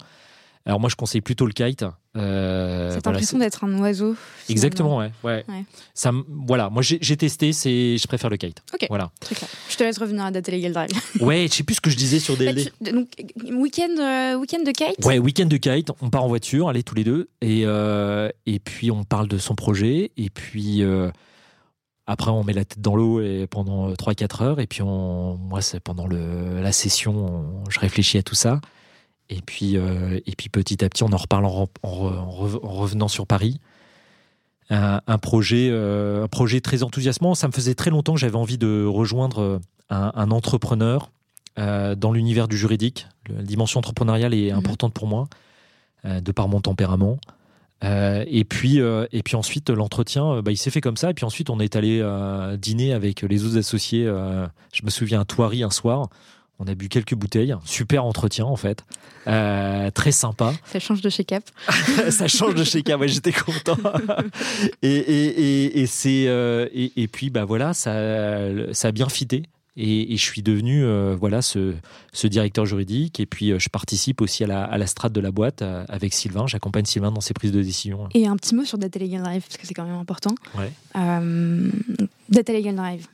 [0.69, 1.85] Alors moi, je conseille plutôt le kite.
[2.17, 4.15] Euh, Cette voilà, impression d'être un oiseau.
[4.17, 4.49] finalement.
[4.49, 5.13] Exactement, ouais.
[5.23, 5.45] ouais.
[5.49, 5.65] Ouais.
[5.95, 8.63] Ça, me- voilà, moi j'ai testé, c'est, je préfère le kite.
[8.75, 8.87] Ok.
[8.89, 9.13] Voilà.
[9.21, 9.49] Très clair.
[9.71, 10.89] Je te laisse revenir à Data Legal Drive.
[11.21, 12.73] Ouais, je sais plus ce que je disais sur Bah, DLD.
[12.85, 13.09] tu- donc,
[13.53, 15.05] week-end euh, week-end de kite?
[15.05, 18.59] Ouais, week-end de kite, on part en voiture, allez tous les deux, et, euh, et
[18.59, 21.11] puis on parle de son projet, et puis euh,
[22.07, 25.61] après on met la tête dans l'eau et pendant 3-4 heures, et puis on, moi
[25.61, 27.15] c'est pendant le, la session,
[27.65, 28.61] on- je réfléchis à tout ça,
[29.29, 32.47] et puis, euh, et puis petit à petit on en reparle en, en re- en
[32.47, 33.61] re- en revenant sur Paris.
[34.69, 37.35] Un, un projet, euh, un projet très enthousiasmant.
[37.37, 39.59] Ça me faisait très longtemps que j'avais envie de rejoindre euh,
[39.91, 41.11] un, un entrepreneur
[41.59, 43.07] euh, dans l'univers du juridique.
[43.29, 44.59] La dimension entrepreneuriale est Mhm.
[44.59, 45.29] importante pour moi,
[46.05, 47.19] euh, de par mon tempérament.
[47.85, 51.11] Euh, et puis, euh, et puis ensuite, l'entretien, euh, bah, il s'est fait comme ça.
[51.11, 54.05] Et puis ensuite, on est allé euh, dîner avec les autres associés.
[54.05, 56.09] je me souviens à Thoiry un soir.
[56.59, 57.55] On a bu quelques bouteilles.
[57.67, 58.85] Super entretien, en fait.
[59.27, 60.55] Très sympa.
[60.65, 61.45] Ça change de chez Cap.
[62.11, 62.95] ça change de chez K.
[62.99, 63.77] Ouais, j'étais content.
[64.83, 66.23] et, et, et, et c'est
[66.73, 67.93] et, et puis bah voilà, ça
[68.73, 69.43] ça a bien fité.
[69.77, 71.75] Et, et je suis devenu euh, voilà ce,
[72.13, 73.21] ce directeur juridique.
[73.21, 75.85] Et puis euh, je participe aussi à la, à la strate de la boîte euh,
[75.89, 76.47] avec Sylvain.
[76.47, 78.09] J'accompagne Sylvain dans ses prises de décision.
[78.15, 80.35] Et un petit mot sur Data Legal Drive, parce que c'est quand même important.
[80.57, 80.73] Ouais.
[80.97, 81.71] Euh,
[82.29, 83.07] Data Legal Drive.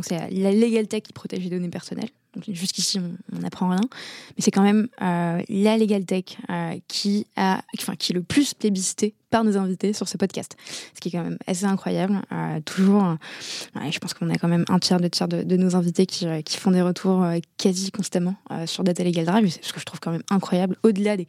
[0.00, 2.10] C'est la legal tech qui protège les données personnelles.
[2.48, 3.00] Jusqu'ici,
[3.32, 3.80] on n'apprend rien.
[3.82, 8.22] Mais c'est quand même euh, la legal tech euh, qui, a, enfin, qui est le
[8.22, 10.56] plus plébiscité par nos invités sur ce podcast.
[10.94, 12.20] Ce qui est quand même assez incroyable.
[12.32, 13.16] Euh, toujours,
[13.74, 16.06] ouais, je pense qu'on a quand même un tiers, deux tiers de, de nos invités
[16.06, 17.24] qui, qui font des retours
[17.58, 19.50] quasi constamment sur Data Legal Drive.
[19.50, 20.76] C'est ce que je trouve quand même incroyable.
[20.82, 21.26] Au-delà des,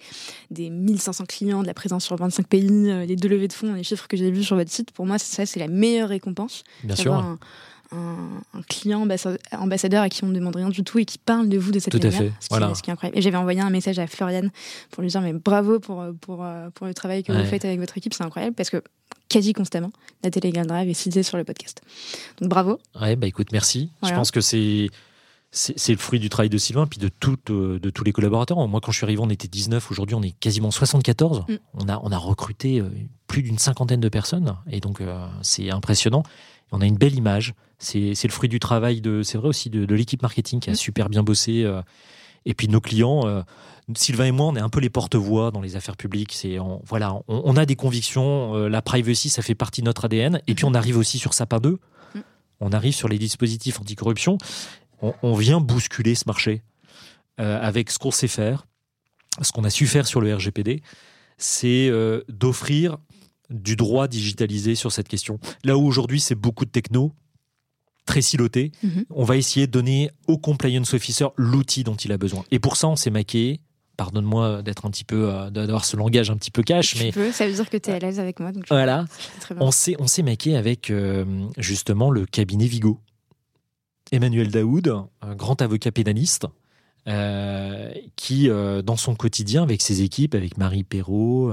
[0.52, 2.68] des 1500 clients, de la présence sur 25 pays,
[3.08, 5.18] les deux levées de fonds, les chiffres que j'ai vus sur votre site, pour moi,
[5.18, 7.14] ça, c'est la meilleure récompense Bien sûr.
[7.14, 7.40] un,
[7.92, 11.18] un- un client ambassa- ambassadeur à qui on ne demande rien du tout et qui
[11.18, 12.20] parle de vous de cette Tout à manière.
[12.20, 12.76] fait, Ce qui, voilà.
[12.76, 13.18] ce qui est incroyable.
[13.18, 14.52] Et j'avais envoyé un message à Floriane
[14.92, 17.42] pour lui dire mais bravo pour, pour, euh, pour le travail que Ouais.
[17.44, 18.82] vous faites avec votre équipe, c'est incroyable parce que
[19.30, 19.92] quasi constamment,
[20.24, 21.82] la Telegram Drive est citée sur le podcast.
[22.42, 22.80] Donc bravo.
[23.02, 23.90] Ouais, bah écoute, merci.
[24.02, 24.16] Voilà.
[24.16, 24.90] Je pense que c'est
[25.52, 28.58] c'est le fruit du travail de Sylvain, puis de, toutes, euh, de tous les collaborateurs.
[28.68, 29.90] Moi, quand je suis arrivé, on était 19.
[29.90, 31.46] Aujourd'hui, on est quasiment 74.
[31.48, 31.54] Mm.
[31.76, 32.90] On, a, on a recruté euh,
[33.28, 34.56] plus d'une cinquantaine de personnes.
[34.70, 36.22] Et donc, euh, c'est impressionnant.
[36.74, 37.54] On a une belle image.
[37.80, 40.74] C'est le fruit du travail, de c'est vrai aussi, de, de l'équipe marketing qui a
[40.74, 40.78] Mm.
[40.78, 41.64] super bien bossé.
[41.64, 41.82] euh,
[42.46, 43.28] et puis, nos clients.
[43.28, 43.42] euh,
[43.96, 46.34] Sylvain et moi, on est un peu les porte-voix dans les affaires publiques.
[46.34, 48.56] C'est on- voilà, on, on a des convictions.
[48.56, 50.42] euh, la privacy, ça fait partie de notre ADN.
[50.48, 51.80] Et puis, on arrive aussi sur Sapin 2.
[52.16, 52.20] Mm.
[52.62, 54.38] On arrive sur les dispositifs anticorruption.
[55.02, 56.64] On, on vient bousculer ce marché
[57.38, 58.66] avec ce qu'on sait faire,
[59.44, 60.82] ce qu'on a su faire sur le RGPD,
[61.38, 61.92] c'est
[62.30, 62.98] d'offrir
[63.52, 65.40] du droit digitalisé sur cette question.
[65.64, 67.14] Là où aujourd'hui, c'est beaucoup de techno,
[68.08, 69.06] très siloté, Mhm.
[69.12, 72.44] on va essayer de donner au compliance officer l'outil dont il a besoin.
[72.50, 73.60] Et pour ça, on s'est maqué.
[73.98, 77.12] Pardonne-moi d'être un petit peu, euh, d'avoir ce langage un petit peu cash, Tu mais
[77.12, 78.52] peux, ça veut dire que tu es à l'aise avec moi.
[78.52, 79.06] Donc voilà,
[79.42, 79.64] très bien.
[79.66, 81.26] on s'est, on s'est maqué avec euh,
[81.58, 83.00] justement le cabinet Vigo.
[84.12, 86.46] Emmanuel Daoud, un grand avocat pénaliste,
[88.16, 91.52] qui, dans son quotidien, avec ses équipes, avec Marie Perrault,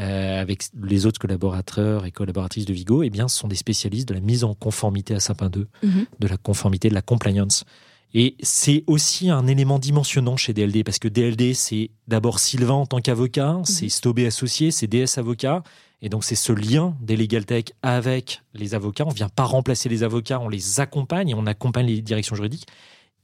[0.00, 4.14] avec les autres collaborateurs et collaboratrices de Vigo, eh bien, ce sont des spécialistes de
[4.14, 6.06] la mise en conformité à Sapin 2, mhm.
[6.18, 7.64] de la conformité, de la compliance.
[8.12, 12.86] Et c'est aussi un élément dimensionnant chez DLD, parce que DLD, c'est d'abord Sylvain en
[12.86, 13.64] tant qu'avocat, mhm.
[13.64, 15.62] c'est Stobé associé, c'est DS avocat,
[16.02, 19.04] et donc c'est ce lien des Legal Tech avec les avocats.
[19.04, 22.34] On ne vient pas remplacer les avocats, on les accompagne et on accompagne les directions
[22.34, 22.66] juridiques.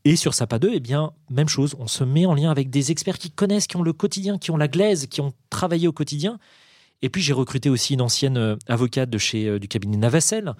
[0.04, 2.92] Et sur SAPA 2, eh bien, même chose, on se met en lien avec des
[2.92, 5.92] experts qui connaissent, qui ont le quotidien, qui ont la glaise, qui ont travaillé au
[5.92, 6.38] quotidien.
[7.02, 10.54] Et puis j'ai recruté aussi une ancienne euh, avocate de chez euh, du cabinet Navacel,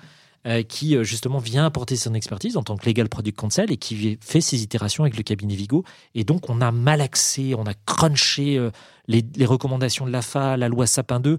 [0.46, 4.18] euh, qui justement vient apporter son expertise en tant que legal product counsel et qui
[4.20, 5.84] fait ses itérations avec le cabinet Vigo.
[6.14, 8.70] Et donc on a malaxé, on a crunché
[9.08, 11.38] les, les recommandations de l'AFA, la loi Sapin 2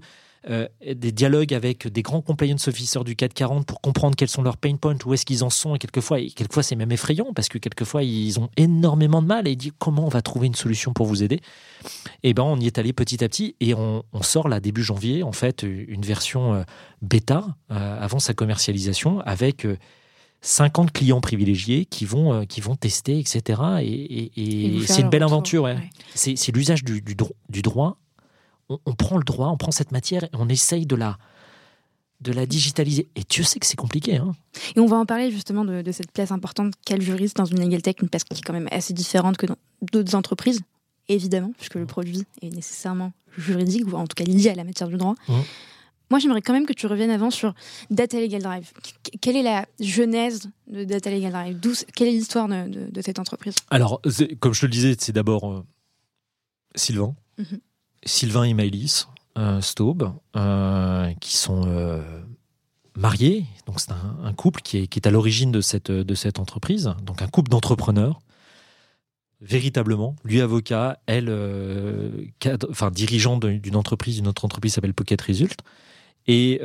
[0.50, 4.56] euh, des dialogues avec des grands compliance officers du 440 pour comprendre quels sont leurs
[4.56, 5.74] pain points, où est-ce qu'ils en sont.
[5.74, 9.46] Et quelquefois, et quelquefois c'est même effrayant parce que quelquefois ils ont énormément de mal
[9.46, 11.36] et ils disent comment on va trouver une solution pour vous aider?
[12.22, 14.82] Et eh ben on y est allé petit à petit et on, sort là début
[14.82, 16.62] janvier en fait une version euh,
[17.02, 19.66] bêta euh, avant sa commercialisation avec
[20.40, 23.60] 50 clients privilégiés qui vont, qui vont tester, etc.
[23.82, 24.30] Et,
[24.86, 25.68] c'est une belle aventure.
[26.14, 27.96] C'est l'usage du, du, droit
[28.68, 31.18] on, prend le droit, on prend cette matière et on essaye de la,
[32.20, 33.08] de la digitaliser.
[33.16, 34.16] Et Dieu sait que c'est compliqué.
[34.16, 34.34] Hein.
[34.76, 37.60] Et on va en parler justement de, cette place importante qu'a le juriste dans une
[37.60, 39.56] legal tech, une place qui est quand même assez différente que dans
[39.92, 40.60] d'autres entreprises,
[41.08, 44.88] évidemment, puisque le produit est nécessairement juridique, ou en tout cas lié à la matière
[44.88, 45.14] du droit.
[45.28, 45.34] Mmh.
[46.10, 47.54] Moi, j'aimerais quand même que tu reviennes avant sur
[47.90, 48.72] Data Legal Drive.
[49.20, 51.84] Quelle est la genèse de Data Legal Drive?
[51.94, 53.54] Quelle est l'histoire de, cette entreprise?
[53.70, 54.00] Alors,
[54.40, 55.66] comme je te le disais, c'est d'abord euh,
[56.74, 57.42] Sylvain, mmh.
[58.08, 59.06] Sylvain et Maëlys
[59.36, 62.02] euh, Staub, euh, qui sont euh,
[62.96, 63.44] mariés.
[63.66, 66.92] Donc c'est un, couple qui est, à l'origine de cette, de cette entreprise.
[67.04, 68.18] Donc un couple d'entrepreneurs,
[69.40, 70.16] véritablement.
[70.24, 71.30] Lui avocat, elle
[72.68, 75.60] enfin dirigeant d'une entreprise, une autre entreprise s'appelle Pocket Result.
[76.26, 76.60] Et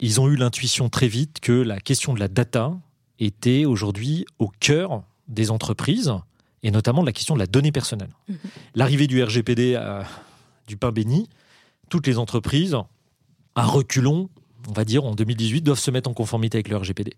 [0.00, 2.72] ils ont eu l'intuition très vite que la question de la data
[3.18, 6.14] était aujourd'hui au cœur des entreprises
[6.62, 8.10] et notamment de la question de la donnée personnelle.
[8.30, 8.34] Mm-hmm.
[8.74, 10.04] L'arrivée du RGPD a
[10.70, 11.28] du pain béni,
[11.90, 12.76] toutes les entreprises,
[13.56, 14.30] à reculons,
[14.68, 17.14] on va dire, en 2018, doivent se mettre en conformité avec le RGPD.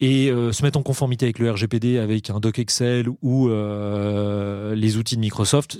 [0.00, 4.74] Et euh, se mettre en conformité avec le RGPD, avec un doc Excel ou euh,
[4.74, 5.76] les outils de Microsoft,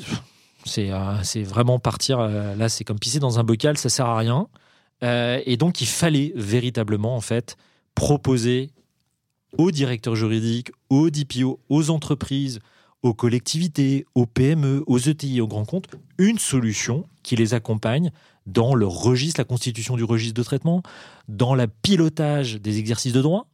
[0.67, 4.49] c'est euh, vraiment partir, là c'est comme pisser dans un bocal, ça sert à rien.
[5.03, 7.57] et donc il fallait véritablement, en fait,
[7.95, 8.71] proposer
[9.57, 12.59] aux directeurs juridiques, aux DPO, aux entreprises,
[13.03, 15.87] aux collectivités, aux PME, aux ETI, aux grands comptes,
[16.19, 18.11] une solution qui les accompagne
[18.47, 20.83] dans le registre, la constitution du registre de traitement,
[21.29, 23.47] dans le pilotage des exercices de droit,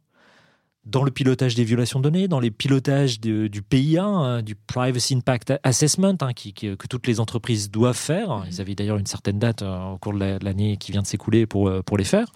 [0.85, 5.15] dans le pilotage des violations de données, dans les pilotages du PIA, hein, du Privacy
[5.15, 8.29] Impact Assessment, hein, que toutes les entreprises doivent faire.
[8.29, 8.45] Mmh.
[8.51, 11.45] Ils avaient d'ailleurs une certaine date euh, au cours de l'année qui vient de s'écouler
[11.45, 12.27] pour, euh, pour les faire,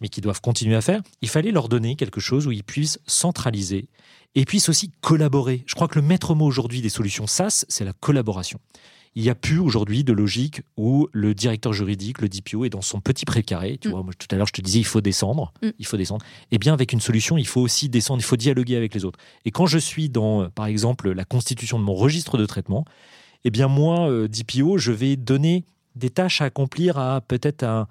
[0.00, 1.00] mais qui doivent continuer à faire.
[1.22, 3.88] Il fallait leur donner quelque chose où ils puissent centraliser
[4.34, 5.64] et puissent aussi collaborer.
[5.66, 8.60] Je crois que le maître mot aujourd'hui des solutions SaaS, c'est la collaboration.
[9.14, 12.82] Il n'y a plus aujourd'hui de logique où le directeur juridique, le DPO, est dans
[12.82, 13.78] son petit précaré.
[13.78, 13.90] Tu mm.
[13.90, 15.52] vois, moi, tout à l'heure, je te disais, il faut descendre.
[15.62, 15.68] Mm.
[15.78, 16.24] Il faut descendre.
[16.50, 19.18] Eh bien, avec une solution, il faut aussi descendre, il faut dialoguer avec les autres.
[19.44, 22.84] Et quand je suis dans, par exemple, la constitution de mon registre de traitement,
[23.44, 25.64] eh bien, moi, euh, DPO, je vais donner
[25.96, 27.88] des tâches à accomplir à peut-être un,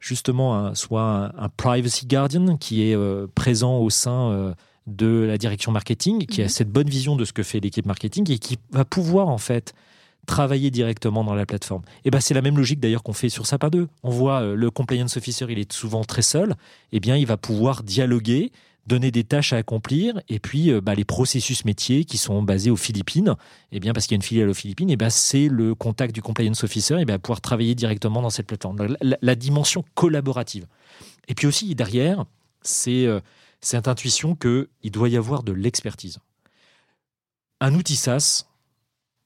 [0.00, 4.30] justement, un, soit un, privacy guardian qui est euh, présent au sein.
[4.30, 4.54] Euh,
[4.88, 6.50] de la direction marketing, qui a mhm.
[6.50, 9.74] cette bonne vision de ce que fait l'équipe marketing et qui va pouvoir en fait
[10.26, 11.82] travailler directement dans la plateforme.
[12.04, 13.88] Et ben c'est la même logique d'ailleurs qu'on fait sur Sapa 2.
[14.02, 16.50] On voit euh, le compliance officer, il est souvent très seul.
[16.50, 18.52] Et eh bien, il va pouvoir dialoguer,
[18.86, 22.70] donner des tâches à accomplir, et puis euh, bah, les processus métiers qui sont basés
[22.70, 23.34] aux Philippines.
[23.72, 25.74] Et eh bien, parce qu'il y a une filiale aux Philippines, et ben c'est le
[25.74, 28.96] contact du compliance officer, et bien pouvoir travailler directement dans cette plateforme.
[29.00, 30.66] La, dimension collaborative.
[31.28, 32.24] Et puis aussi derrière,
[32.62, 33.20] c'est euh,
[33.60, 36.18] cette intuition qu'il doit y avoir de l'expertise.
[37.60, 38.46] Un outil SaaS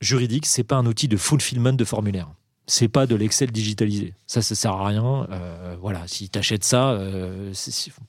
[0.00, 2.28] juridique, c'est pas un outil de fulfillment de formulaire.
[2.68, 4.14] C'est pas de l'Excel digitalisé.
[4.26, 5.28] Ça, ça sert à rien.
[5.30, 7.52] Euh, voilà, si tu achètes ça, euh,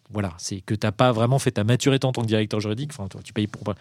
[0.09, 2.91] voilà, c'est que tu n'as pas vraiment fait ta maturité en tant que directeur juridique.
[2.97, 3.75] Enfin, tu payes pour.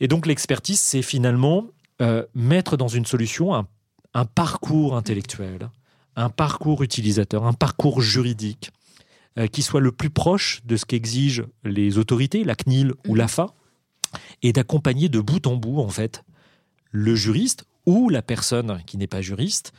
[0.00, 1.66] Et donc, l'expertise, c'est finalement
[2.02, 3.66] euh, mettre dans une solution un,
[4.14, 5.70] un parcours intellectuel,
[6.16, 8.72] un parcours utilisateur, un parcours juridique,
[9.38, 13.18] euh, qui soit le plus proche de ce qu'exigent les autorités, la CNIL ou mhm.
[13.18, 13.54] l'AFA,
[14.42, 16.24] et d'accompagner de bout en bout, en fait,
[16.96, 19.72] le juriste ou la personne qui n'est pas juriste,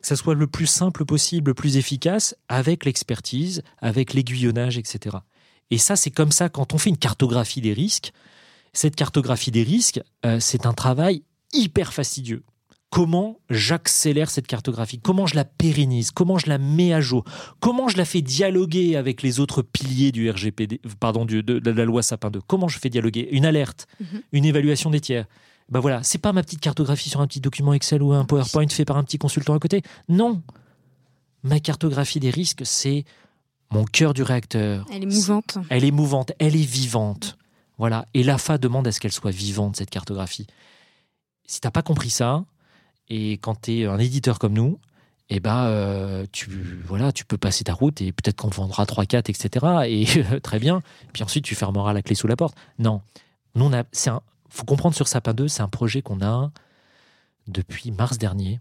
[0.00, 5.16] que ça soit le plus simple possible, le plus efficace, avec l'expertise, avec l'aiguillonnage, etc.
[5.70, 8.12] Et ça, c'est comme ça, quand on fait une cartographie des risques,
[8.72, 12.44] Cette cartographie des risques, euh, c'est un travail hyper fastidieux.
[12.90, 15.00] Comment j'accélère cette cartographie?
[15.00, 16.10] Comment je la pérennise?
[16.12, 17.24] Comment je la mets à jour?
[17.58, 21.84] Comment je la fais dialoguer avec les autres piliers du RGPD, pardon, de, de la
[21.84, 23.28] loi Sapin 2 Comment je fais dialoguer?
[23.32, 24.22] Une alerte, Mhm.
[24.32, 25.26] une évaluation des tiers.
[25.70, 28.68] Ben voilà, c'est pas ma petite cartographie sur un petit document Excel ou un PowerPoint
[28.68, 29.82] fait par un petit consultant à côté.
[30.08, 30.42] Non,
[31.42, 33.04] ma cartographie des risques, c'est
[33.70, 34.86] mon cœur du réacteur.
[34.92, 35.58] Elle est mouvante.
[35.68, 37.38] Elle est mouvante, elle est vivante.
[37.78, 38.06] Voilà.
[38.14, 40.46] Et l'AFA demande à ce qu'elle soit vivante, cette cartographie.
[41.46, 42.44] Si t'as pas compris ça,
[43.08, 44.78] et quand tu es un éditeur comme nous,
[45.30, 46.50] eh ben, euh, tu,
[46.84, 49.66] voilà, tu peux passer ta route et peut-être qu'on vendra 3, 4, etc.
[49.86, 50.82] Et euh, très bien.
[51.12, 52.56] Puis ensuite, tu fermeras la clé sous la porte.
[52.80, 53.00] Non.
[53.54, 56.50] Nous, on a, c'est un, faut comprendre sur Sapin 2, c'est un projet qu'on a
[57.46, 58.60] depuis mars dernier.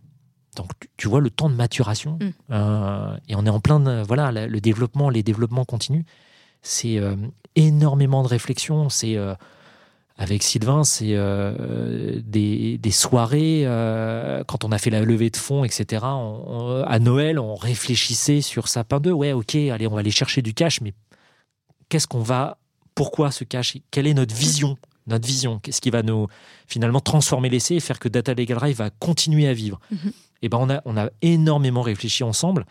[0.55, 2.17] Donc, tu, vois le temps de maturation.
[2.21, 2.29] Mm.
[2.51, 6.03] Euh, et on est en plein, de- voilà, la- le développement, les développements continuent.
[6.61, 7.15] C'est euh,
[7.55, 8.89] énormément de réflexion.
[8.89, 9.35] C'est euh,
[10.17, 15.37] avec Sylvain, c'est euh, des, des soirées euh, quand on a fait la levée de
[15.37, 16.03] fonds, etc.
[16.03, 19.11] on- on- à Noël, on réfléchissait sur Sapin 2.
[19.11, 20.93] Ouais, ok, allez, on va aller chercher du cash, mais
[21.87, 22.57] qu'est-ce qu'on va,
[22.95, 23.77] pourquoi ce cash?
[23.91, 24.77] Quelle est notre vision
[25.09, 26.27] Notre vision, qu'est-ce qui va nous
[26.67, 30.11] finalement transformer l'essai et faire que Data Legal Drive va continuer à vivre Mhm.
[30.41, 32.65] Et ben, on a, on a énormément réfléchi ensemble,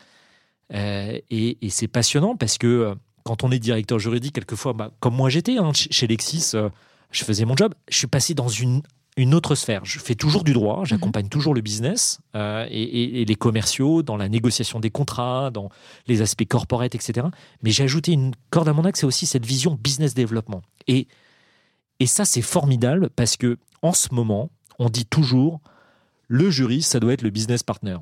[0.74, 2.94] euh, et, et c'est passionnant parce que euh,
[3.24, 6.68] quand on est directeur juridique, quelquefois, bah, comme moi j'étais hein, chez Lexis, euh,
[7.10, 7.74] je faisais mon job.
[7.90, 8.82] Je suis passé dans une,
[9.16, 9.84] une autre sphère.
[9.84, 14.02] Je fais toujours du droit, j'accompagne toujours le business euh, et, et- et les commerciaux
[14.02, 15.70] dans la négociation des contrats, dans
[16.06, 17.26] les aspects corporate, etc.
[17.62, 20.62] Mais j'ai ajouté une corde à mon arc, c'est aussi cette vision business développement.
[20.86, 21.06] Et,
[22.00, 25.60] et ça, c'est formidable parce que en ce moment, on dit toujours
[26.28, 27.96] le juriste, ça doit être le business partner.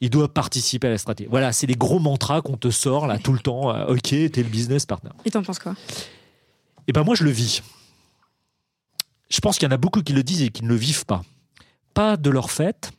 [0.00, 1.28] Il doit participer à la stratégie.
[1.30, 3.74] Voilà, c'est les gros mantras qu'on te sort là tout le temps.
[3.74, 5.10] Euh, ok, t'es le business partner.
[5.24, 5.74] Et t'en penses quoi?
[6.86, 7.62] Eh ben moi, je le vis.
[9.30, 11.06] Je pense qu'il y en a beaucoup qui le disent et qui ne le vivent
[11.06, 11.22] pas.
[11.94, 12.92] Pas de leur fait,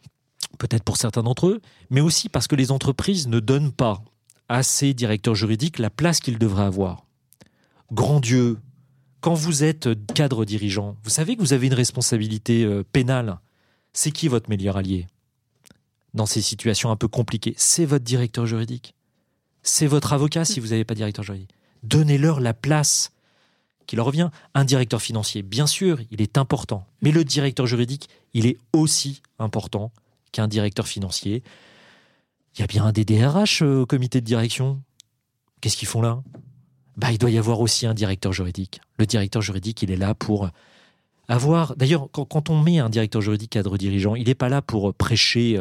[0.58, 4.02] peut-être pour certains d'entre eux, mais aussi parce que les entreprises ne donnent pas
[4.50, 7.06] à ces directeurs juridiques la place qu'ils devraient avoir.
[7.92, 8.58] Grand Dieu,
[9.26, 13.39] quand vous êtes cadre dirigeant, vous savez que vous avez une responsabilité euh, pénale.
[13.91, 15.07] C'est qui votre meilleur allié?
[16.14, 18.93] Dans ces situations un peu compliquées C'est votre directeur juridique.
[19.64, 21.56] C'est votre avocat si vous n'avez pas de directeur juridique.
[21.81, 23.14] Donnez-leur la place
[23.88, 24.30] qui leur revient.
[24.53, 26.85] Un directeur financier, bien sûr, il est important.
[27.02, 29.91] Mais le directeur juridique, il est aussi important
[30.34, 31.41] qu'un directeur financier.
[32.53, 34.84] Il y a bien un DDRH euh, au comité de direction.
[35.61, 36.22] Qu'est-ce qu'ils font là?
[36.98, 38.82] Bah, Il doit y avoir aussi un directeur juridique.
[38.98, 40.50] Le directeur juridique, il est là pour
[41.28, 41.76] avoir...
[41.76, 44.94] D'ailleurs, quand, quand on met un directeur juridique cadre dirigeant, il n'est pas là pour
[44.94, 45.60] prêcher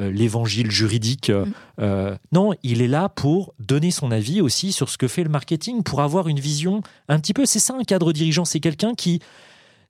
[0.00, 1.30] euh, l'évangile juridique.
[1.30, 1.46] euh,
[1.80, 5.30] euh, non, il est là pour donner son avis aussi sur ce que fait le
[5.30, 7.46] marketing, pour avoir une vision un petit peu...
[7.46, 9.20] C'est ça un cadre dirigeant, c'est quelqu'un qui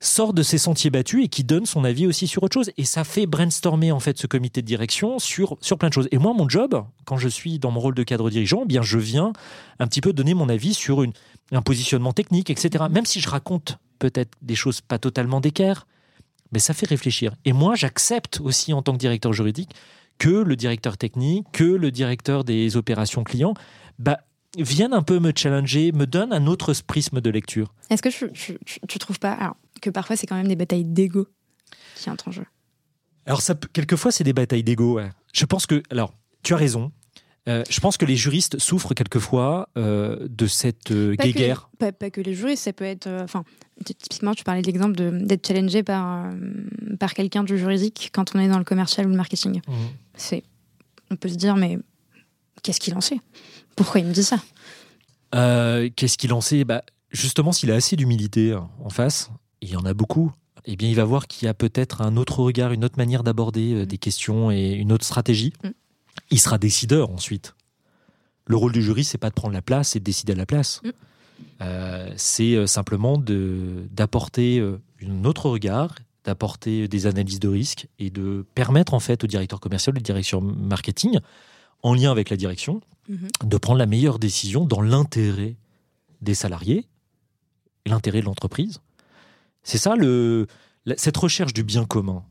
[0.05, 2.71] sort de ses sentiers battus et qui donne son avis aussi sur autre chose.
[2.77, 6.07] Et ça fait brainstormer en fait ce comité de direction sur, sur plein de choses.
[6.11, 8.81] Et moi, mon job, quand je suis dans mon rôle de cadre dirigeant, eh bien
[8.81, 9.33] je viens
[9.79, 11.03] un petit peu donner mon avis sur
[11.51, 12.85] un positionnement technique, etc.
[12.89, 15.87] Même si je raconte peut-être des choses pas totalement d'équerre,
[16.51, 17.33] mais ça fait réfléchir.
[17.45, 19.71] Et moi, j'accepte aussi en tant que directeur juridique
[20.17, 23.53] que le directeur technique, que le directeur des opérations clients,
[23.99, 24.19] bah,
[24.57, 27.73] viennent un peu me challenger, me donnent un autre prisme de lecture.
[27.89, 29.55] Est-ce que tu, tu, tu- tu trouves pas
[29.85, 31.27] que parfois c'est quand même des batailles d'ego
[31.95, 32.45] qui entrent en jeu
[33.25, 34.95] Alors, ça, quelquefois, c'est des batailles d'ego.
[34.95, 35.09] ouais.
[35.33, 36.13] Je pense que, alors,
[36.43, 36.91] tu as raison.
[37.47, 41.69] Euh, je pense que les juristes souffrent quelquefois euh, de cette euh, Pas que, guéguerre.
[41.77, 43.05] pas, pas que les juristes, ça peut être.
[43.07, 43.43] euh, Enfin,
[43.85, 44.95] ty- typiquement, tu parlais de l'exemple
[45.25, 46.31] d'être challengé par,
[46.99, 49.61] par quelqu'un du juridique quand on est dans le commercial ou le marketing.
[50.15, 50.43] C'est,
[51.11, 51.77] on peut se dire, mais
[52.63, 53.19] qu'est-ce qu'il en sait?
[53.75, 54.37] Pourquoi il me dit ça?
[55.95, 56.63] Qu'est-ce qu'il en sait?
[56.63, 59.29] Bah, Justement, s'il a assez d'humilité hein, en face,
[59.61, 60.31] il y en a beaucoup,
[60.65, 63.23] eh bien, il va voir qu'il y a peut-être un autre regard, une autre manière
[63.23, 63.85] d'aborder euh, Mm.
[63.85, 65.53] des questions et une autre stratégie.
[65.63, 65.69] Mm.
[66.31, 67.55] Il sera décideur ensuite.
[68.47, 70.45] Le rôle du jury, c'est pas de prendre la place, c'est de décider à la
[70.45, 70.81] place.
[70.83, 70.89] Mm.
[71.61, 78.45] Euh, c'est euh, simplement d'apporter un autre regard, d'apporter des analyses de risque et de
[78.55, 81.19] permettre en fait au directeur commercial, au directeur marketing,
[81.83, 83.27] en lien avec la direction, Mhm.
[83.43, 85.55] de prendre la meilleure décision dans l'intérêt
[86.21, 86.87] des salariés
[87.85, 88.79] et l'intérêt de l'entreprise.
[89.65, 90.47] C'est ça, le,
[90.95, 92.23] cette recherche du bien commun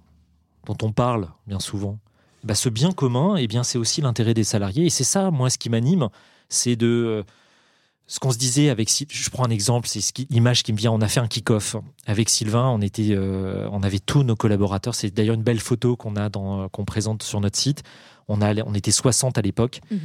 [0.67, 1.99] dont on parle bien souvent.
[2.45, 4.87] Bah, ce bien commun, eh bien, c'est aussi l'intérêt des salariés.
[4.87, 6.09] Et c'est ça, moi, ce qui m'anime,
[6.49, 6.87] c'est de...
[6.87, 7.23] euh,
[8.07, 8.89] Ce qu'on se disait avec...
[9.09, 10.93] Je prends un exemple, c'est ce qui- l'image qui me vient.
[10.93, 12.69] On a fait un kick-off avec Sylvain.
[12.69, 14.95] On, était, euh, on avait tous nos collaborateurs.
[14.95, 17.83] C'est d'ailleurs une belle photo qu'on a dans, qu'on présente sur notre site.
[18.29, 19.81] On, a, on était 60 à l'époque.
[19.91, 19.99] Mhm.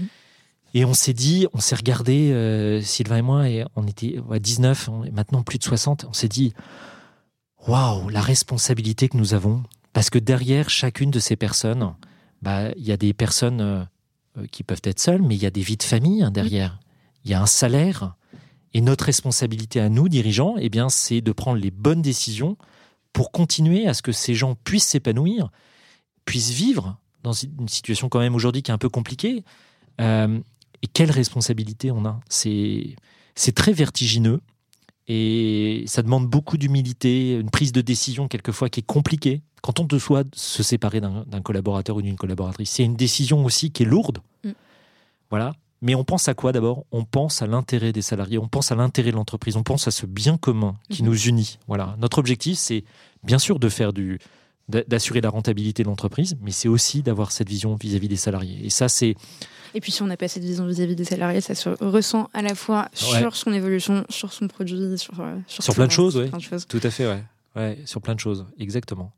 [0.76, 4.40] Et on s'est dit, on s'est regardé, euh, Sylvain et moi, et on était ouais,
[4.40, 6.06] 19, on est maintenant plus de 60.
[6.08, 6.54] On s'est dit,
[7.68, 9.64] waouh, la responsabilité que nous avons.
[9.94, 11.94] Parce que derrière chacune de ces personnes,
[12.42, 15.52] bah, il y a des personnes euh, qui peuvent être seules, mais il y a
[15.52, 16.80] des vies de famille hein, derrière.
[17.26, 18.16] Il y a un salaire.
[18.74, 22.56] Et notre responsabilité à nous, dirigeants, eh bien, c'est de prendre les bonnes décisions
[23.14, 25.50] pour continuer à ce que ces gens puissent s'épanouir,
[26.26, 29.44] puissent vivre dans une situation quand même aujourd'hui qui est un peu compliquée.
[30.00, 30.40] Euh,
[30.82, 32.96] et quelle responsabilité on a C'est
[33.36, 34.42] c'est très vertigineux
[35.10, 39.42] et ça demande beaucoup d'humilité, une prise de décision quelquefois qui est compliquée.
[39.64, 43.84] Quand on doit se séparer d'un collaborateur ou d'une collaboratrice, c'est une décision aussi qui
[43.84, 44.20] est lourde.
[44.46, 44.52] Mm.
[45.32, 45.54] Voilà.
[45.82, 46.86] Mais on pense à quoi d'abord?
[46.92, 49.92] On pense à l'intérêt des salariés, on pense à l'intérêt de l'entreprise, on pense à
[49.92, 51.06] ce bien commun qui mm-hmm.
[51.06, 51.60] nous unit.
[51.68, 51.96] Voilà.
[52.00, 52.84] Notre objectif, c'est
[53.24, 54.20] bien sûr de faire du,
[54.68, 58.64] d'assurer la rentabilité de l'entreprise, mais c'est aussi d'avoir cette vision vis-à-vis des salariés.
[58.64, 59.16] Et ça, c'est.
[59.74, 62.42] Et puis, si on n'a pas cette vision vis-à-vis des salariés, ça se ressent à
[62.42, 66.20] la fois sur son évolution, sur son produit, sur, euh, sur, plein, de choses.
[66.68, 67.24] Tout à fait, ouais.
[67.56, 67.78] ouais.
[67.86, 69.12] Sur plein de choses, exactement.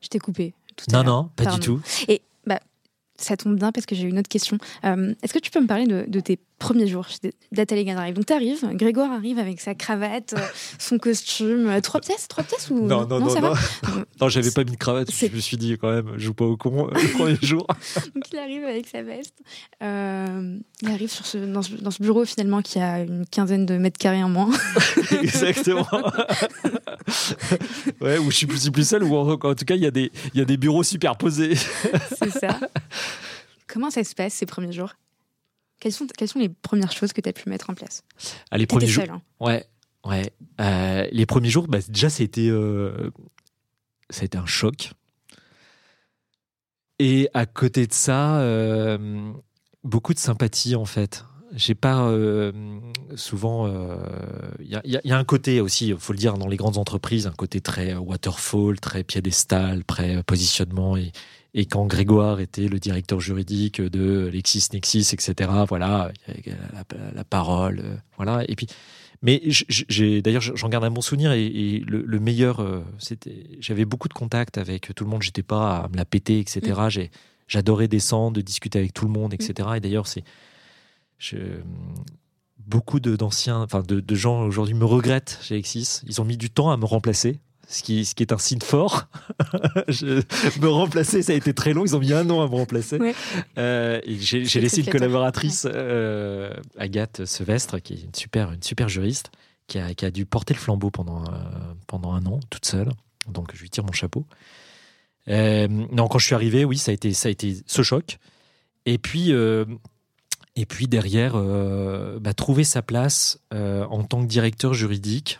[0.00, 0.54] Je t'ai coupé.
[0.76, 1.80] Tout non, non, pas du tout.
[2.06, 2.60] Et bah,
[3.16, 4.58] ça tombe bien parce que j'ai une autre question.
[4.84, 7.06] Euh, est-ce que tu peux me parler de, tes premiers jours
[7.52, 10.40] d'Atelier Drive Donc tu arrives, Grégoire arrive avec sa cravate, euh,
[10.78, 13.52] son costume, euh, trois pièces, trois pièces ou non non non non,
[14.20, 15.10] non, j'avais pas mis de cravate.
[15.10, 17.66] Je me suis dit quand même, je joue pas au con le premier jour.
[18.14, 19.34] Donc il arrive avec sa veste.
[19.80, 24.22] il arrive sur ce, dans, ce, bureau finalement qui a une quinzaine de mètres carrés
[24.22, 24.50] en moins.
[25.22, 25.86] Exactement.
[28.00, 29.90] ouais, ou je suis plus, plus seul ou en, en tout cas il y a
[29.90, 31.54] des il y a des bureaux superposés.
[31.54, 32.58] C'est ça.
[33.66, 34.94] Comment ça se passe ces premiers jours?
[35.80, 38.02] Quelles sont, quelles sont les premières choses que tu as pu mettre en place?
[38.50, 39.04] Ah, Les premiers jours.
[39.08, 39.22] Hein.
[39.40, 39.64] Ouais,
[40.04, 40.32] ouais.
[40.60, 43.10] Euh, les premiers jours, bah, déjà, ça a, été, euh,
[44.10, 44.92] ça a été un choc.
[46.98, 49.32] Et à côté de ça, euh,
[49.84, 51.24] beaucoup de sympathie en fait.
[51.54, 52.12] J'ai pas
[53.14, 53.66] souvent.
[54.60, 57.26] Il y, y, a un côté aussi, il faut le dire, dans les grandes entreprises,
[57.26, 61.10] un côté très waterfall, très piédestal, très positionnement et,
[61.54, 66.84] et quand Grégoire était le directeur juridique de LexisNexis, etc., voilà, la,
[67.14, 68.44] la, parole, euh, voilà.
[68.48, 68.66] Et puis,
[69.22, 74.08] mais j'ai d'ailleurs j'en garde un bon souvenir et, le, meilleur, euh, c'était, j'avais beaucoup
[74.08, 75.22] de contacts avec tout le monde.
[75.22, 76.60] J'étais pas à me la péter, etc.
[76.80, 77.08] Mm.
[77.48, 79.70] J'adorais descendre, discuter avec tout le monde, etc.
[79.76, 80.24] Et d'ailleurs, c'est
[82.58, 86.02] beaucoup de, d'anciens, enfin de, de gens aujourd'hui me regrettent chez Lexis.
[86.06, 88.62] Ils ont mis du temps à me remplacer ce qui, ce qui est un signe
[88.62, 89.06] fort.
[89.88, 90.22] je,
[90.60, 91.84] me remplacer, ça a été très long.
[91.84, 92.98] Ils ont mis un an à me remplacer.
[93.58, 99.30] Euh, j'ai laissé une collaboratrice, euh, Agathe Sevestre, qui est une super, une super juriste,
[99.66, 101.34] qui a, qui a dû porter le flambeau pendant, euh,
[101.86, 102.88] pendant un an, toute seule.
[103.28, 104.24] Donc, je lui tire mon chapeau.
[105.26, 108.18] non, quand je suis arrivé, oui, ça a été, ça a été ce choc.
[108.86, 111.36] Et puis, et puis derrière,
[112.18, 115.38] bah, trouver sa place en tant que directeur juridique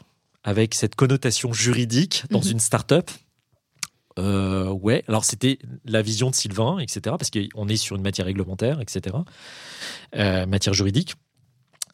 [0.49, 2.53] avec cette connotation juridique dans mhm.
[2.53, 3.11] une start-up.
[4.19, 8.25] Euh, ouais, alors c'était la vision de Sylvain, etc., parce qu'on est sur une matière
[8.25, 9.15] réglementaire, etc.,
[10.17, 11.17] euh, matière juridique.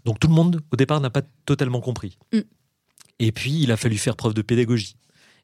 [0.05, 2.17] Donc tout le monde, au départ, n'a pas totalement compris.
[2.33, 2.41] Mm.
[3.19, 4.95] Et puis, il a fallu faire preuve de pédagogie.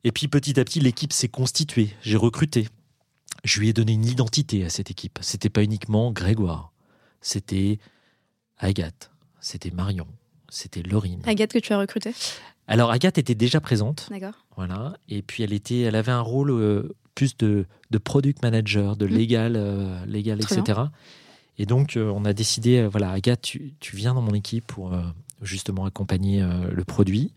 [0.04, 1.90] Et puis, petit à petit, l'équipe s'est constituée.
[2.02, 2.68] J'ai recruté.
[3.42, 5.18] Je lui ai donné une identité à cette équipe.
[5.20, 6.72] C'était pas uniquement Grégoire.
[7.22, 7.80] C'était
[8.56, 9.10] Agathe.
[9.40, 10.06] C'était Marion.
[10.48, 11.22] C'était Laurine.
[11.26, 12.12] Agathe que tu as recrutée?
[12.70, 14.06] Alors Agathe était déjà présente.
[14.10, 14.46] D'accord.
[14.56, 14.94] Voilà.
[15.08, 17.66] Et puis elle était, elle avait un rôle euh, plus de,
[18.04, 19.10] product manager, de mmh.
[19.10, 20.82] légal, euh, légal, etc.
[21.58, 24.92] Et donc euh, on a décidé, voilà, Agathe, tu, viens dans mon équipe pour
[25.42, 27.32] justement accompagner le produit,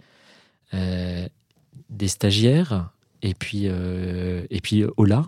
[0.71, 2.91] des stagiaires,
[3.23, 5.25] et puis et puis Ola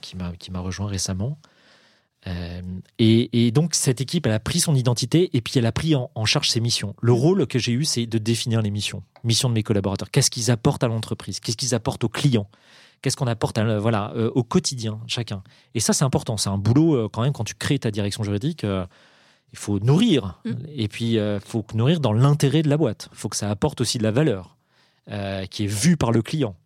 [0.00, 1.38] qui m'a qui m'a rejoint récemment.
[2.26, 2.60] Euh,
[2.98, 6.24] et, donc cette équipe, elle a pris son identité et puis elle a pris en,
[6.24, 6.94] charge ses missions.
[7.00, 7.16] Le mm.
[7.16, 10.10] rôle que j'ai eu, c'est de définir les missions, missions de mes collaborateurs.
[10.10, 11.40] Qu'est-ce qu'ils apportent à l'entreprise?
[11.40, 12.48] Qu'est-ce qu'ils apportent aux clients?
[13.02, 15.42] Qu'est-ce qu'on apporte à, voilà, euh, au quotidien, chacun?
[15.74, 16.36] Et ça, c'est important.
[16.36, 18.64] C'est un boulot euh, quand même quand tu crées ta direction juridique.
[18.64, 20.40] il faut nourrir.
[20.44, 20.50] Mm.
[20.74, 23.08] Et puis, il faut nourrir dans l'intérêt de la boîte.
[23.12, 24.56] Il faut que ça apporte aussi de la valeur
[25.50, 26.56] qui est vue par le client.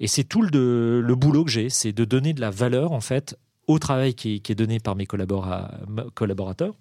[0.00, 3.00] Et c'est tout le, le boulot que j'ai, c'est de donner de la valeur en
[3.00, 6.74] fait au travail qui est, donné par mes collaborateurs,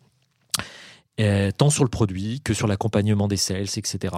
[1.20, 4.16] euh, tant sur le produit que sur l'accompagnement des sales, etc.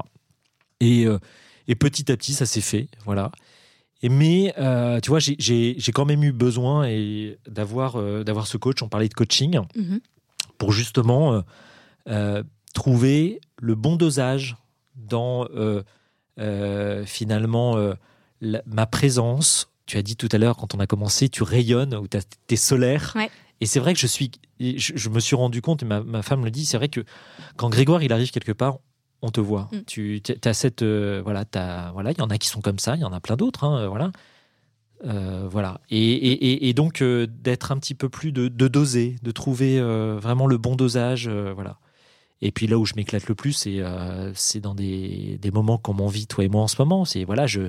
[0.81, 1.19] Euh,
[1.67, 3.31] et, petit à petit, ça s'est fait, voilà.
[4.01, 6.87] Et mais euh, tu vois, j'ai quand même eu besoin
[7.47, 8.81] d'avoir d'avoir ce coach.
[8.81, 9.99] On parlait de coaching mm-hmm.
[10.57, 11.43] pour justement
[12.73, 14.55] trouver le bon dosage
[14.95, 15.47] dans
[17.05, 17.93] finalement
[18.41, 22.07] ma présence tu as dit tout à l'heure, quand on a commencé, tu rayonnes ou
[22.07, 22.17] tu
[22.49, 23.13] es solaire.
[23.59, 26.51] Et c'est vrai que je suis, je, me suis rendu compte, et ma, femme le
[26.51, 27.03] dit, c'est vrai que
[27.55, 28.77] quand Grégoire il arrive quelque part,
[29.23, 29.67] on te voit.
[29.71, 29.77] Mm.
[29.87, 32.95] Tu as cette euh, voilà, t'as- voilà, il y en a qui sont comme ça,
[32.95, 34.11] il y en a plein d'autres, hein, euh, voilà.
[35.05, 35.81] Euh, voilà.
[35.89, 39.31] Et, et- et- et donc euh, d'être un petit peu plus de, de doser, de
[39.31, 41.79] trouver vraiment le bon dosage, voilà.
[42.41, 43.81] Et puis là où je m'éclate le plus, c'est
[44.35, 47.05] c'est dans des, des moments comme on vit toi et moi en ce moment.
[47.05, 47.61] C'est voilà, je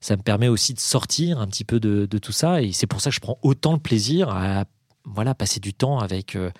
[0.00, 2.86] ça me permet aussi de sortir un petit peu de, de tout ça, et c'est
[2.86, 4.64] pour ça que je prends autant de plaisir à
[5.04, 6.50] voilà passer du temps avec euh,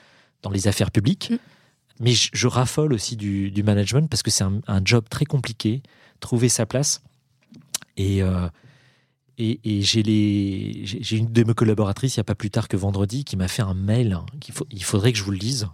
[0.43, 1.31] dans les affaires publiques.
[1.31, 1.37] Mm.
[2.01, 5.25] Mais je, je raffole aussi du, du management parce que c'est un, un job très
[5.25, 5.83] compliqué,
[6.21, 7.03] trouver sa place.
[7.97, 8.49] Et, euh,
[9.39, 12.51] et, et j'ai les- j'ai j'ai une de mes collaboratrices, il n'y a pas plus
[12.51, 14.13] tard que vendredi, qui m'a fait un mail.
[14.13, 15.69] hein, qu'il faut, il faudrait que je vous le dise.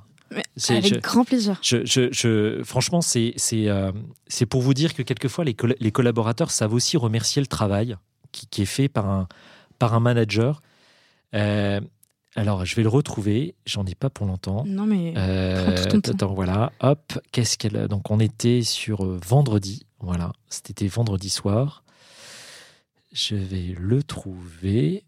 [0.69, 1.59] Avec je- grand plaisir.
[1.63, 3.93] je, je- je- franchement, c'est euh,
[4.29, 7.97] c'est pour vous dire que quelquefois, les, les collaborateurs savent aussi remercier le travail
[8.33, 9.29] qui, qui est fait par un,
[9.79, 10.63] par un manager.
[11.35, 11.81] Euh,
[12.35, 13.55] alors, je vais le retrouver.
[13.67, 14.65] J'en ai pas pour longtemps.
[14.67, 16.13] Non, mais Euh, Prends tout ton temps.
[16.13, 16.73] attends, voilà.
[16.81, 17.89] Hop, qu'est-ce qu'elle a?
[17.89, 19.85] Donc, on était sur vendredi.
[20.01, 21.85] Voilà, c'était vendredi soir.
[23.13, 25.05] Je vais le trouver.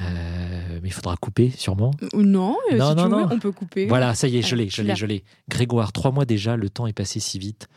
[0.00, 1.92] Euh, mais il faudra couper, sûrement.
[2.14, 3.28] Ou non, euh, Non, si non, tu veux, non.
[3.30, 3.86] on peut couper.
[3.86, 5.24] Voilà, ça y est, je l'ai, je l'ai, je l'ai.
[5.48, 7.68] Grégoire, trois mois déjà, le temps est passé si vite.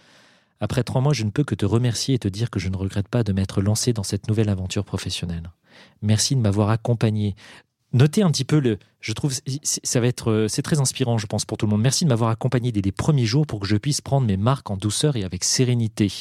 [0.60, 2.78] Après trois mois, je ne peux que te remercier et te dire que je ne
[2.78, 5.52] regrette pas de m'être lancé dans cette nouvelle aventure professionnelle.
[6.02, 7.36] Merci de m'avoir accompagné.
[7.92, 8.80] Notez un petit peu le.
[9.02, 11.82] Je trouve ça va être euh, c'est très inspirant, je pense pour tout le monde.
[11.82, 14.72] Merci de m'avoir accompagné dès les premiers jours pour que je puisse prendre mes marques
[14.72, 16.12] en douceur et avec sérénité.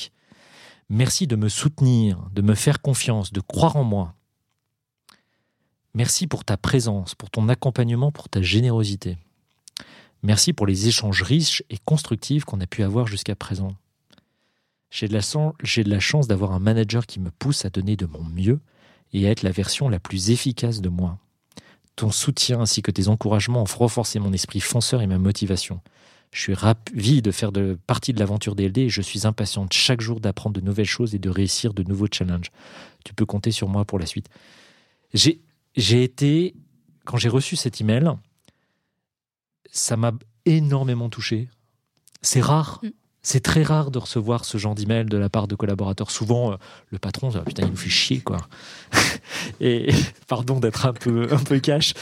[0.91, 4.15] Merci de me soutenir, de me faire confiance, de croire en moi.
[5.95, 9.19] Merci pour ta présence, pour ton accompagnement, pour ta générosité.
[10.23, 13.75] Merci pour les échanges riches et constructifs qu'on a pu avoir jusqu'à présent.
[14.91, 18.61] J'ai de, la chance d'avoir un manager qui me pousse à donner de mon mieux
[19.13, 21.19] et à être la version la plus efficace de moi.
[21.97, 25.81] Ton soutien ainsi que tes encouragements ont renforcé mon esprit fonceur et ma motivation.
[26.31, 27.53] Je suis ravi de faire
[27.87, 31.19] partie de l'aventure DLD et je suis impatiente chaque jour d'apprendre de nouvelles choses et
[31.19, 32.51] de réussir de nouveaux challenges.
[33.05, 34.29] Tu peux compter sur moi pour la suite.
[35.13, 35.41] J'ai,
[35.77, 36.55] j'ai été,
[37.05, 38.11] quand j'ai reçu cet email,
[39.71, 40.13] ça m'a
[40.45, 41.49] énormément touché.
[42.21, 42.81] C'est rare.
[42.83, 42.89] Mm.
[43.25, 46.11] C'est très rare de recevoir ce genre d'email de la part de collaborateurs.
[46.11, 46.57] Souvent, euh,
[46.91, 48.49] le patron, ah, putain, il nous fait chier, quoi.
[49.61, 49.91] et
[50.27, 51.95] pardon d'être un peu, un peu cash.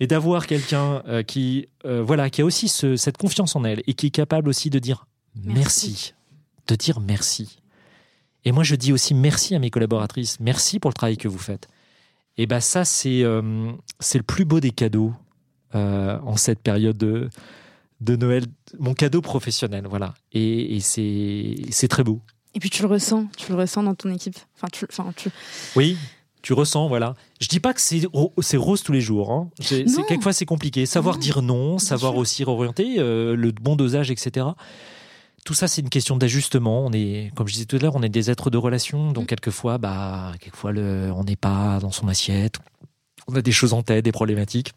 [0.00, 3.82] Et d'avoir quelqu'un euh, qui, euh, voilà, qui a aussi ce- cette confiance en elle
[3.86, 5.54] et qui est capable aussi de dire merci.
[5.88, 6.14] Merci.
[6.68, 7.58] de dire merci.
[8.44, 10.38] Et moi, je dis aussi merci à mes collaboratrices.
[10.40, 11.68] Merci pour le travail que vous faites.
[12.36, 15.12] Et ben ça, c'est euh, c'est le plus beau des cadeaux
[15.74, 17.28] euh, en cette période de,
[18.00, 18.44] de Noël.
[18.78, 20.14] Mon cadeau professionnel, voilà.
[20.32, 22.20] Et, et c'est très beau.
[22.54, 24.36] Et puis tu le ressens, tu le ressens dans ton équipe.
[24.56, 25.28] Enfin, tu, enfin, tu...
[25.76, 25.96] Oui,
[26.42, 27.14] tu ressens, voilà.
[27.40, 29.30] Je dis pas que c'est ro- c'est rose tous les jours.
[29.30, 29.50] Hein.
[30.08, 30.86] Quelquefois c'est compliqué.
[30.86, 34.46] Savoir Non, dire non, savoir aussi orienter, euh, le bon dosage, etc.
[35.44, 36.84] Tout ça, c'est une question d'ajustement.
[36.86, 39.12] On est, comme je disais tout à l'heure, on est des êtres de relation.
[39.12, 39.26] Donc Mm.
[39.26, 42.58] quelquefois, bah, quelquefois, le, on n'est pas dans son assiette.
[43.26, 44.72] On a des choses en tête, des problématiques.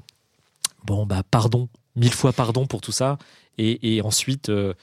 [0.86, 3.18] Bon, bah, pardon, mille fois pardon pour tout ça.
[3.58, 4.74] Et, et ensuite, euh,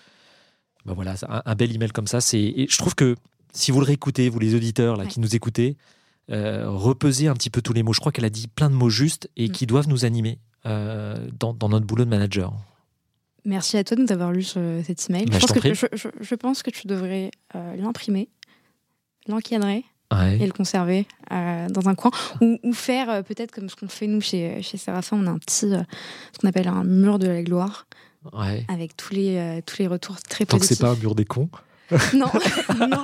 [0.86, 2.40] bah voilà, un, un bel email comme ça, c'est.
[2.40, 3.16] et Je trouve que
[3.52, 5.10] si vous le réécoutez, vous les auditeurs là Ouais.
[5.10, 5.76] qui nous écoutez,
[6.30, 7.92] euh, repesez un petit peu tous les mots.
[7.92, 9.52] Je crois qu'elle a dit plein de mots justes et Mm.
[9.52, 12.52] qui doivent nous animer euh, dans, dans notre boulot de manager.
[13.44, 15.24] Merci à toi de nous avoir lu ce- cet email.
[15.26, 15.74] Bah, je, pense que, prie.
[15.74, 18.28] je, je- je pense que tu devrais euh, l'imprimer,
[19.28, 20.38] l'encadrer Ouais.
[20.40, 22.10] et le conserver euh, dans un coin.
[22.40, 25.30] Ou, ou faire euh, peut-être comme ce qu'on fait nous chez, chez Séraphin, on a
[25.30, 25.82] un petit, euh,
[26.32, 27.86] ce qu'on appelle un mur de la gloire,
[28.32, 28.64] ouais.
[28.68, 30.78] avec tous les, euh, tous les retours très Tant que positifs.
[30.78, 31.48] c'est pas un mur des cons.
[32.14, 32.26] Non,
[32.78, 33.02] non, non,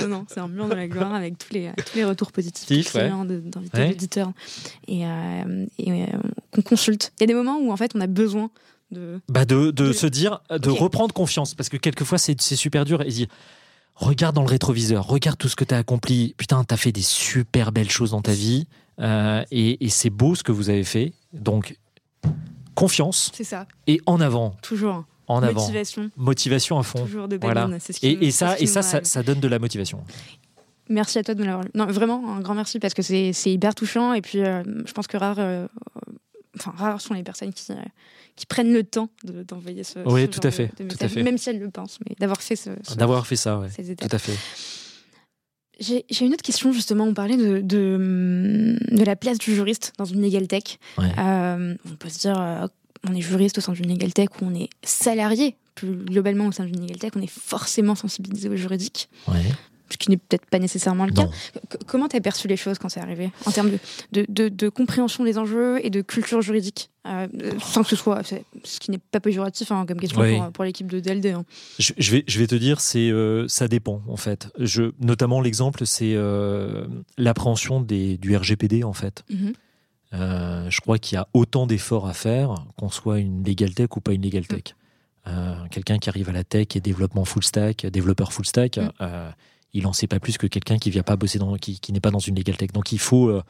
[0.00, 2.68] non, non, c'est un mur de la gloire avec tous les, tous les retours positifs
[2.68, 3.04] Positifs, tous ouais.
[3.04, 3.88] les liens de- d'invités Ouais.
[3.90, 4.32] d'auditeurs
[4.88, 6.06] et, euh, et, euh,
[6.52, 7.12] qu'on consulte.
[7.18, 8.50] Il y a des moments où en fait on a besoin
[8.90, 9.20] de.
[9.28, 10.78] Bah de, de De- se dire, de Ok.
[10.78, 11.54] reprendre confiance.
[11.54, 13.02] Parce que quelquefois, c'est super dur.
[13.02, 13.26] Et dire,
[13.94, 16.34] regarde dans le rétroviseur, regarde tout ce que tu as accompli.
[16.36, 18.66] Putain, tu as fait des super belles choses dans ta vie.
[19.00, 21.12] euh, et et c'est beau ce que vous avez fait.
[21.32, 21.76] Donc,
[22.74, 24.56] confiance C'est ça, et en avant.
[24.62, 25.04] toujours.
[25.26, 25.60] En avant.
[25.62, 27.04] Motivation, Motivation à fond.
[27.06, 27.68] toujours de Voilà.
[27.80, 30.04] ce qui Et, ça, ce qui et ça, ça, donne de la motivation.
[30.90, 31.64] Merci à toi de nous l'avoir.
[31.74, 34.12] Non, vraiment, un grand merci parce que c'est c'est hyper touchant.
[34.12, 35.66] Et puis, euh, je pense que rares, euh,
[36.58, 37.76] enfin, rares sont les personnes qui, euh,
[38.36, 39.98] qui prennent le temps de- d'envoyer ce.
[40.06, 41.22] Oui, ce tout genre à fait, de- de tout à message, fait.
[41.22, 43.68] Même si elles le pensent, mais d'avoir fait ce, ce- D'avoir fait ça, ouais.
[43.70, 44.14] ces Tout étapes.
[44.14, 44.36] à fait.
[45.80, 47.04] J'ai j'ai une autre question, justement.
[47.04, 50.78] On parlait de, de, de la place du juriste dans une legal tech.
[50.98, 51.10] Ouais.
[51.18, 52.66] Euh, on peut se dire, euh,
[53.08, 56.52] on est juriste au sein d'une legal tech ou on est salarié plus globalement au
[56.52, 59.08] sein d'une legal tech, on est forcément sensibilisé au juridique.
[59.26, 59.42] Ouais.
[59.94, 61.28] Ce qui n'est peut-être pas nécessairement le cas.
[61.86, 63.70] comment tu as perçu les choses quand c'est arrivé en termes
[64.10, 67.28] de, de, compréhension des enjeux et de culture juridique euh,
[67.62, 68.22] sans que ce soit
[68.64, 71.26] ce qui n'est pas péjoratif hein, comme question pour, l'équipe de DLD.
[71.26, 71.44] Hein.
[71.78, 74.48] Je, vais, je vais te dire, c'est euh, ça dépend en fait.
[74.58, 79.22] Je, notamment l'exemple, c'est euh, l'appréhension du RGPD en fait.
[79.30, 79.52] Mhm.
[80.70, 84.00] je crois qu'il y a autant d'efforts à faire qu'on soit une legal tech ou
[84.00, 84.74] pas une legal tech.
[85.70, 88.90] Quelqu'un qui arrive à la tech et développement full stack, développeur full stack, mm
[89.74, 92.12] il en sait pas plus que quelqu'un qui vient pas bosser dans, qui, n'est pas
[92.12, 92.70] dans une legal tech.
[92.72, 93.42] Donc il faut, euh,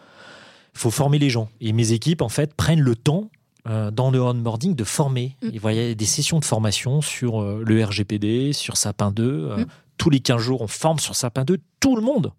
[0.73, 1.49] faut former les gens.
[1.61, 3.31] Et mes équipes, en fait, prennent le temps
[3.69, 5.37] euh, dans le onboarding de former.
[5.43, 5.49] Mm.
[5.53, 9.57] Il y a des sessions de formation sur euh, le RGPD, sur Sapin 2.
[9.57, 9.67] Mm.
[9.99, 12.33] Tous les 15 jours, on forme sur Sapin 2 tout le monde.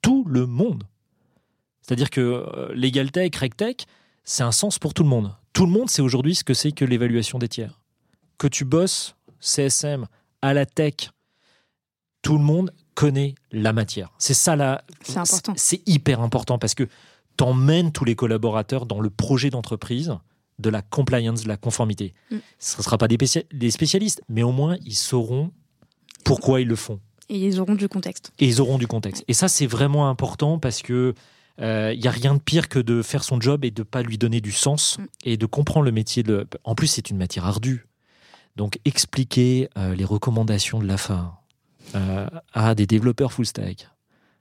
[0.00, 0.84] Tout le monde.
[1.82, 3.84] C'est-à-dire que Legal Tech, RegTech,
[4.24, 5.34] c'est un sens pour tout le monde.
[5.52, 7.80] Tout le monde sait aujourd'hui ce que c'est que l'évaluation des tiers.
[8.38, 10.06] Que tu bosses CSM
[10.40, 11.10] à la tech,
[12.22, 14.12] tout le monde connaît la matière.
[14.18, 14.84] C'est ça là.
[15.02, 15.54] C'est important.
[15.56, 16.86] C'est hyper important parce que
[17.38, 20.18] tu emmènes tous les collaborateurs dans le projet d'entreprise
[20.58, 22.12] de la compliance, de la conformité.
[22.30, 22.36] Mm.
[22.58, 25.50] Ce ne sera pas des, spécialistes, mais au moins ils sauront
[26.26, 27.00] pourquoi ils le font.
[27.30, 28.32] Et ils auront du contexte.
[28.38, 29.24] Et ils auront du contexte.
[29.28, 31.14] Et ça, c'est vraiment important parce que
[31.58, 34.02] il euh, n'y a rien de pire que de faire son job et de pas
[34.02, 35.04] lui donner du sens mm.
[35.24, 36.22] et de comprendre le métier.
[36.22, 36.46] De...
[36.64, 37.86] En plus, c'est une matière ardue.
[38.56, 41.39] Donc, expliquer euh, les recommandations de la fin,
[41.94, 43.88] euh, à des développeurs full stack.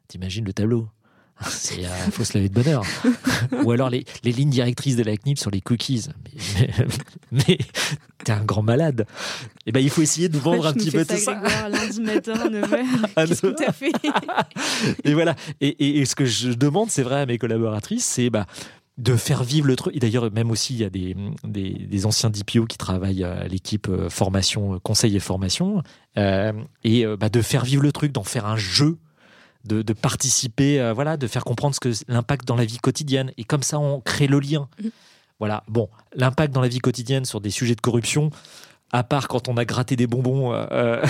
[0.08, 0.90] T'imagines le tableau
[1.78, 2.84] il euh, faut se laver de bonheur.
[3.64, 6.08] Ou alors les, les, lignes directrices de la CNIP sur les cookies.
[6.26, 6.70] Mais,
[7.32, 7.58] mais,
[8.24, 9.06] t'es un grand malade.
[9.10, 11.70] Et eh ben il faut essayer de vendre un petit peu tout ça.
[11.70, 12.86] lundi matin, 9h.
[13.16, 13.92] Ah, Qu'est-ce fait?
[15.06, 15.36] Et voilà.
[15.62, 18.46] Et, et, ce que je demande, c'est vrai à mes collaboratrices, c'est bah,
[19.00, 19.96] de faire vivre le truc.
[19.96, 21.16] Et d'ailleurs, même aussi, il y a des,
[21.46, 25.82] des, anciens DPO qui travaillent à l'équipe euh, formation, euh, conseil et formation,
[26.18, 26.52] euh,
[26.84, 28.98] et bah, de faire vivre le truc, d'en faire un jeu,
[29.66, 33.32] de, participer, voilà, de faire comprendre ce que l'impact dans la vie quotidienne.
[33.38, 34.68] Et comme ça, on crée le lien.
[34.82, 34.88] Mmh.
[35.40, 35.64] Voilà.
[35.68, 38.32] Bon, l'impact dans la vie quotidienne sur des sujets de corruption,
[38.92, 41.06] à part quand on a gratté des bonbons euh, euh,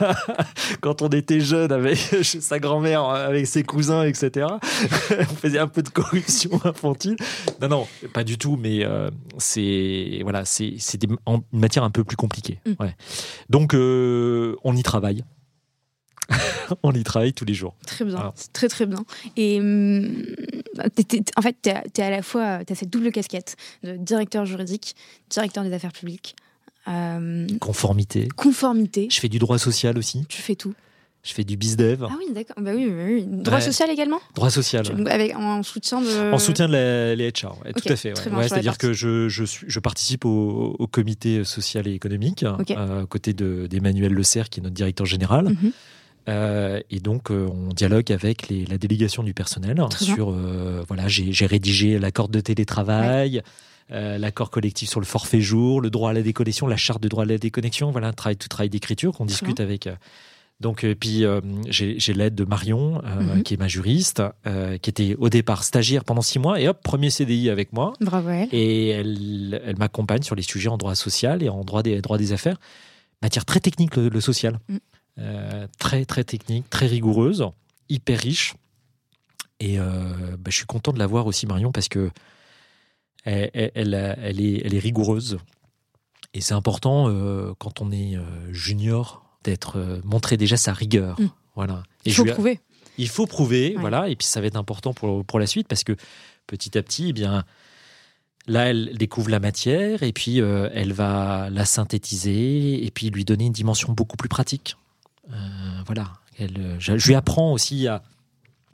[0.80, 4.46] quand on était jeune avec sa grand-mère, avec ses cousins, etc.
[5.10, 7.16] on faisait un peu de corruption infantile.
[7.60, 11.16] Non, non, pas du tout, mais euh, c'est voilà, c'est une
[11.52, 12.60] matière un peu plus compliquée.
[12.66, 12.82] Mm.
[12.82, 12.96] Ouais.
[13.50, 15.24] Donc on y travaille.
[16.82, 17.76] on y travaille tous les jours.
[17.86, 19.04] Très bien, très très bien.
[19.36, 20.24] Et hum,
[21.36, 24.96] en fait, tu as, à la fois as cette double casquette de directeur juridique,
[25.30, 26.36] directeur des affaires publiques,
[26.88, 28.28] euh, conformité.
[28.36, 29.08] Conformité.
[29.10, 30.24] Je fais du droit social aussi.
[30.28, 30.74] Tu fais tout.
[31.22, 32.06] Je fais du bizdev.
[32.08, 32.54] Ah oui, d'accord.
[32.60, 34.86] Bah oui, oui, Droit social également Droit social.
[35.08, 36.32] avec, en soutien de.
[36.32, 38.14] En soutien de les HR, tout à fait.
[38.14, 43.32] C'est-à-dire que je, je, suis, je participe au, comité social et économique, euh, à côté
[43.34, 45.46] d'Emmanuel Le Serre, qui est notre directeur général.
[45.46, 45.72] Mhm.
[46.28, 50.30] Euh, et donc, on dialogue avec les, la délégation du personnel sur.
[50.86, 53.42] voilà, j'ai rédigé l'accord de télétravail.
[53.92, 57.06] Euh, l'accord collectif sur le forfait jour, le droit à la déconnexion, la charte de
[57.06, 59.86] droit à la déconnexion, voilà, un travail, tout travail d'écriture qu'on discute avec.
[59.86, 59.94] Euh,
[60.58, 61.24] donc, euh, puis
[61.68, 63.44] j'ai l'aide de Marion, mhm.
[63.44, 64.22] qui est ma juriste,
[64.82, 67.92] qui était au départ stagiaire pendant six mois, et hop, premier CDI avec moi.
[68.00, 68.30] Bravo.
[68.50, 72.18] Et elle, elle m'accompagne sur les sujets en droit social et en droit des, droits
[72.18, 72.56] des affaires.
[73.22, 74.58] Matière très technique, le, social.
[74.68, 74.76] Mm.
[75.78, 77.46] très, très technique, très rigoureuse,
[77.88, 78.54] hyper riche.
[79.60, 82.10] Et bah, je suis content de la voir aussi, Marion, parce que
[83.26, 85.38] elle, est, rigoureuse.
[86.34, 91.20] Et c'est important euh, quand on est euh, junior d'être euh, montré déjà sa rigueur.
[91.20, 91.28] Mm.
[91.54, 91.82] Voilà.
[92.04, 92.60] il faut prouver.
[92.98, 94.08] Il faut prouver, voilà.
[94.08, 95.96] Et puis ça va être important pour, pour la suite parce que
[96.46, 97.44] petit à petit, eh bien,
[98.46, 103.46] là, elle découvre la matière et puis elle va la synthétiser et puis lui donner
[103.46, 104.76] une dimension beaucoup plus pratique.
[105.86, 106.12] voilà.
[106.38, 108.02] Elle, je, lui apprends aussi à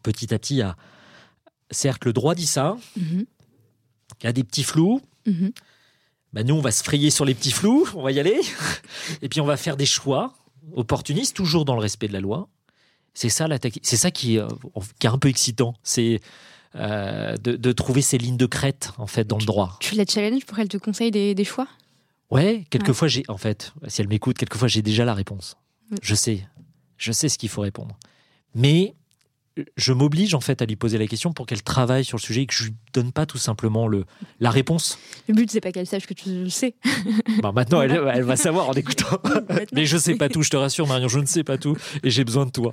[0.03, 0.77] petit à petit à
[1.70, 3.27] certes le droit dit ça, mm-hmm.
[4.20, 5.01] Il y a des petits flous.
[6.32, 8.40] Bah, nous, on va se frayer sur les petits flous, on va y aller.
[9.22, 10.34] Et puis, on va faire des choix
[10.74, 12.48] opportunistes, toujours dans le respect de la loi.
[13.14, 14.48] C'est ça, la c'est ça qui, euh,
[14.98, 15.74] qui, est un peu excitant.
[15.82, 16.20] C'est
[16.76, 19.76] euh, de, trouver ces lignes de crête, en fait, dans le droit.
[19.80, 21.68] Tu la challenge pour qu'elle te conseille des, des choix?
[22.30, 25.56] Ouais, quelquefois, j'ai, en fait, si elle m'écoute, quelquefois, j'ai déjà la réponse.
[26.01, 26.47] Je sais.
[26.97, 27.98] Je sais ce qu'il faut répondre.
[28.55, 28.94] Mais
[29.77, 32.43] je m'oblige en fait à lui poser la question pour qu'elle travaille sur le sujet
[32.43, 34.05] et que je lui donne pas tout simplement le
[34.41, 34.99] la réponse.
[35.29, 36.74] Le but c'est pas qu'elle sache que tu le sais.
[37.43, 39.19] Bah, maintenant elle, va savoir en écoutant.
[39.73, 42.11] Mais je sais pas tout, je te rassure Marion, je ne sais pas tout et
[42.11, 42.73] j'ai besoin de toi.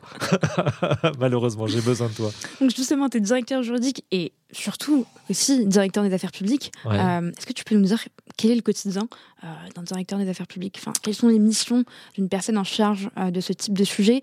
[1.20, 2.32] Malheureusement, j'ai besoin de toi.
[2.62, 6.72] Donc justement, tu es directeur juridique et surtout aussi directeur des affaires publiques.
[6.86, 8.04] Euh, est-ce que tu peux nous dire
[8.38, 9.08] quel est le quotidien
[9.44, 10.78] euh, d'un directeur des affaires publiques?
[10.80, 11.84] Enfin, Quelles sont les missions
[12.16, 14.22] d'une personne en charge euh, de ce type de sujet?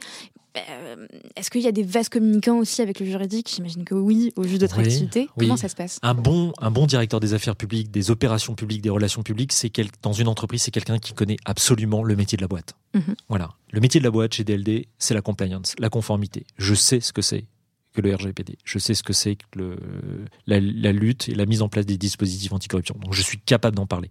[1.36, 3.50] Est-ce qu'il y a des vases communicants aussi avec le juridique?
[3.54, 5.28] J'imagine que oui, au vu de votre Oui, activité.
[5.36, 5.46] oui.
[5.46, 5.98] Comment ça se passe?
[6.02, 9.70] Un bon, un bon directeur des affaires publiques, des opérations publiques, des relations publiques, c'est
[9.70, 12.74] quel- dans une entreprise, c'est quelqu'un qui connaît absolument le métier de la boîte.
[12.94, 13.14] Mhm.
[13.28, 13.50] Voilà.
[13.72, 16.46] Le métier de la boîte chez DLD, c'est la compliance, la conformité.
[16.58, 17.44] Je sais ce que c'est
[17.94, 18.58] que le RGPD.
[18.64, 19.76] Je sais ce que c'est que le,
[20.46, 22.94] la, la lutte et la mise en place des dispositifs anticorruption.
[23.02, 24.10] Donc je suis capable d'en parler.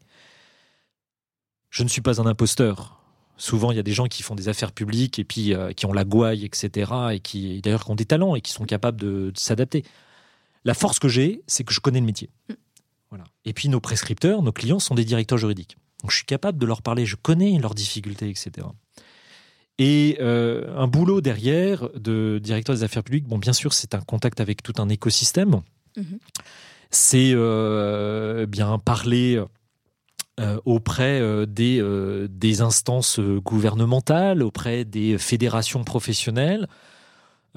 [1.70, 3.02] Je ne suis pas un imposteur.
[3.38, 5.86] Souvent, il y a des gens qui font des affaires publiques et puis euh, qui
[5.86, 6.92] ont la gouaille, etc.
[7.12, 9.84] et qui, d'ailleurs, qui ont des talents et qui sont capables de, de s'adapter.
[10.64, 12.30] La force que j'ai, c'est que je connais le métier.
[13.10, 13.26] Voilà.
[13.44, 15.78] Et puis, nos prescripteurs, nos clients sont des directeurs juridiques.
[16.02, 17.06] Donc, je suis capable de leur parler.
[17.06, 18.68] Je connais leurs difficultés, etc.
[19.78, 24.02] Et euh, un boulot derrière de directeur des affaires publiques, bon, bien sûr, c'est un
[24.02, 25.62] contact avec tout un écosystème.
[25.98, 26.20] Mhm.
[26.90, 29.44] C'est euh, bien parler
[30.66, 36.68] auprès euh, des, euh, des instances euh, gouvernementales, auprès des fédérations professionnelles,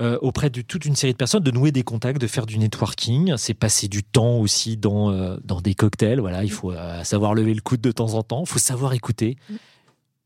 [0.00, 2.56] euh, auprès de toute une série de personnes, de nouer des contacts, de faire du
[2.58, 3.36] networking.
[3.36, 6.20] C'est passer du temps aussi dans, euh, dans des cocktails.
[6.20, 8.42] Voilà, il faut euh, savoir lever le coude de temps en temps.
[8.44, 9.36] Il faut savoir écouter.
[9.50, 9.54] Mm.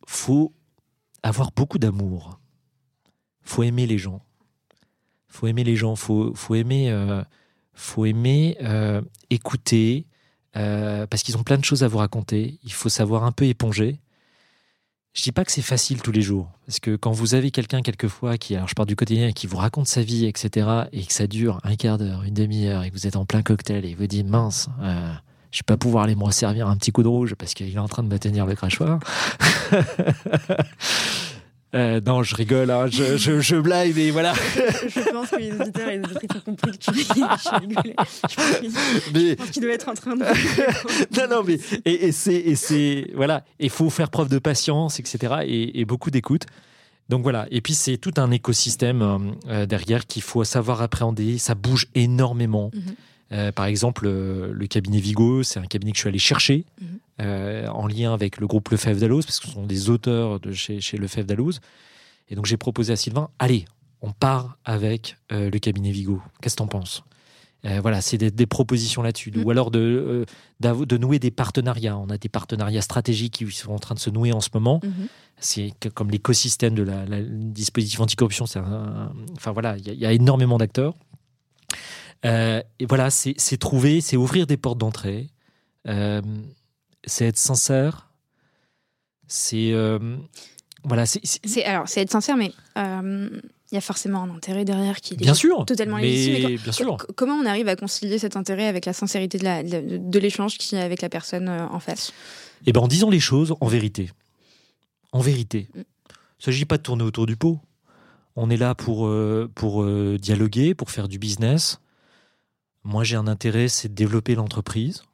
[0.07, 0.53] faut
[1.23, 2.39] avoir beaucoup d'amour.
[3.41, 4.21] faut aimer les gens.
[5.27, 5.97] faut aimer les gens.
[5.97, 7.23] faut, faut aimer, euh,
[7.73, 9.01] faut aimer euh,
[9.31, 10.05] écouter,
[10.57, 12.59] euh, parce qu'ils ont plein de choses à vous raconter.
[12.65, 13.99] Il faut savoir un peu éponger.
[15.15, 17.83] Je dis pas que c'est facile tous les jours, parce que quand vous avez quelqu'un
[17.83, 21.13] quelquefois qui, alors je parle du quotidien, qui vous raconte sa vie, etc., et que
[21.13, 23.91] ça dure un quart d'heure, une demi-heure, et que vous êtes en plein cocktail, et
[23.91, 25.13] il vous dit mince, euh,
[25.51, 27.79] je vais pas pouvoir aller me resservir un petit coup de rouge parce qu'il est
[27.79, 29.01] en train de me tenir le crachoir.
[31.75, 34.35] Euh, non, je rigole, hein, je, je, je blague, mais voilà.
[34.95, 37.95] Je pense que les auditeurs et les auditrices ont compris que tu rigolais.
[38.29, 40.25] Je pense qu'ils- doivent être en train de.
[41.19, 42.13] non, non, mais et, et
[42.57, 45.37] c'est voilà, il faut faire preuve de patience, etc.
[45.47, 46.43] Et, et beaucoup d'écoute.
[47.09, 47.47] Donc voilà.
[47.51, 51.39] Et puis c'est tout un écosystème euh, derrière qu'il faut savoir appréhender.
[51.39, 52.71] Ça bouge énormément.
[52.75, 52.95] Mhm.
[53.33, 56.65] Euh, par exemple, euh, le cabinet Vigo, c'est un cabinet que je suis allé chercher
[56.81, 56.87] Mhm.
[57.23, 60.53] euh, en lien avec le groupe Lefebvre d'Alloz, parce que ce sont des auteurs de
[60.53, 61.61] chez, chez Lefebvre d'Alloz.
[62.29, 63.65] Et donc j'ai proposé à Sylvain, allez,
[64.03, 66.21] on part avec le cabinet Vigo.
[66.41, 67.05] Qu'est-ce que t'en penses?
[67.65, 69.31] Voilà, c'est des, des propositions là-dessus.
[69.31, 69.45] Mhm.
[69.45, 70.27] Ou alors de,
[71.01, 71.97] nouer des partenariats.
[71.97, 74.81] On a des partenariats stratégiques qui sont en train de se nouer en ce moment.
[74.83, 75.07] Mhm.
[75.39, 78.47] C'est comme l'écosystème de la, la- le dispositif anticorruption.
[78.57, 80.95] Un- enfin voilà, il y, a- il y a énormément d'acteurs.
[82.25, 85.31] Euh, et voilà, c'est trouver, c'est ouvrir des portes d'entrée.
[85.89, 86.23] Euh,
[87.05, 88.11] c'est être sincère.
[89.27, 90.17] C'est euh,
[90.85, 95.15] voilà, c'est alors, c'est être sincère, mais il y a forcément un intérêt derrière qui
[95.15, 96.51] est bien sûr, totalement mais légitime.
[96.51, 96.97] Et bien sûr.
[96.99, 100.81] Co- Comment on arrive à concilier cet intérêt avec la sincérité de l'échange qui est
[100.83, 102.13] avec la personne en face?
[102.67, 104.11] Et ben en disant les choses en vérité.
[105.13, 105.69] En vérité.
[105.75, 105.79] Mm.
[105.79, 105.83] Il
[106.51, 107.59] ne s'agit pas de tourner autour du pot.
[108.37, 111.81] On est là pour, euh, pour euh, dialoguer, pour faire du business.
[112.85, 115.05] Moi, j'ai un intérêt, c'est de développer l'entreprise,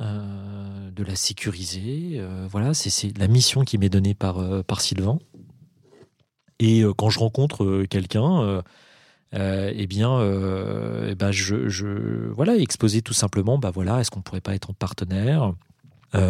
[0.00, 2.12] euh, de la sécuriser.
[2.18, 5.18] euh, voilà, c'est- la mission qui m'est donnée par, euh, Sylvain.
[6.58, 8.62] Et quand je rencontre quelqu'un,
[9.34, 11.30] eh bien, eh ben,
[12.34, 15.52] voilà, exposer tout simplement, bah voilà, est-ce qu'on pourrait pas être en partenaire?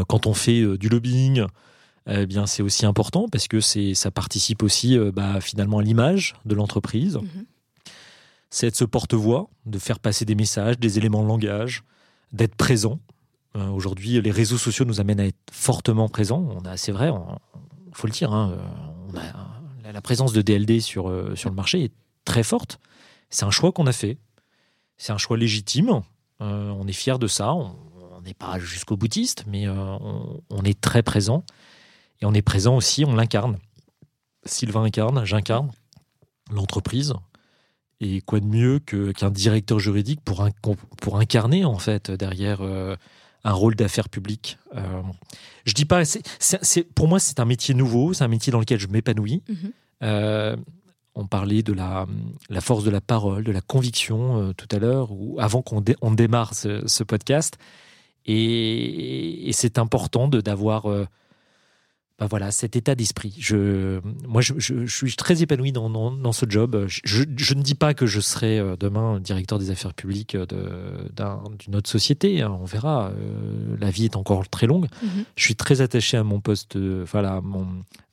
[0.08, 1.44] Quand on fait du lobbying,
[2.08, 6.56] eh bien, c'est aussi important parce que ça participe aussi, bah, finalement, à l'image de
[6.56, 7.18] l'entreprise.
[7.18, 7.44] Mhm.
[8.50, 11.82] C'est être ce porte-voix, de faire passer des messages, des éléments de langage,
[12.32, 13.00] d'être présent.
[13.56, 16.46] Euh, aujourd'hui, les réseaux sociaux nous amènent à être fortement présents.
[16.50, 17.10] On a, c'est vrai,
[17.88, 21.48] il faut le dire, hein, euh, on a, la- présence de DLD sur, euh, sur
[21.48, 21.92] le marché est
[22.24, 22.78] très forte.
[23.30, 24.18] C'est un choix qu'on a fait.
[24.98, 26.02] C'est un choix légitime.
[26.38, 27.54] On est fier de ça.
[27.54, 27.74] On
[28.24, 31.44] n'est pas jusqu'au boutiste, mais on est très présent.
[32.20, 33.58] Et on est présent aussi, on l'incarne.
[34.44, 35.70] Sylvain incarne, j'incarne
[36.50, 37.14] l'entreprise.
[38.00, 40.50] Et quoi de mieux que- qu'un directeur juridique pour, un-
[41.00, 42.94] pour incarner, en fait, derrière euh,
[43.44, 44.58] un rôle d'affaires publiques.
[44.74, 45.02] Euh,
[45.64, 48.50] je dis pas, c'est- c'est- c'est- pour moi, c'est un métier nouveau, c'est un métier
[48.52, 49.42] dans lequel je m'épanouis.
[49.48, 49.72] Mhm.
[50.02, 50.56] Euh,
[51.14, 52.06] on parlait de la,
[52.50, 55.96] la force de la parole, de la conviction tout à l'heure, ou avant qu'on dé-
[56.02, 57.56] on démarre ce, ce podcast.
[58.26, 60.86] Et, et c'est important de d'avoir
[62.18, 63.34] euh, bah voilà, cet état d'esprit.
[63.38, 66.86] Je, moi, je, je- je suis très épanoui dans, dans, dans ce job.
[66.88, 71.42] Je, je ne dis pas que je serai euh, demain directeur des affaires publiques d'un-
[71.58, 72.42] d'une autre société.
[72.42, 73.10] hein, on verra.
[73.10, 74.86] Euh, la vie est encore très longue.
[75.02, 75.24] Mhm.
[75.36, 77.66] Je suis très attaché à mon poste, euh, voilà, à mon,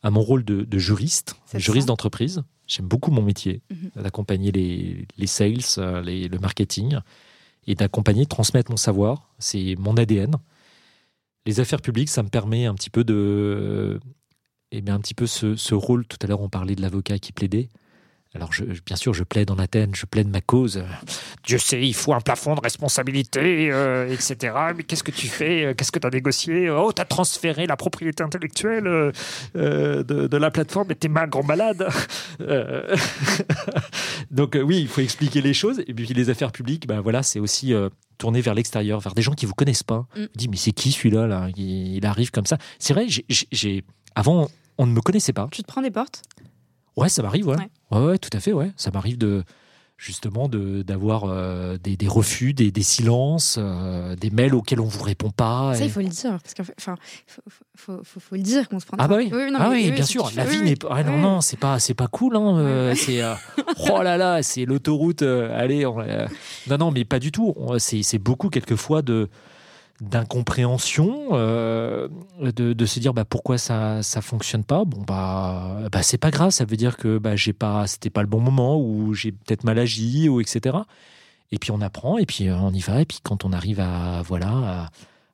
[0.03, 2.43] à mon rôle de, de juriste, juriste d'entreprise.
[2.67, 4.03] J'aime beaucoup mon métier, Mhm.
[4.03, 6.97] d'accompagner les, les sales, euh, les- le marketing,
[7.67, 9.30] et d'accompagner, de transmettre mon savoir.
[9.39, 10.35] C'est mon ADN.
[11.45, 13.99] Les affaires publiques, ça me permet un petit peu de,
[14.72, 16.06] eh bien, un petit peu ce, ce rôle.
[16.07, 17.70] Tout à l'heure, on parlait de l'avocat qui plaidait.
[18.35, 20.84] Alors, je, bien sûr, je plaide en Athènes, je plaide ma cause.
[21.45, 24.55] Dieu sait, il faut un plafond de responsabilité, euh, etc.
[24.76, 27.77] Mais qu'est-ce que tu fais Qu'est-ce que tu as négocié Oh, tu as transféré la
[27.77, 29.11] propriété intellectuelle euh,
[29.55, 31.88] euh, de, la plateforme, mais t'es mal grand malade.
[34.31, 35.84] Donc, oui, il faut expliquer les choses.
[35.88, 37.73] Et puis, les affaires publiques, ben, voilà, c'est aussi
[38.18, 40.07] tourner vers l'extérieur, vers des gens qui vous connaissent pas.
[40.15, 40.26] Mm.
[40.35, 41.49] Dit, mais c'est qui celui-là là?
[41.55, 42.57] Il, arrive comme ça.
[42.80, 43.84] C'est vrai, j'ai
[44.15, 44.49] avant,
[44.80, 45.47] on ne me connaissait pas.
[45.51, 46.23] Tu te prends des portes?
[46.95, 47.57] Ouais, ça m'arrive, ouais.
[47.91, 48.18] ouais.
[48.18, 48.72] tout à fait, ouais.
[48.78, 49.44] Ça m'arrive de
[49.98, 55.02] justement d'avoir euh, des, des, refus, des, des silences, euh, des mails auxquels on vous
[55.02, 55.74] répond pas.
[55.76, 58.86] Ça, il faut le dire, parce qu'il faut, faut, faut, faut, le dire qu'on se
[58.86, 58.98] prend.
[58.99, 60.30] Ah bah oui, ah oui, bien sûr.
[60.36, 60.90] La vie n'est pas.
[60.91, 62.36] Ah non, non, c'est pas, c'est pas cool.
[62.36, 63.22] Hein, euh, c'est
[63.91, 65.22] oh là là, c'est l'autoroute.
[65.22, 65.86] allez,
[66.70, 67.56] non, non, mais pas du tout.
[67.78, 69.30] C'est beaucoup quelquefois de
[70.09, 72.07] d'incompréhension, euh,
[72.39, 74.85] de, se dire bah, pourquoi ça ça fonctionne pas?
[74.85, 78.21] Bon bah, bah c'est pas grave, ça veut dire que bah, j'ai pas c'était pas
[78.21, 80.77] le bon moment ou j'ai peut-être mal agi ou etc.
[81.51, 83.80] Et puis on apprend et puis euh, on y va et puis quand on arrive
[83.80, 84.89] à voilà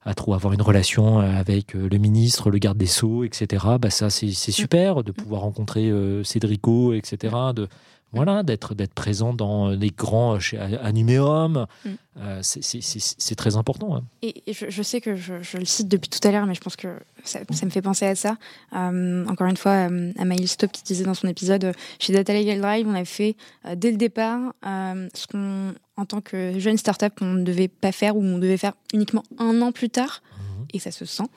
[0.05, 3.65] à, trop avoir une relation avec euh, le ministre, le garde des sceaux, etc.
[3.79, 5.91] Bah ça c'est super de pouvoir rencontrer
[6.23, 7.35] Cédrico, etc.
[7.55, 7.67] De
[8.11, 11.89] voilà, d'être d'être présent dans les grands chez Anuméum, mm.
[12.17, 13.95] euh, c'est très important.
[13.95, 14.03] Hein.
[14.23, 16.87] Et, je, sais que je, le cite depuis tout à l'heure, mais je pense que
[17.23, 18.37] ça, me fait penser à ça.
[18.75, 22.33] Euh, encore une fois, euh, à Maïl Stop qui disait dans son épisode, chez Data
[22.33, 23.35] Legal Drive, on avait fait
[23.75, 28.17] dès le départ ce qu'on, en tant que jeune startup, qu'on ne devait pas faire
[28.17, 30.23] ou on devait faire uniquement un an plus tard.
[30.37, 30.65] Mhm.
[30.73, 31.29] Et ça se sent.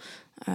[0.49, 0.53] Euh,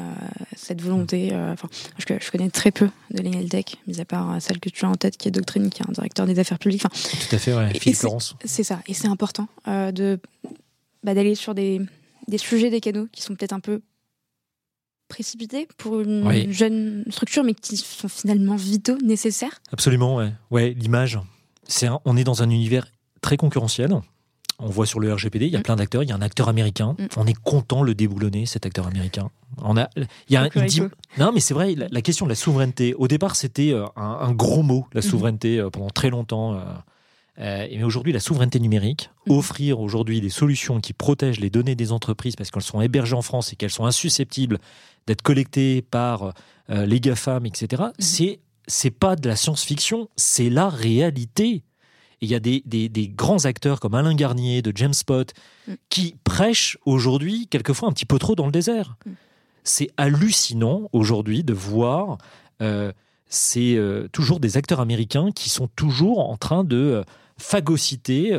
[0.56, 1.30] cette volonté.
[1.32, 4.60] Euh, enfin, je, je, connais très peu de Legal Tech, mis à part euh, celle
[4.60, 6.82] que tu as en tête, qui est Doctrine, qui est un directeur des affaires publiques.
[6.82, 7.74] Tout à fait, ouais.
[7.74, 8.36] Philippe Laurence.
[8.44, 10.20] C'est ça, et c'est important de
[11.04, 11.82] bah, d'aller sur des,
[12.28, 13.82] des sujets des canaux qui sont peut-être un peu
[15.08, 19.62] précipités pour une jeune structure, mais qui sont finalement vitaux, nécessaires.
[19.72, 20.34] Absolument, ouais.
[20.52, 21.20] Ouais, l'image.
[21.66, 22.88] C'est on est dans un univers
[23.22, 23.92] très concurrentiel.
[24.60, 25.64] On voit sur le RGPD, il y a mm.
[25.64, 26.04] plein d'acteurs.
[26.04, 26.96] Il y a un acteur américain.
[26.98, 27.06] Mm.
[27.18, 29.30] On est content de le déboulonner, cet acteur américain.
[29.62, 30.50] On a, il y a
[31.18, 31.76] non, mais c'est vrai.
[31.76, 32.94] La, question de la souveraineté.
[32.96, 35.10] Au départ, c'était euh, un, gros mot, la mm-hmm.
[35.10, 36.56] souveraineté, euh, pendant très longtemps.
[37.40, 39.32] Euh, mais aujourd'hui, la souveraineté numérique, mm.
[39.32, 43.22] offrir aujourd'hui des solutions qui protègent les données des entreprises parce qu'elles sont hébergées en
[43.22, 44.58] France et qu'elles sont insusceptibles
[45.06, 46.34] d'être collectées par
[46.70, 47.84] les GAFAM, etc.
[47.84, 47.94] Mm-hmm.
[48.00, 48.40] C'est
[48.70, 51.64] c'est pas de la science-fiction, c'est la réalité
[52.22, 55.32] il y a des, grands acteurs comme Alain Garnier, de James Spot,
[55.68, 55.74] mm.
[55.90, 58.96] qui prêchent aujourd'hui quelquefois un petit peu trop dans le désert.
[59.06, 59.12] Mm.
[59.64, 62.18] C'est hallucinant aujourd'hui de voir
[62.62, 62.92] euh,
[63.30, 67.04] c'est euh, toujours des acteurs américains qui sont toujours en train de euh,
[67.38, 68.34] phagocyter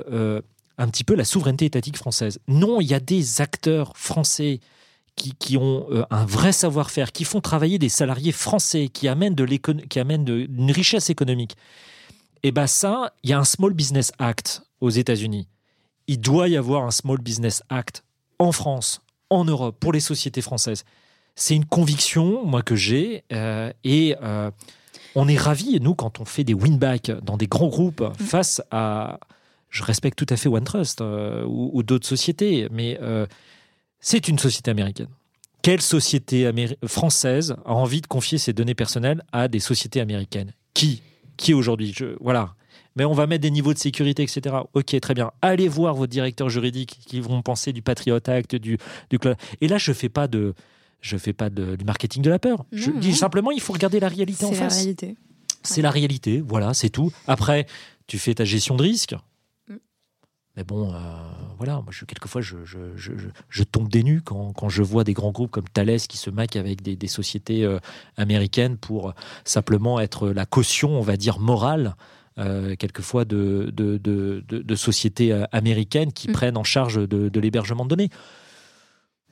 [0.81, 2.41] un petit peu la souveraineté étatique française.
[2.49, 4.61] Non, il y a des acteurs français
[5.15, 9.99] qui, ont un vrai savoir-faire, qui font travailler des salariés français, qui amènent, de qui
[9.99, 11.57] amènent de, une richesse économique.
[12.45, 15.49] Et eh bien ça, il y a un Small Business Act aux États-Unis.
[16.07, 18.05] Il doit y avoir un Small Business Act
[18.39, 20.85] en France, en Europe, pour les sociétés françaises.
[21.35, 23.25] C'est une conviction, moi, que j'ai.
[23.33, 24.51] Euh, et euh,
[25.17, 28.15] on est ravis, nous, quand on fait des win-back dans des grands groupes mm.
[28.23, 29.19] face à.
[29.71, 32.99] Je respecte tout à fait OneTrust euh, ou, ou d'autres sociétés, mais
[34.01, 35.09] c'est une société américaine.
[35.61, 36.51] Quelle société
[36.87, 40.53] française a envie de confier ses données personnelles à des sociétés américaines?
[40.73, 41.03] Qui?
[41.39, 41.95] Qui aujourd'hui.
[42.21, 42.55] Voilà.
[42.97, 44.57] Mais on va mettre des niveaux de sécurité, etc.
[44.75, 45.31] Ok, très bien.
[45.41, 48.77] Allez voir vos directeurs juridiques qui vont penser du Patriot Act, du,
[49.09, 49.19] du
[49.61, 50.53] Et là, je fais pas de,
[51.01, 52.65] je fais pas de, du marketing de la peur.
[52.73, 54.59] je dis simplement, il faut regarder la réalité en face.
[54.59, 55.17] C'est la réalité.
[55.63, 56.43] C'est la réalité.
[56.45, 57.13] Voilà, c'est tout.
[57.27, 57.67] Après,
[58.07, 59.15] tu fais ta gestion de risque.
[60.59, 60.99] Mais bon, euh,
[61.57, 65.13] voilà, moi, je, quelquefois, je, je, je, tombe des nues quand, quand, je vois des
[65.13, 67.79] grands groupes comme Thales qui se maquent avec des, des sociétés euh,
[68.17, 69.15] américaines pour
[69.45, 71.95] simplement être la caution, on va dire, morale.
[72.39, 76.33] Euh, quelquefois de, de, de, de, sociétés américaines qui mm.
[76.33, 78.11] prennent en charge de, l'hébergement de données.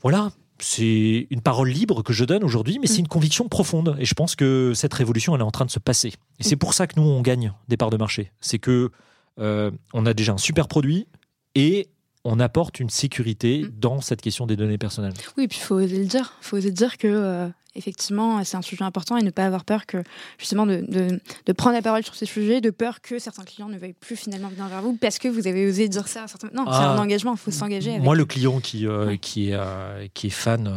[0.03, 3.01] Voilà, c'est une parole libre que je donne aujourd'hui, mais c'est mm.
[3.01, 3.97] une conviction profonde.
[3.99, 6.15] Et je pense que cette révolution, elle est en train de se passer.
[6.39, 6.61] Et c'est mm.
[6.61, 8.31] pour ça que nous, on gagne des parts de marché.
[8.41, 8.93] C'est que
[9.39, 11.07] on a déjà un super produit,
[11.55, 11.89] et
[12.27, 13.71] on apporte une sécurité mm.
[13.79, 15.15] dans cette question des données personnelles.
[15.37, 16.35] Oui, puis il faut oser le dire.
[16.43, 19.65] Il faut oser dire que euh, effectivement, c'est un sujet important et ne pas avoir
[19.65, 19.99] peur que
[20.39, 23.79] justement de, de, prendre la parole sur ces sujets, de peur que certains clients ne
[23.79, 26.25] veuillent plus finalement venir vers vous parce que vous avez osé dire ça.
[26.25, 26.49] À certains...
[26.53, 26.95] Non, c'est ah.
[26.95, 27.33] un engagement.
[27.33, 27.93] Il faut s'engager.
[27.93, 28.03] Avec...
[28.03, 30.69] Moi, le client qui euh, qui est euh, qui est fan,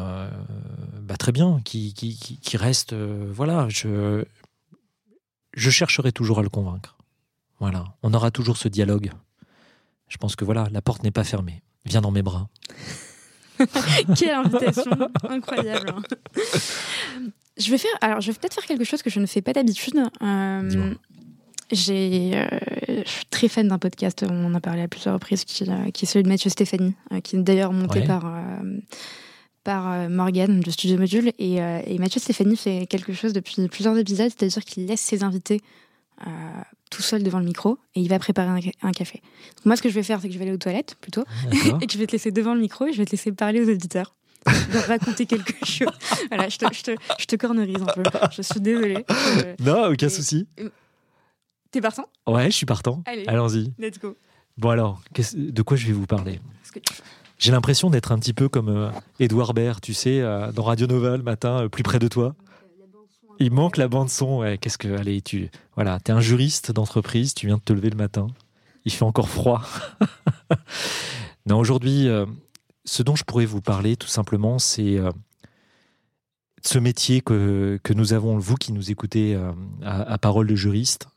[1.02, 4.24] bah, très bien, qui qui, qui reste, voilà, je
[5.56, 6.99] je chercherai toujours à le convaincre.
[7.60, 9.12] Voilà, on aura toujours ce dialogue
[10.10, 11.62] je pense que voilà, la porte n'est pas fermée.
[11.86, 12.50] Viens dans mes bras.
[14.18, 14.92] Quelle invitation
[15.30, 15.94] incroyable.
[17.58, 19.54] Je vais faire, alors je vais peut-être faire quelque chose que je ne fais pas
[19.54, 20.02] d'habitude.
[20.22, 20.94] Euh,
[21.72, 22.48] j'ai, euh,
[23.06, 25.92] je suis très fan d'un podcast, on en a parlé à plusieurs reprises, qui, euh,
[25.92, 28.08] qui est celui de Mathieu Stéphanie, qui est d'ailleurs monté Ouais.
[28.08, 28.34] par,
[29.64, 31.32] par Morgane de Studio Module.
[31.38, 35.62] Et, et Mathieu Stéphanie fait quelque chose depuis plusieurs épisodes, c'est-à-dire qu'il laisse ses invités
[36.90, 39.22] tout seul devant le micro et il va préparer un, ca- un café.
[39.58, 41.24] Donc moi, ce que je vais faire, c'est que je vais aller aux toilettes plutôt
[41.82, 43.62] et que je vais te laisser devant le micro et je vais te laisser parler
[43.64, 44.16] aux auditeurs.
[44.46, 45.88] de raconter quelque chose.
[46.30, 48.04] Voilà, je te, je te, je te cornerise un peu.
[48.32, 49.06] Je suis désolée.
[49.10, 50.48] Euh, Non, aucun Et- souci.
[51.72, 52.08] T'es partant?
[52.26, 53.04] Ouais, je suis partant.
[53.28, 53.72] Allons-y.
[53.78, 54.16] Let's go.
[54.58, 55.02] Bon alors,
[55.36, 56.40] de quoi je vais vous parler?
[56.74, 56.80] Que
[57.38, 58.90] J'ai l'impression d'être un petit peu comme euh,
[59.20, 62.36] Edouard Baird, tu sais, euh, dans Radio Nova le matin, euh, plus près de toi.
[63.40, 64.58] Il manque la bande son.
[64.60, 67.96] Qu'est-ce que, allez, tu, voilà, t'es un juriste d'entreprise, tu viens de te lever le
[67.96, 68.28] matin.
[68.86, 69.64] Il fait encore froid.
[71.46, 72.26] non, aujourd'hui, euh,
[72.86, 75.12] ce dont je pourrais vous parler, tout simplement, c'est euh,
[76.64, 79.52] ce métier que, que nous avons, vous qui nous écoutez euh,
[79.84, 81.08] à, parole de juriste,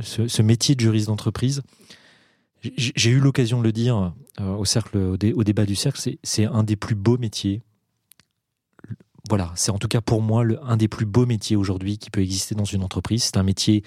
[0.00, 1.62] ce, métier de juriste d'entreprise.
[2.76, 6.44] J'ai eu l'occasion de le dire au cercle, au, dé- au débat du cercle, c'est
[6.44, 7.60] un des plus beaux métiers.
[9.28, 12.22] Voilà, c'est en tout cas pour moi un des plus beaux métiers aujourd'hui qui peut
[12.22, 13.24] exister dans une entreprise.
[13.24, 13.84] C'est un métier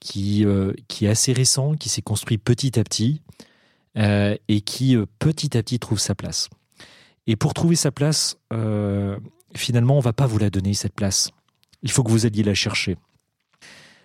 [0.00, 3.20] qui, euh, qui est assez récent, qui s'est construit petit à petit
[3.96, 6.48] euh, et qui euh, petit à petit trouve sa place.
[7.26, 8.38] Et pour trouver sa place,
[9.54, 11.30] finalement, on va pas vous la donner cette place.
[11.82, 12.96] Il faut que vous alliez la chercher.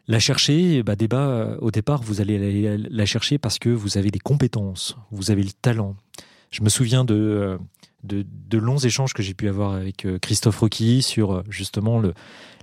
[0.08, 4.20] La chercher, bah, débat, au départ, vous allez la, chercher parce que vous avez les
[4.20, 5.96] compétences, vous avez le talent.
[6.52, 7.58] Je me souviens de,
[8.06, 12.14] de, longs échanges que j'ai pu avoir avec euh, Christophe Roquilly sur euh, justement le,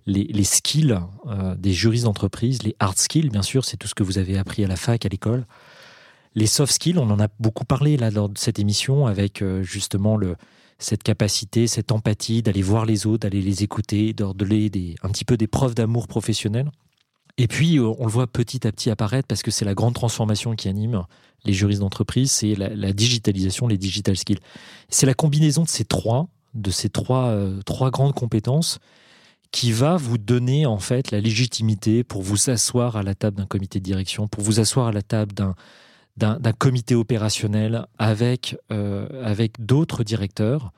[0.06, 4.02] les, skills euh, des juristes d'entreprise, les hard skills, bien sûr, c'est tout ce que
[4.02, 5.46] vous avez appris à la fac, à l'école.
[6.34, 10.18] Les soft skills, on en a beaucoup parlé là lors de cette émission avec justement
[10.78, 15.36] cette capacité, cette empathie d'aller voir les autres, d'aller les écouter, de un petit peu
[15.36, 16.70] des preuves d'amour professionnel.
[17.38, 19.94] Et puis, euh, on le voit petit à petit apparaître parce que c'est la grande
[19.94, 21.02] transformation qui anime
[21.44, 24.38] les juristes d'entreprise, c'est la, digitalisation, les digital skills.
[24.88, 28.78] C'est la combinaison de ces trois, de ces trois, euh, trois grandes compétences
[29.50, 33.46] qui va vous donner en fait la légitimité pour vous asseoir à la table d'un
[33.46, 35.54] comité de direction, pour vous asseoir à la table d'un
[36.18, 40.72] d'un d'un comité opérationnel avec, euh, avec d'autres directeurs.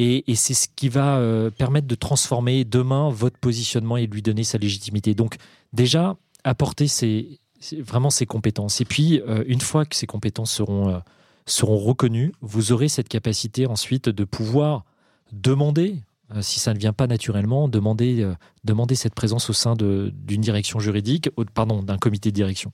[0.00, 4.44] Et, c'est ce qui va euh, permettre de transformer demain votre positionnement et lui donner
[4.44, 5.14] sa légitimité.
[5.14, 5.36] Donc
[5.72, 7.40] déjà, apporter ces-
[7.80, 8.80] vraiment ces compétences.
[8.80, 10.98] Et puis, euh, une fois que ces compétences seront, euh,
[11.46, 14.84] seront reconnues, vous aurez cette capacité ensuite de pouvoir
[15.32, 15.96] demander,
[16.42, 18.30] si ça ne vient pas naturellement, demander,
[18.62, 22.70] demander cette présence au sein de- d'une direction juridique, pardon, d'un comité de direction.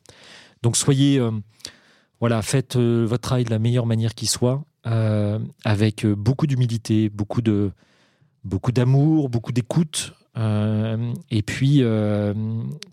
[0.63, 1.21] Donc soyez,
[2.21, 7.09] voilà, faites votre travail de la meilleure manière qui soit, euh, avec euh, beaucoup d'humilité,
[7.09, 7.41] beaucoup
[8.73, 11.83] d'amour, beaucoup d'écoute, euh, et puis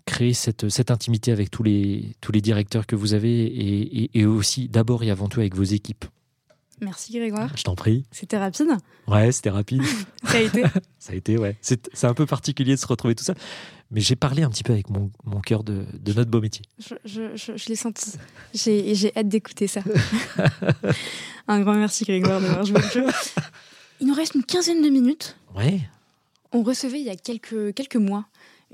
[0.06, 5.02] créer cette, intimité avec tous les, tous les directeurs que vous avez, et aussi d'abord
[5.02, 6.04] et avant tout avec vos équipes.
[6.82, 7.48] Merci Grégoire.
[7.56, 8.04] Je t'en prie.
[8.10, 8.68] C'était rapide.
[9.06, 9.82] Ouais, c'était rapide.
[10.24, 10.62] Ça a été.
[10.98, 11.56] Ça a été, ouais.
[11.62, 13.34] C'est un peu particulier de se retrouver tout ça.
[13.90, 16.62] Mais j'ai parlé un petit peu avec mon, mon cœur de, de notre beau métier.
[16.78, 18.12] Je, je, je, je l'ai senti.
[18.54, 19.80] J'ai hâte d'écouter ça.
[21.48, 23.06] Un grand merci Grégoire d'avoir joué le jeu.
[24.00, 25.36] Il nous reste une quinzaine de minutes.
[25.54, 25.80] Ouais.
[26.52, 28.24] On recevait il y a quelques, quelques mois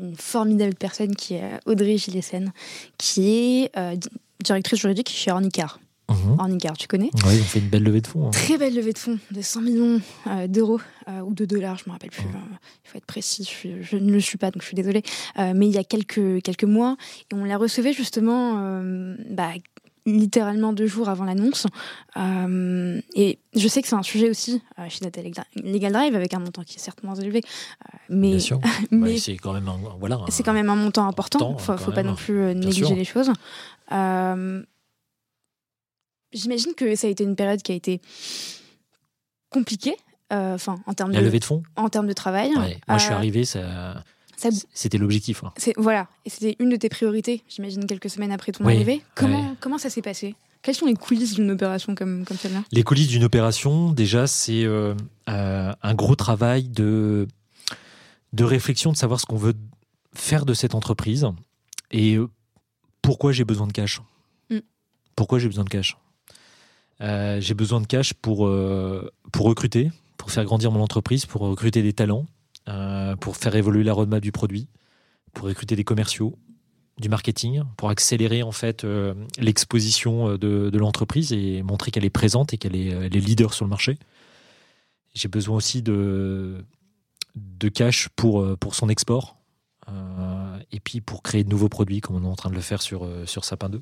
[0.00, 2.52] une formidable personne qui est Audrey Gillessen,
[2.98, 3.30] qui
[3.64, 4.08] est euh, di-
[4.44, 5.80] directrice juridique chez Ornicar.
[6.10, 6.36] Mhm.
[6.38, 8.28] Ornicar, tu connais Ouais, ils ont fait une belle levée de fonds.
[8.28, 8.30] hein.
[8.30, 11.84] Très belle levée de fonds de 100 millions euh, d'euros euh, ou de dollars, je
[11.86, 12.24] me rappelle plus.
[12.24, 12.34] Mhm.
[12.34, 14.74] euh, il faut être précis, je, suis- je ne le suis pas, donc je suis
[14.76, 15.02] désolée.
[15.38, 16.96] Euh, mais il y a quelques, quelques mois,
[17.30, 18.54] et on la recevait justement
[19.30, 19.50] bah,
[20.06, 21.66] littéralement deux jours avant l'annonce.
[22.16, 25.20] Euh, et je sais que c'est un sujet aussi euh, chez Data
[25.62, 28.60] Legal Drive, avec un montant qui est certes moins élevé, euh, mais, Bien sûr.
[28.90, 30.16] mais Ouais, c'est quand même un, voilà.
[30.16, 31.38] un- c'est quand même un montant important.
[31.50, 32.96] Important, faut, faut pas non plus négliger sûr.
[32.96, 33.30] les choses.
[36.32, 38.00] J'imagine que ça a été une période qui a été
[39.50, 39.94] compliquée,
[40.32, 41.62] euh, enfin en termes La de levée de fonds?
[41.76, 42.50] en termes de travail.
[42.56, 42.80] Ouais.
[42.88, 44.04] Moi, je suis Euh, arrivé, ça,
[44.36, 45.42] ça- c'était l'objectif.
[45.76, 47.42] voilà, et c'était une de tes priorités.
[47.48, 49.02] J'imagine quelques semaines après ton Oui, arrivée.
[49.14, 50.34] Comment comment ça s'est passé?
[50.60, 52.62] Quelles sont les coulisses d'une opération comme comme celle-là?
[52.72, 54.94] Les coulisses d'une opération, déjà, c'est euh,
[55.30, 57.26] euh, un gros travail de,
[58.34, 59.54] de réflexion, de savoir ce qu'on veut
[60.14, 61.26] faire de cette entreprise
[61.92, 62.18] et
[63.02, 64.02] pourquoi j'ai besoin de cash.
[64.50, 64.58] Mm.
[65.16, 65.96] Pourquoi j'ai besoin de cash?
[67.00, 71.42] Euh, J'ai besoin de cash pour, euh, pour recruter, pour faire grandir mon entreprise, pour
[71.42, 72.26] recruter des talents,
[72.68, 74.68] euh, pour faire évoluer la roadmap du produit,
[75.32, 76.38] pour recruter des commerciaux,
[76.98, 78.84] du marketing, pour accélérer en fait
[79.38, 83.98] l'exposition de, l'entreprise et montrer qu'elle est présente et qu'elle est, leader sur le marché.
[85.14, 86.64] J'ai besoin aussi de,
[87.36, 89.36] de cash pour, pour son export.
[90.72, 92.82] Et puis pour créer de nouveaux produits comme on est en train de le faire
[92.82, 93.80] sur, sur Sapin 2.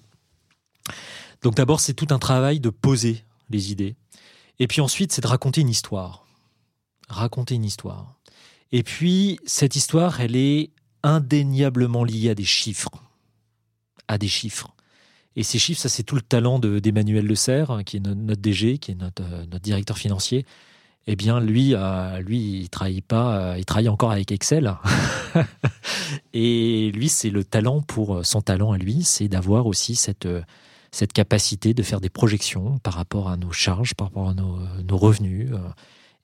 [1.42, 3.96] Donc d'abord, c'est tout un travail de poser les idées.
[4.58, 6.26] Et puis ensuite, c'est de raconter une histoire.
[7.08, 8.16] Raconter une histoire.
[8.72, 10.70] Et puis, cette histoire, elle est
[11.02, 12.90] indéniablement liée à des chiffres.
[14.08, 14.74] À des chiffres.
[15.36, 18.78] Et ces chiffres, ça, c'est tout le talent d'Emmanuel Le Serre, qui est notre, DG,
[18.78, 20.46] qui est notre, euh, notre, directeur financier.
[21.06, 24.74] Eh bien, lui, euh, lui, il travaille pas, euh, il travaille encore avec Excel.
[26.32, 30.26] et lui, c'est le talent pour son talent à lui, c'est d'avoir aussi cette
[30.96, 34.58] cette capacité de faire des projections par rapport à nos charges, par rapport à nos,
[34.88, 35.50] nos revenus,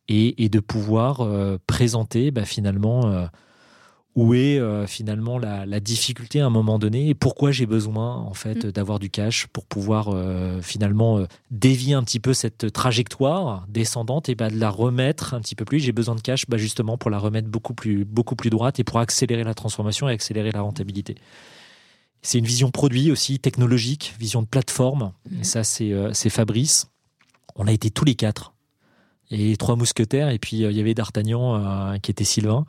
[0.09, 1.27] et, et, de pouvoir
[1.67, 3.29] présenter bah, finalement
[4.15, 8.35] où est euh, finalement la, difficulté à un moment donné et pourquoi j'ai besoin en
[8.35, 8.73] fait mm.
[8.73, 14.29] d'avoir du cash pour pouvoir euh, finalement euh, dévier un petit peu cette trajectoire descendante
[14.29, 15.81] et bah, de la remettre un petit peu plus.
[15.81, 18.85] J'ai besoin de cash bah, justement pour la remettre beaucoup plus, beaucoup plus droite et
[18.85, 21.17] pour accélérer la transformation et accélérer la rentabilité.
[22.23, 25.13] C'est une vision produit aussi, technologique, vision de plateforme.
[25.31, 25.41] Mm.
[25.41, 26.89] Et ça, c'est Fabrice.
[27.57, 28.55] On a été tous les quatre.
[29.31, 32.67] Et trois mousquetaires, et puis il y avait D'Artagnan qui était Sylvain.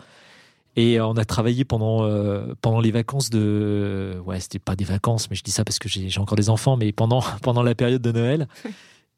[0.75, 4.19] Et on a travaillé pendant, euh, pendant les vacances de.
[4.25, 6.77] Ouais, c'était pas des vacances, mais je dis ça parce que j'ai encore des enfants,
[6.77, 8.47] mais pendant, pendant la période de Noël.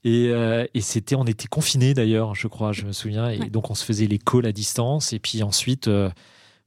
[0.08, 3.28] Et, euh, et c'était, on était confinés d'ailleurs, je crois, je me souviens.
[3.28, 5.14] Et donc on se faisait les calls à distance.
[5.14, 6.12] Et puis ensuite, euh,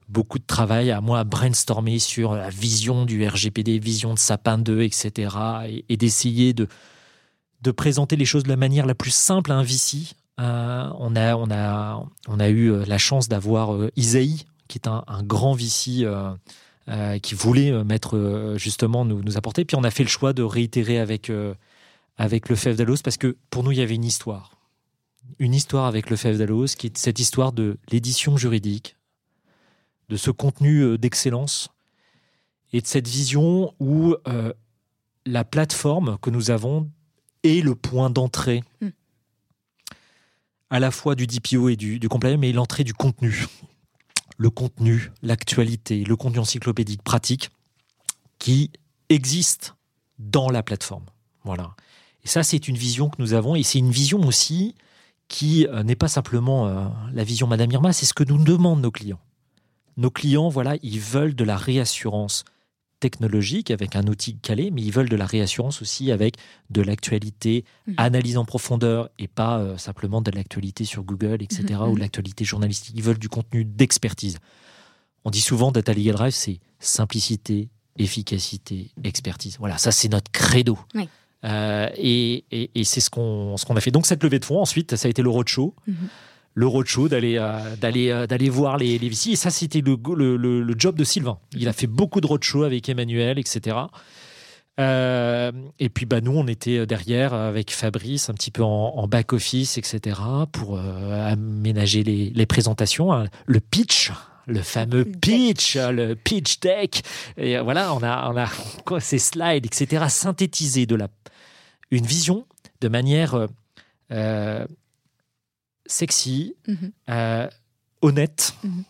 [0.09, 4.57] beaucoup de travail à moi à brainstormer sur la vision du RGPD, vision de Sapin
[4.57, 5.35] 2, etc.
[5.87, 6.67] Et, d'essayer de,
[7.61, 10.15] de présenter les choses de la manière la plus simple à un VC.
[10.37, 15.53] on, a, on, a, on a eu la chance d'avoir Isaïe qui est un, grand
[15.53, 16.31] VC euh,
[16.87, 19.65] euh, qui voulait euh, mettre justement nous, nous, apporter.
[19.65, 21.29] Puis on a fait le choix de réitérer avec,
[22.17, 24.51] avec le d'Alos parce que pour nous, il y avait une histoire.
[25.39, 28.95] Une histoire avec le FEF d'Alos qui est cette histoire de l'édition juridique,
[30.09, 31.69] de ce contenu d'excellence
[32.73, 34.15] et de cette vision où
[35.25, 36.89] la plateforme que nous avons
[37.43, 38.89] est le point d'entrée hmm.
[40.69, 43.47] à la fois du DPO et du, du compliance, mais l'entrée du contenu
[44.39, 47.51] le contenu, l'actualité, le contenu encyclopédique pratique
[48.39, 48.71] qui
[49.09, 49.75] existe
[50.17, 51.05] dans la plateforme.
[51.43, 51.75] Voilà.
[52.23, 54.75] Et ça, c'est une vision que nous avons, et c'est une vision aussi
[55.27, 58.81] qui euh, n'est pas simplement euh, la vision Madame Irma, c'est ce que nous demandent
[58.81, 59.19] nos clients.
[59.99, 62.45] Nos clients, voilà, ils veulent de la réassurance
[63.01, 66.35] technologique avec un outil calé, mais ils veulent de la réassurance aussi avec
[66.69, 67.93] de l'actualité, mmh.
[67.97, 71.95] analyse en profondeur et pas euh, simplement de l'actualité sur Google, etc., mmh, ou de
[71.95, 71.99] mmh.
[71.99, 72.95] l'actualité journalistique.
[72.95, 74.37] Ils veulent du contenu d'expertise.
[75.25, 77.67] On dit souvent Data Legal Drive, c'est simplicité,
[77.97, 79.57] efficacité, expertise.
[79.59, 80.79] Voilà, ça c'est notre credo.
[81.43, 82.45] Euh, et,
[82.85, 83.91] c'est ce qu'on ce qu'on a fait.
[83.91, 85.75] Donc cette levée de fonds, ensuite, ça a été le roadshow
[86.59, 89.29] le roadshow, d'aller euh, d'aller euh, d'aller voir les, les VC.
[89.29, 91.37] Et ça, c'était le, le, le, job de Sylvain.
[91.53, 93.77] Il a fait beaucoup de roadshow avec Emmanuel, etc.
[94.77, 99.77] Euh, et puis bah, nous, on était derrière avec Fabrice, un petit peu en, back-office,
[99.77, 100.19] etc.,
[100.51, 103.13] pour aménager les, les présentations.
[103.13, 103.27] Hein.
[103.45, 104.11] Le pitch,
[104.45, 107.03] le fameux pitch, le pitch deck.
[107.37, 111.07] Et voilà, on a, on a ces slides, etc., synthétisés de la,
[111.89, 112.45] une vision
[112.81, 113.47] de manière
[115.89, 116.91] sexy, mhm.
[117.09, 117.47] euh,
[118.01, 118.53] honnête.
[118.63, 118.83] Mhm.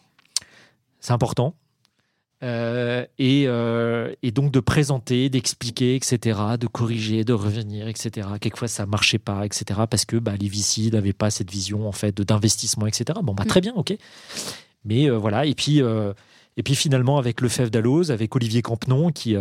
[1.00, 1.56] C'est important.
[2.42, 8.28] Euh, euh, et, donc de présenter, d'expliquer, etc., de corriger, de revenir, etc.
[8.40, 9.82] Quelquefois ça marchait pas, etc.
[9.90, 13.20] Parce que bah, les VC n'avaient pas cette vision en fait d'investissement, etc.
[13.24, 13.64] Bon bah très mhm.
[13.64, 13.94] bien, ok.
[14.86, 15.46] Mais voilà.
[15.46, 19.36] Et puis et puis finalement avec le FEF d'Alloz, avec Olivier Campenon, qui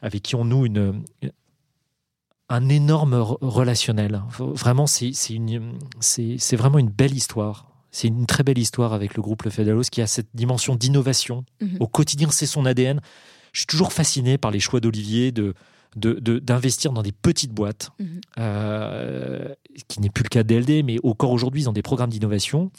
[0.00, 1.02] avec qui on noue une,
[2.52, 4.22] un énorme relationnel.
[4.38, 5.12] Vraiment, c'est
[6.52, 7.66] vraiment une belle histoire.
[7.90, 11.44] C'est une très belle histoire avec le groupe Le Fedalos qui a cette dimension d'innovation.
[11.62, 11.78] Mhm.
[11.80, 13.00] Au quotidien, c'est son ADN.
[13.52, 15.54] Je suis toujours fasciné par les choix d'Olivier de
[15.94, 18.20] d'investir dans des petites boîtes, mhm.
[18.38, 19.54] euh,
[19.88, 22.70] qui n'est plus le cas d'LD, mais encore aujourd'hui, ils ont des programmes d'innovation,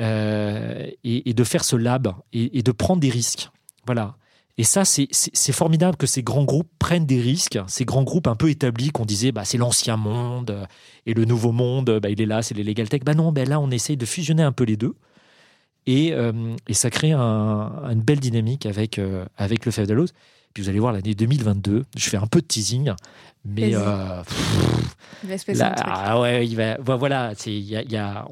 [0.00, 3.50] euh, et, de faire ce lab et, et de prendre des risques.
[3.84, 4.16] Voilà.
[4.58, 8.34] Et ça, c'est formidable que ces grands groupes prennent des risques, ces grands groupes un
[8.34, 10.66] peu établis qu'on disait, bah, c'est l'ancien monde
[11.06, 13.02] et le nouveau monde, bah, il est là, c'est les legal tech.
[13.04, 14.96] Bah non, bah là, on essaye de fusionner un peu les deux.
[15.86, 20.06] Et, euh, ça crée un, une belle dynamique avec, euh, le Federal
[20.54, 22.92] Puis vous allez voir l'année 2022, je fais un peu de teasing,
[23.44, 24.22] mais euh,
[25.22, 28.26] il va se passer ah ouais, il va, voilà, il y a, y a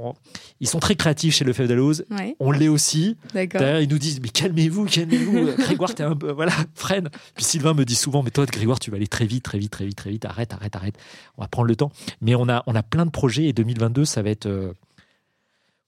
[0.60, 1.66] ils sont très créatifs chez le Feu
[2.10, 2.36] Ouais.
[2.40, 3.16] On l'est aussi.
[3.34, 5.56] D'ailleurs, ils nous disent mais calmez-vous, calmez-vous.
[5.58, 7.08] Grégoire, t'es un peu voilà, freine.
[7.34, 9.70] Puis Sylvain me dit souvent mais toi, Grégoire, tu vas aller très vite, très vite,
[9.70, 10.24] très vite, très vite.
[10.24, 10.96] Arrête, arrête, arrête.
[11.36, 11.92] On va prendre le temps.
[12.20, 14.72] Mais on a, on a plein de projets et 2022, ça va être euh,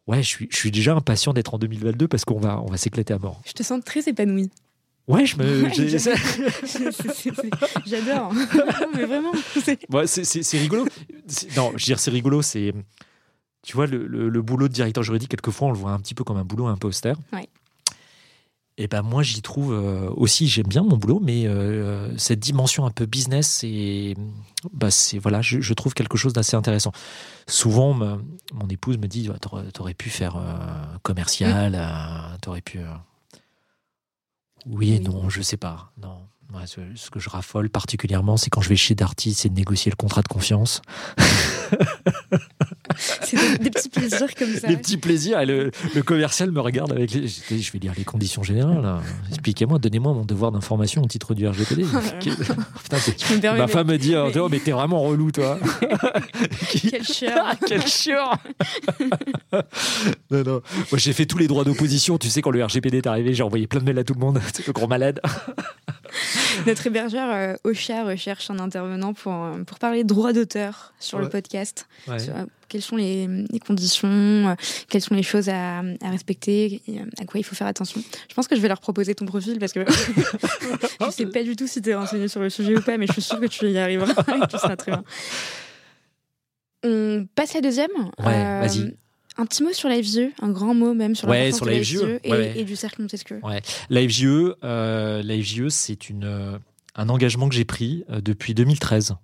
[0.09, 2.79] Ouais, je suis, je suis déjà impatient d'être en 2022 parce qu'on va, on va
[2.79, 3.43] s'éclater à mort.
[3.47, 4.51] Je te sens très épanoui.
[5.09, 5.63] Ouais, je me.
[5.65, 5.71] Ouais,
[7.87, 8.33] j'adore.
[8.95, 9.33] Mais vraiment.
[9.65, 10.07] c'est- Ouais,
[10.59, 10.87] rigolo.
[11.57, 12.43] Non, je veux dire, c'est rigolo.
[12.43, 12.73] C'est,
[13.63, 16.15] tu vois, le, le- le boulot de directeur juridique, quelquefois, on le voit un petit
[16.15, 17.17] peu comme un boulot un peu austère.
[17.33, 17.49] Ouais.
[18.81, 22.87] Et ben moi, j'y trouve euh, aussi, j'aime bien mon boulot, mais euh, cette dimension
[22.87, 24.15] un peu business, c'est,
[24.73, 26.93] bah, c'est voilà, je, je trouve quelque chose d'assez intéressant.
[27.49, 28.23] Souvent, me-
[28.55, 32.79] mon épouse me dit, t'aurais, pu faire euh, commercial, euh, t'aurais pu.
[34.67, 35.05] Oui et Oui.
[35.05, 35.93] non, je sais pas.
[36.01, 36.27] Non.
[36.55, 39.55] Ouais, ce, ce que je raffole particulièrement, c'est quand je vais chez Darty, c'est de
[39.55, 40.81] négocier le contrat de confiance.
[43.21, 44.67] C'est des, des petits plaisirs comme ça.
[44.67, 45.39] Les petits plaisirs.
[45.41, 47.29] Et le, le commercial me regarde avec les.
[47.29, 49.01] Je vais lire les conditions générales.
[49.29, 51.85] Expliquez-moi, donnez-moi mon devoir d'information au titre du RGPD.
[52.21, 54.73] Putain, c'est- Je me permets, ma mais- femme me dit oh, mais- oh, mais t'es
[54.73, 55.59] vraiment relou, toi.
[56.91, 57.55] Quel chieur.
[57.67, 58.33] Quel chiant
[60.31, 60.63] Non, non.
[60.91, 62.19] Moi, j'ai fait tous les droits d'opposition.
[62.19, 64.21] Tu sais, quand le RGPD est arrivé, j'ai envoyé plein de mails à tout le
[64.21, 64.41] monde.
[64.55, 65.21] C'est le gros malade.
[66.67, 71.29] Notre hébergeur euh, Ocha recherche un intervenant pour, euh, pour parler droit d'auteur sur le
[71.29, 71.87] podcast.
[72.07, 72.19] Ouais.
[72.19, 74.55] Sur, euh, quelles sont les, les conditions, euh,
[74.91, 78.03] quelles sont les choses à, à respecter, et, euh, à quoi il faut faire attention.
[78.29, 79.81] Je pense que je vais leur proposer ton profil parce que
[81.01, 83.07] je sais pas du tout si tu es renseigné sur le sujet ou pas, mais
[83.07, 85.05] je suis sûre que tu y arriveras et que tu seras très bien.
[86.85, 87.91] On passe à la deuxième.
[88.21, 88.97] Euh, Ouais, vas-y.
[89.39, 91.71] Un petit mot sur la FGE, un grand mot même sur Ouais, l'importance sur de
[91.71, 92.59] la FGE, et, ouais, ouais.
[92.59, 93.41] et du cercle Montesquieu.
[93.89, 94.25] La FGE,
[94.65, 96.59] euh, c'est une, euh,
[96.97, 99.15] un engagement que j'ai pris euh, depuis 2013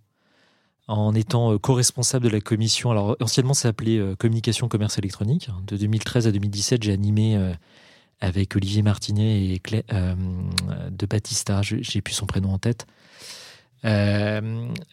[0.87, 2.91] en étant euh, co-responsable de la commission.
[2.93, 5.49] Alors, anciennement, ça s'appelait euh, Communication Commerce électronique.
[5.67, 7.53] De 2013 à 2017, j'ai animé euh,
[8.21, 10.15] avec Olivier Martinet et Clé- euh,
[10.91, 12.87] de Batista, j'ai plus son prénom en tête,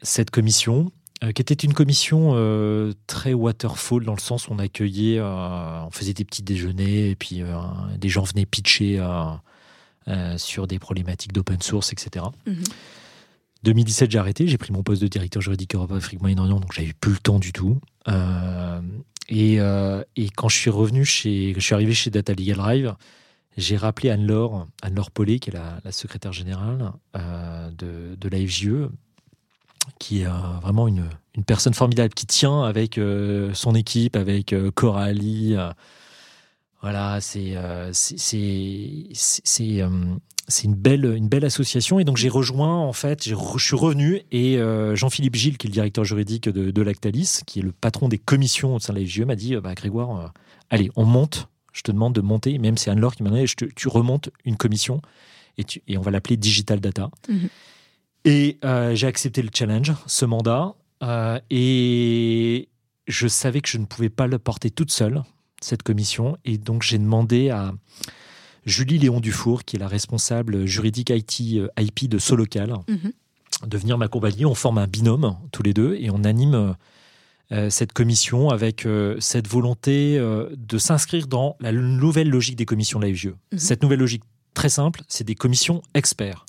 [0.02, 0.92] cette commission.
[1.24, 5.84] Euh, qui était une commission euh, très waterfall dans le sens où on accueillait, euh,
[5.86, 7.54] on faisait des petits déjeuners et puis euh,
[7.98, 9.00] des gens venaient pitcher
[10.38, 12.26] sur des problématiques d'open source, etc.
[12.48, 12.64] Mhm.
[13.64, 16.94] 2017, j'ai arrêté, j'ai pris mon poste de directeur juridique Europe, Afrique, Moyen-Orient, donc j'avais
[17.00, 17.80] plus le temps du tout.
[19.30, 22.96] Et, et quand je suis revenu chez, je suis arrivé chez Data Legal Drive,
[23.58, 28.90] j'ai rappelé Anne-Laure, Anne-Laure Paulet, qui est la, la secrétaire générale de, de la FGE,
[30.00, 30.32] qui est euh,
[30.62, 31.06] vraiment une,
[31.46, 35.56] personne formidable, qui tient avec euh, son équipe, avec euh, Coralie.
[36.82, 37.56] voilà, c'est
[37.94, 39.82] c'est-
[40.48, 44.22] c'est une belle une belle association et donc j'ai rejoint en fait, je suis revenu
[44.32, 44.60] et
[44.96, 48.76] Jean-Philippe Gilles, qui est le directeur juridique de, Lactalis, qui est le patron des commissions
[48.76, 50.34] au sein de la FGE, m'a dit bah, Grégoire,
[50.70, 51.48] allez, on monte.
[51.72, 55.02] Je te demande de monter, même c'est Anne-Laure qui m'a te- tu remontes une commission
[55.58, 57.10] et, on va l'appeler Digital Data.
[57.30, 57.48] Mhm.
[58.26, 62.70] Et euh, j'ai accepté le challenge, ce mandat, euh, et
[63.08, 65.24] je savais que je ne pouvais pas le porter toute seule,
[65.60, 67.74] cette commission, et donc j'ai demandé à
[68.66, 73.12] Julie Léon Dufour, qui est la responsable juridique IT, euh, IP de Solocal, Mhm.
[73.68, 74.46] de venir m'accompagner.
[74.46, 76.76] On forme un binôme tous les deux et on anime
[77.52, 78.88] euh, cette commission avec
[79.20, 83.34] cette volonté de s'inscrire dans la nouvelle logique des commissions de la FGE.
[83.52, 83.58] Mhm.
[83.60, 84.24] Cette nouvelle logique,
[84.54, 86.46] très simple, c'est des commissions experts.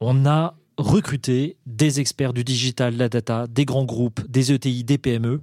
[0.00, 4.84] On a recruté des experts du digital, de la data, des grands groupes, des ETI,
[4.84, 5.40] des PME,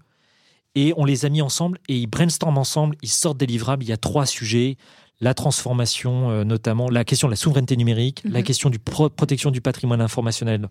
[0.76, 3.84] et on les a mis ensemble et ils brainstorment ensemble, ils sortent des livrables.
[3.84, 4.78] Il y a trois sujets
[5.22, 8.46] la transformation, euh, notamment la question de la souveraineté numérique, la Mhm.
[8.46, 10.68] question du pro- protection du patrimoine informationnel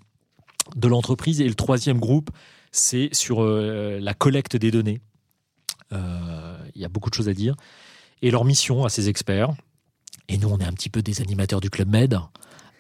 [0.77, 2.31] de l'entreprise, et le troisième groupe,
[2.71, 5.01] c'est sur euh, la collecte des données.
[5.93, 7.55] Euh, Il y a beaucoup de choses à dire.
[8.23, 9.51] Et leur mission à ces experts,
[10.29, 12.19] et nous on est un petit peu des animateurs du Club Med,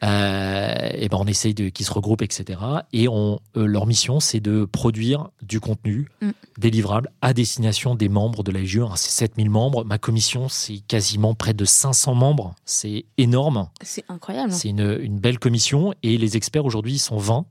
[0.02, 2.58] euh, et ben on essaye de qu'ils se regroupent, etc.
[2.92, 6.30] Et on, euh, leur mission, c'est de produire du contenu Mm.
[6.58, 8.80] délivrable à destination des membres de la FGE.
[8.96, 9.84] C'est 7000 membres.
[9.84, 12.54] Ma commission, c'est quasiment près de 500 membres.
[12.64, 13.68] C'est énorme.
[13.82, 14.52] C'est incroyable.
[14.52, 15.94] C'est une, une belle commission.
[16.02, 17.44] Et les experts, aujourd'hui, ils sont 20.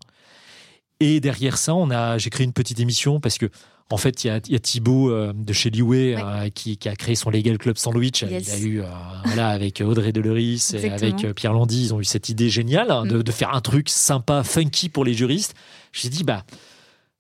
[1.01, 3.47] Et derrière ça, on a, j'ai créé une petite émission parce que,
[3.89, 6.87] en fait, il y a, y a Thibaut euh, de chez Liway euh, qui, qui
[6.87, 8.21] a créé son Legal Club Sandwich.
[8.21, 8.47] Yes.
[8.47, 8.85] Il a eu, euh,
[9.25, 12.91] voilà, avec Audrey Deleris et avec euh, Pierre Landy, ils ont eu cette idée géniale
[12.91, 13.23] hein, de, Mm.
[13.23, 15.55] de faire un truc sympa, funky pour les juristes.
[15.91, 16.45] J'ai dit, bah,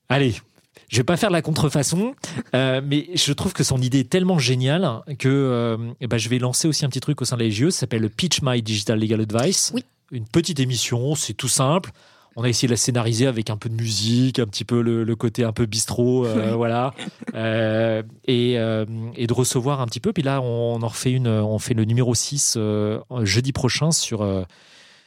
[0.07, 0.35] allez.
[0.87, 2.15] Je vais pas faire la contrefaçon,
[2.53, 6.37] euh, mais je trouve que son idée est tellement géniale que euh, ben, je vais
[6.37, 7.69] lancer aussi un petit truc au sein de la LGE.
[7.69, 9.71] Ça s'appelle le Pitch My Digital Legal Advice.
[9.73, 9.85] Oui.
[10.11, 11.91] Une petite émission, c'est tout simple.
[12.37, 15.03] On a essayé de la scénariser avec un peu de musique, un petit peu le,
[15.03, 16.93] le côté un peu bistrot, euh, voilà,
[17.33, 18.85] Euh, et, euh,
[19.15, 20.13] et de recevoir un petit peu.
[20.13, 24.25] Puis là, on en refait une, on fait le numéro 6 euh, jeudi prochain sur,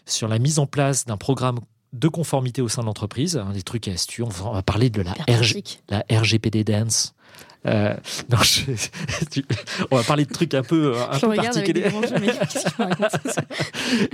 [0.07, 1.61] sur la mise en place d'un programme
[1.93, 4.25] de conformité au sein de l'entreprise, hein, des trucs et astuces.
[4.25, 7.15] On va, on va parler de la, RG, la RGPD Dance,
[7.67, 7.95] Euh,
[8.31, 8.63] non, je-
[9.31, 9.45] tu-
[9.91, 11.85] on va parler de trucs un peu, un Je peu particuliers.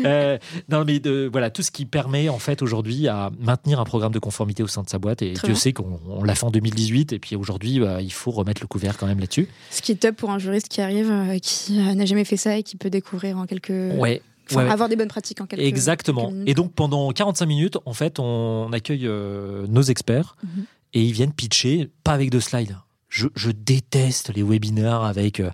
[0.05, 3.85] Euh, non, mais de, voilà, tout ce qui permet en fait aujourd'hui à maintenir un
[3.85, 5.23] programme de conformité au sein de sa boîte.
[5.23, 5.61] Et Très Dieu bien.
[5.61, 7.13] sait qu'on on l'a fait en 2018.
[7.13, 9.49] Et puis aujourd'hui, bah, il faut remettre le couvert quand même là-dessus.
[9.71, 12.37] Ce qui est top pour un juriste qui arrive, euh, qui euh, n'a jamais fait
[12.37, 13.71] ça et qui peut découvrir en quelques.
[13.71, 14.23] Ouais.
[14.51, 14.73] Enfin, ouais, ouais.
[14.73, 15.63] avoir des bonnes pratiques en quelques.
[15.63, 16.31] Exactement.
[16.31, 16.49] quelques.
[16.49, 20.65] Et donc pendant 45 minutes, en fait, on accueille euh, nos experts Mhm.
[20.95, 22.77] et ils viennent pitcher, pas avec de slides.
[23.11, 25.41] Je, je déteste les webinaires avec.
[25.41, 25.51] euh,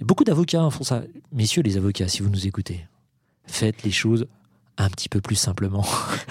[0.00, 1.02] beaucoup d'avocats hein, font ça.
[1.32, 2.86] Messieurs les avocats, si vous nous écoutez,
[3.46, 4.26] faites les choses
[4.80, 5.84] un petit peu plus simplement.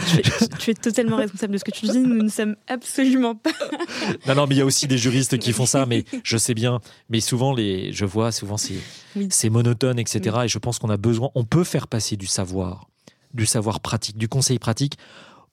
[0.10, 2.00] Tu es, tu es totalement responsable de ce que tu dis.
[2.00, 3.50] Nous ne sommes absolument pas.
[4.28, 6.54] non, non, mais il y a aussi des juristes qui font ça, mais je sais
[6.54, 6.80] bien.
[7.10, 8.76] Mais souvent, les, je vois, souvent, c'est
[9.18, 9.28] Oui.
[9.32, 10.38] c'est monotone, etc.
[10.46, 12.88] Et je pense qu'on a besoin, on peut faire passer du savoir,
[13.34, 14.98] du savoir pratique, du conseil pratique,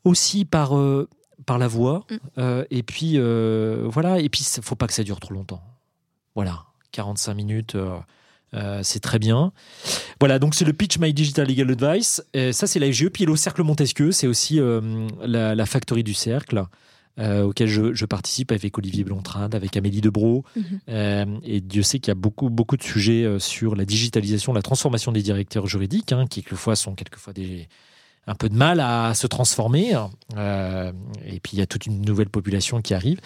[0.05, 1.09] aussi par, euh,
[1.47, 2.05] par la voix.
[2.11, 2.16] Mm.
[2.39, 4.19] Euh, et puis, euh, voilà.
[4.21, 5.62] Et puis, il faut pas que ça dure trop longtemps.
[6.35, 6.65] Voilà.
[6.93, 7.75] 45 minutes.
[7.75, 7.97] euh,
[8.55, 9.53] euh, c'est très bien.
[10.21, 12.23] Voilà, donc c'est le Pitch My Digital Legal Advice.
[12.53, 13.09] Ça, c'est la FGE.
[13.09, 14.61] Puis le Cercle Montesquieu, c'est aussi
[15.23, 16.65] la, la Factory du Cercle,
[17.19, 20.45] euh, auquel je, je participe avec Olivier Blontrade, avec Amélie Debro.
[20.89, 24.62] Euh, et Dieu sait qu'il y a beaucoup, beaucoup de sujets sur la digitalisation, la
[24.62, 27.69] transformation des directeurs juridiques, hein, qui quelquefois sont quelquefois des
[28.27, 29.95] un peu de mal à se transformer.
[30.37, 30.93] Euh,
[31.27, 33.21] et puis il y a toute une nouvelle population qui arrive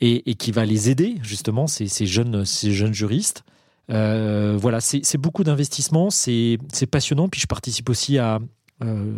[0.00, 3.44] et, et qui va les aider justement ces, ces jeunes, ces jeunes juristes.
[3.90, 6.58] Euh, voilà, c'est beaucoup d'investissement, c'est
[6.90, 7.28] passionnant.
[7.28, 8.38] Puis je participe aussi à,
[8.82, 9.14] euh,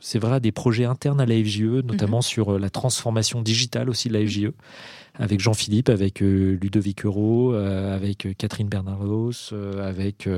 [0.00, 3.88] c'est vrai, à des projets internes à la FGE, notamment sur euh, la transformation digitale
[3.88, 4.52] aussi de la FGE,
[5.20, 10.28] avec Jean-Philippe, avec euh, Ludovic Euro, euh, avec euh, Catherine Bernardos, avec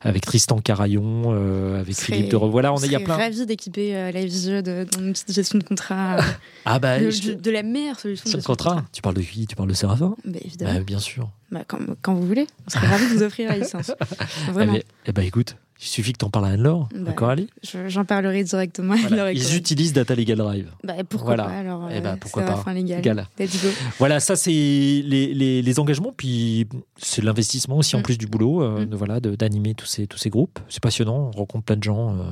[0.00, 1.32] avec Tristan Carayon,
[1.78, 3.16] avec Philippe de Voilà, on est- il y a plein.
[3.16, 6.16] ravie d'équiper la FGE de, dans une petite gestion de contrat.
[6.64, 8.84] Ah bah, de, je- de- la meilleure solution de gestion contrat.
[8.92, 9.46] Tu parles de qui?
[9.48, 10.14] Tu parles de Séraphin?
[10.24, 10.74] Bah, évidemment.
[10.74, 11.28] Bah, Bien sûr.
[11.50, 12.46] Bah, quand, quand vous voulez.
[12.66, 13.90] On serait ravis de vous offrir la licence.
[14.52, 14.78] Vraiment.
[15.06, 16.88] Eh ben, écoute, il suffit que tu en parles à Anne-Laure.
[16.94, 17.48] Bah, D'accord, Ali?
[17.64, 19.16] Je- J'en parlerai directement à Voilà.
[19.16, 20.70] Laure et Ils utilisent Data Legal Drive.
[20.84, 21.44] Bah, pourquoi Voilà.
[21.44, 22.56] pas alors Eh ben, euh, pourquoi pas.
[22.56, 22.72] fin.
[22.72, 23.26] Légal.
[23.98, 28.02] Voilà, ça c'est les, les, les engagements, puis c'est l'investissement aussi en Mm.
[28.02, 28.86] plus du boulot, euh, Mm.
[28.90, 30.58] de, voilà, de- d'animer tous ces, tous ces groupes.
[30.68, 32.22] C'est passionnant, on rencontre plein de gens, euh,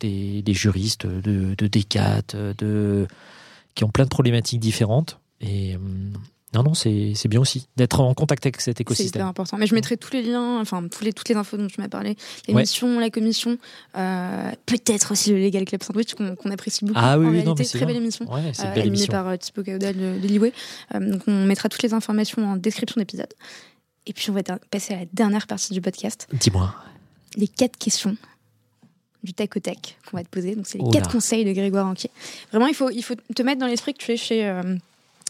[0.00, 3.06] des, des juristes, de, de DCAT, de,
[3.74, 5.20] qui ont plein de problématiques différentes.
[5.42, 5.76] Et
[6.52, 9.26] non, non, c'est, bien aussi d'être en contact avec cet C'est hyper écosystème.
[9.26, 9.56] important.
[9.56, 11.88] Mais je mettrai tous les liens, enfin tous les, toutes les infos dont tu m'as
[11.88, 12.10] parlé.
[12.10, 12.16] Ouais.
[12.48, 13.56] L'émission, la commission,
[13.96, 16.98] euh, peut-être aussi le Legal Club Sandwich qu'on qu'on apprécie beaucoup.
[17.00, 17.86] Ah oui, en oui, réalité, non, très bien.
[17.86, 18.32] belle émission.
[18.32, 19.12] Ouais, euh, belle animée émission.
[19.12, 20.52] par euh, Thibaut Caudal de, de Liway.
[20.94, 23.32] Euh, donc on mettra toutes les informations en description d'épisode.
[24.06, 26.74] Et puis on va passer à la dernière partie du podcast, Dis-moi.
[27.36, 28.16] les quatre questions
[29.22, 30.56] du tac au tac qu'on va te poser.
[30.56, 32.10] Donc c'est les Oh quatre conseils de Grégoire Anquier.
[32.50, 34.50] Vraiment, il faut, il faut te mettre dans l'esprit que tu es chez,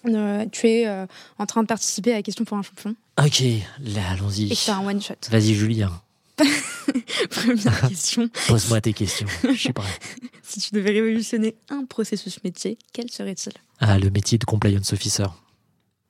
[0.07, 1.07] euh, tu es euh,
[1.39, 3.43] en train de participer à la question pour un champion Ok,
[3.81, 4.53] là, allons-y.
[4.53, 5.15] et as un one shot.
[5.31, 5.91] Vas-y, Julien,
[7.31, 9.27] Première question pose-moi tes questions.
[9.43, 9.91] Je suis prêt.
[10.43, 13.53] si tu devais révolutionner un processus métier, quel serait-il?
[13.79, 15.27] Ah, le métier de compliance officer.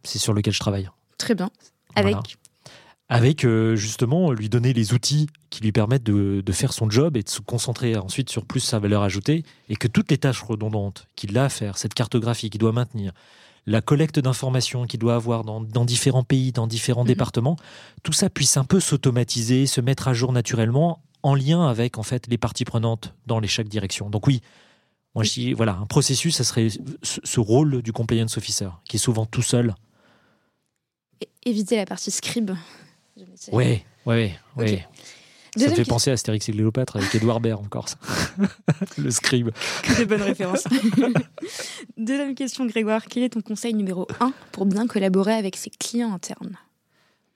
[0.04, 0.88] C'est sur lequel je travaille.
[1.18, 1.50] Très bien.
[1.94, 2.22] Avec Voilà.
[3.12, 7.16] Avec euh, justement lui donner les outils qui lui permettent de, de faire son job
[7.16, 10.42] et de se concentrer ensuite sur plus sa valeur ajoutée et que toutes les tâches
[10.42, 13.12] redondantes qu'il a à faire, cette cartographie qu'il doit maintenir,
[13.66, 17.08] la collecte d'informations qu'il doit avoir dans, dans différents pays, dans différents Mhm.
[17.08, 17.56] départements,
[18.02, 22.02] tout ça puisse un peu s'automatiser, se mettre à jour naturellement en lien avec en
[22.02, 24.08] fait les parties prenantes dans les chaque direction.
[24.08, 24.40] Donc oui,
[25.14, 26.68] moi je dis voilà un processus, ça serait
[27.02, 29.74] ce, rôle du compliance officer qui est souvent tout seul.
[31.44, 32.52] éviter la partie scribe
[33.52, 34.62] ouais, Ok.
[34.62, 34.86] ouais.
[35.56, 37.97] Ça me fait question- penser à Astérix et Cléopâtre avec Édouard Baird encore, ça.
[38.98, 39.51] le scribe.
[39.82, 40.64] Que des bonnes références.
[41.97, 43.05] Deuxième question, Grégoire.
[43.06, 46.56] Quel est ton conseil numéro 1 pour bien collaborer avec ses clients internes?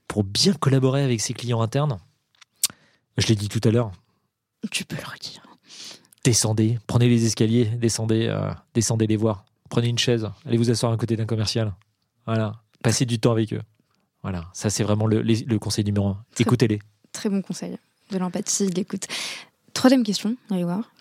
[0.08, 1.98] Pour bien collaborer avec ses clients internes,
[3.18, 3.90] je l'ai dit tout à l'heure,
[4.70, 5.42] Tu peux le redire.
[6.24, 9.44] descendez, prenez les escaliers, descendez, euh, descendez les voir.
[9.70, 11.74] Prenez une chaise, allez vous asseoir à côté d'un commercial.
[12.26, 13.62] Voilà, passez du temps avec eux.
[14.22, 16.24] Voilà, ça c'est vraiment le, le conseil numéro un.
[16.38, 16.78] Écoutez-les.
[17.12, 17.76] Très bon conseil.
[18.10, 19.06] De l'empathie, de l'écoute.
[19.72, 20.36] Troisième question.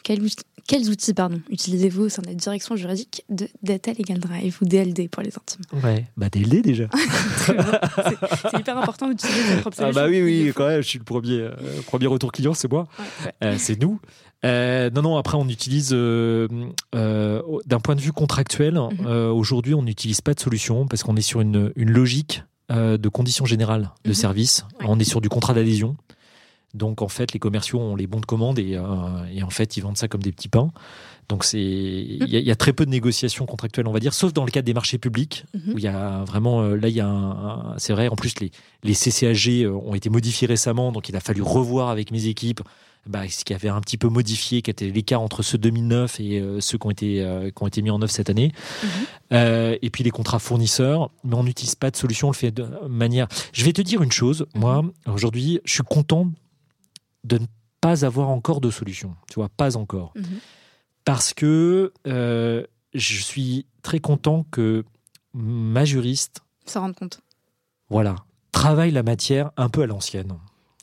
[0.03, 4.19] Quels, out- quels outils pardon, utilisez-vous au sein de la direction juridique de Data Legal
[4.19, 5.61] Drive ou DLD pour les intimes?
[5.83, 6.85] Ouais, bah DLD déjà.
[7.37, 11.05] C'est- hyper important d'utiliser sa propre Ah bah oui, oui, quand même, je suis le
[11.05, 11.51] premier, euh,
[11.85, 12.87] premier retour client, c'est moi.
[12.97, 13.31] Ouais, ouais.
[13.43, 13.99] Euh, c'est nous.
[14.45, 19.05] Euh, non, non, après, on utilise, d'un point de vue contractuel, Mhm.
[19.31, 23.45] aujourd'hui, on n'utilise pas de solution parce qu'on est sur une, une logique de conditions
[23.45, 24.15] générales de Mhm.
[24.15, 24.65] service.
[24.79, 24.87] Ouais.
[24.89, 25.95] On est sur du contrat d'adhésion.
[26.73, 28.79] Donc en fait, les commerciaux ont les bons de commande et,
[29.33, 30.71] et en fait, ils vendent ça comme des petits pains.
[31.29, 34.43] Donc c'est il y, a très peu de négociations contractuelles, on va dire, sauf dans
[34.43, 35.73] le cadre des marchés publics Mhm.
[35.73, 38.33] où il y a vraiment là il y a un, un- c'est vrai en plus
[38.41, 38.51] les
[38.83, 42.61] les CCAG ont été modifiés récemment, donc il a fallu revoir avec mes équipes
[43.05, 46.39] bah, ce qui avait un petit peu modifié, qui était l'écart entre ceux 2009 et
[46.39, 48.51] euh, ceux qui ont été euh, qui ont été mis en œuvre cette année.
[48.83, 48.89] Mhm.
[49.33, 52.51] Euh, et puis les contrats fournisseurs, mais on n'utilise pas de solution, on le fait
[52.51, 53.27] de manière.
[53.53, 56.31] Je vais te dire une chose, moi aujourd'hui, je suis content
[57.23, 57.45] de ne
[57.81, 59.15] pas avoir encore de solution.
[59.29, 60.23] Tu vois, pas encore Mhm.
[61.05, 64.85] parce que euh, je suis très content que
[65.33, 67.19] ma juriste, S'en rendre compte.
[67.89, 68.15] voilà,
[68.51, 70.33] travaille la matière un peu à l'ancienne.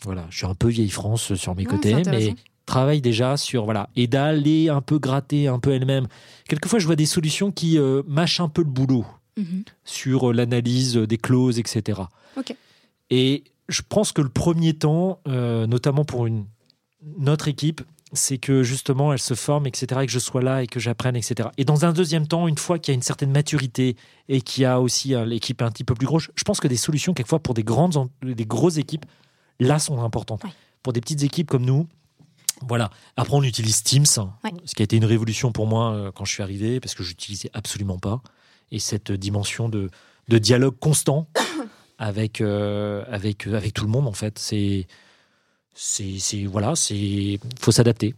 [0.05, 2.35] Voilà, je suis un peu vieille France sur mes Non, côtés, mais
[2.67, 6.07] travaille déjà sur voilà et d'aller un peu gratter un peu elle-même.
[6.49, 9.05] Quelquefois, je vois des solutions qui euh, mâchent un peu le boulot
[9.37, 9.65] Mhm.
[9.85, 12.01] sur euh, l'analyse des clauses, etc.
[12.37, 12.55] Ok.
[13.11, 16.45] Et je pense que le premier temps, euh, notamment pour une
[17.19, 17.81] notre équipe,
[18.13, 21.17] c'est que justement elle se forme, etc., et que je sois là et que j'apprenne,
[21.17, 21.49] etc.
[21.57, 23.97] Et dans un deuxième temps, une fois qu'il y a une certaine maturité
[24.29, 26.69] et qu'il y a aussi euh, l'équipe un petit peu plus grosse, je pense que
[26.69, 29.07] des solutions quelquefois pour des grandes, des grosses équipes,
[29.61, 30.45] là sont importantes.
[30.45, 30.51] Ouais.
[30.83, 31.87] Pour des petites équipes comme nous,
[32.67, 32.91] voilà.
[33.17, 34.05] Après, on utilise Teams,
[34.45, 34.51] Ouais.
[34.65, 37.03] ce qui a été une révolution pour moi euh, quand je suis arrivé, parce que
[37.03, 38.21] je n'utilisais absolument pas.
[38.73, 39.89] Et cette dimension de,
[40.29, 41.29] de dialogue constant
[42.01, 44.87] avec, euh, avec, avec tout le monde, en fait, c'est.
[45.73, 48.15] C'est, c'est- voilà, c'est faut s'adapter.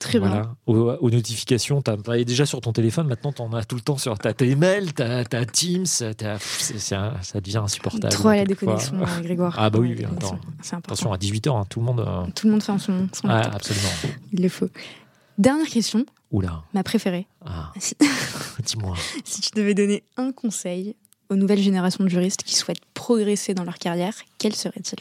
[0.00, 0.54] Très bien.
[0.66, 3.80] Aux, aux notifications, tu as déjà sur ton téléphone, maintenant tu en as tout le
[3.80, 5.86] temps sur ta tes mails, t'as as Teams,
[6.16, 8.12] t'as- c'est- c'est un- ça devient insupportable.
[8.12, 9.54] Trop à la déconnexion, euh, Grégoire.
[9.58, 10.38] Ah bah oui, attends.
[10.62, 10.76] C'est.
[10.76, 12.00] Attention, à 18h, tout le monde.
[12.00, 13.54] euh, Tout le monde fait en son, son laptop.
[13.54, 13.88] absolument.
[14.32, 14.68] Il le faut.
[15.38, 17.26] Dernière question, Oula, ma préférée.
[17.44, 17.72] ah,
[18.64, 18.96] dis-moi.
[19.24, 20.94] si tu devais donner un conseil
[21.30, 24.98] aux nouvelles générations de juristes qui souhaitent progresser dans leur carrière, quel serait-il?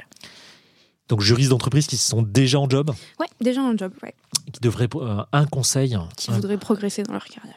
[1.10, 4.14] Donc, juristes d'entreprise qui sont déjà en job, Ouais, déjà un job, ouais.
[4.52, 4.90] qui devraient.
[4.96, 7.56] euh, un conseil, Qui voudraient progresser dans leur carrière.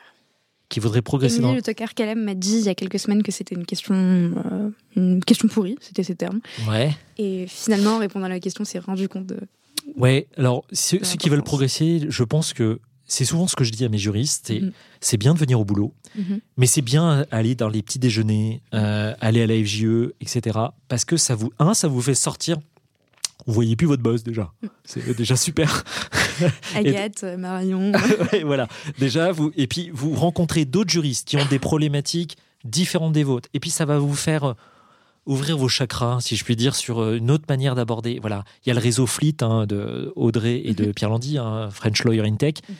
[0.68, 1.56] qui voudraient progresser Émilie dans.
[1.56, 4.70] Le Tocard Calem m'a dit il y a quelques semaines que c'était une question, euh,
[4.94, 6.38] une question pourrie, c'était ses termes.
[6.68, 6.96] Ouais.
[7.18, 9.40] Et finalement, en répondant à la question, s'est rendu compte de.
[9.96, 12.78] Ouais, alors ceux, qui veulent progresser, je pense que
[13.12, 14.72] c'est souvent ce que je dis à mes juristes, c'est Mhm.
[15.00, 16.40] c'est bien de venir au boulot, Mhm.
[16.56, 20.58] mais c'est bien aller dans les petits déjeuners, euh, aller à la FJE, etc.
[20.88, 22.58] Parce que ça vous, un, ça vous fait sortir.
[23.46, 24.66] Vous voyez plus votre boss déjà, Mm.
[24.84, 25.82] c'est déjà super.
[26.74, 27.92] Agathe, euh, Marion.
[28.32, 28.68] Ouais, voilà.
[28.98, 33.48] Déjà, vous et puis vous rencontrez d'autres juristes qui ont des problématiques différentes des vôtres,
[33.54, 34.54] et puis ça va vous faire euh,
[35.26, 38.18] ouvrir vos chakras, si je puis dire, sur une autre manière d'aborder.
[38.20, 40.94] Voilà, il y a le réseau Fleet hein, de Audrey et de Mhm.
[40.94, 42.54] Pierre Landy, hein, French Lawyer in Tech.
[42.68, 42.72] Euh,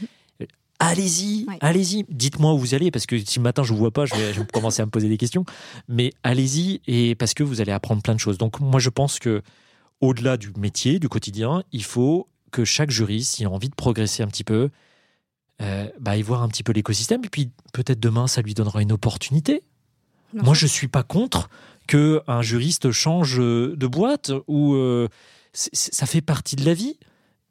[0.80, 1.58] Allez-y, Ouais.
[1.60, 2.04] allez-y.
[2.08, 4.32] Dites-moi où vous allez, parce que si le matin je vous vois pas, je vais,
[4.32, 5.44] je vais commencer à me poser des questions.
[5.88, 8.38] Mais allez-y, et parce que vous allez apprendre plein de choses.
[8.38, 9.42] Donc moi, je pense que
[10.00, 14.22] au-delà du métier, du quotidien, il faut que chaque juriste, s'il a envie de progresser
[14.22, 14.70] un petit peu,
[15.60, 17.22] euh, bah, aille voir un petit peu l'écosystème.
[17.24, 19.62] Et puis peut-être demain, ça lui donnera une opportunité.
[20.32, 21.50] Moi, je suis pas contre
[21.86, 25.08] que un juriste change de boîte ou euh,
[25.52, 26.96] ça fait partie de la vie.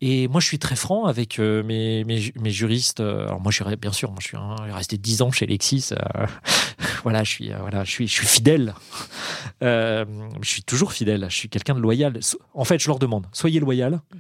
[0.02, 3.02] Et moi, je suis très franc avec euh, mes, mes, ju- mes juristes.
[3.02, 4.38] Euh, Alors moi, je suis bien sûr, moi, je suis
[4.72, 5.90] resté 10 ans chez Lexis.
[5.92, 6.26] euh,
[7.04, 8.74] voilà, je suis, voilà, je suis, je suis fidèle.
[9.62, 10.06] Euh,
[10.42, 11.26] je suis toujours fidèle.
[11.30, 12.18] Je suis quelqu'un de loyal.
[12.54, 14.00] En fait, je leur demande, soyez loyal.
[14.14, 14.20] Mhm.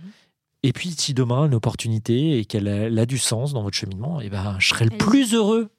[0.64, 2.68] Et puis, si demain une opportunité et qu'elle
[3.00, 5.70] a, du sens dans votre cheminement, et ben, je serai le plus heureux.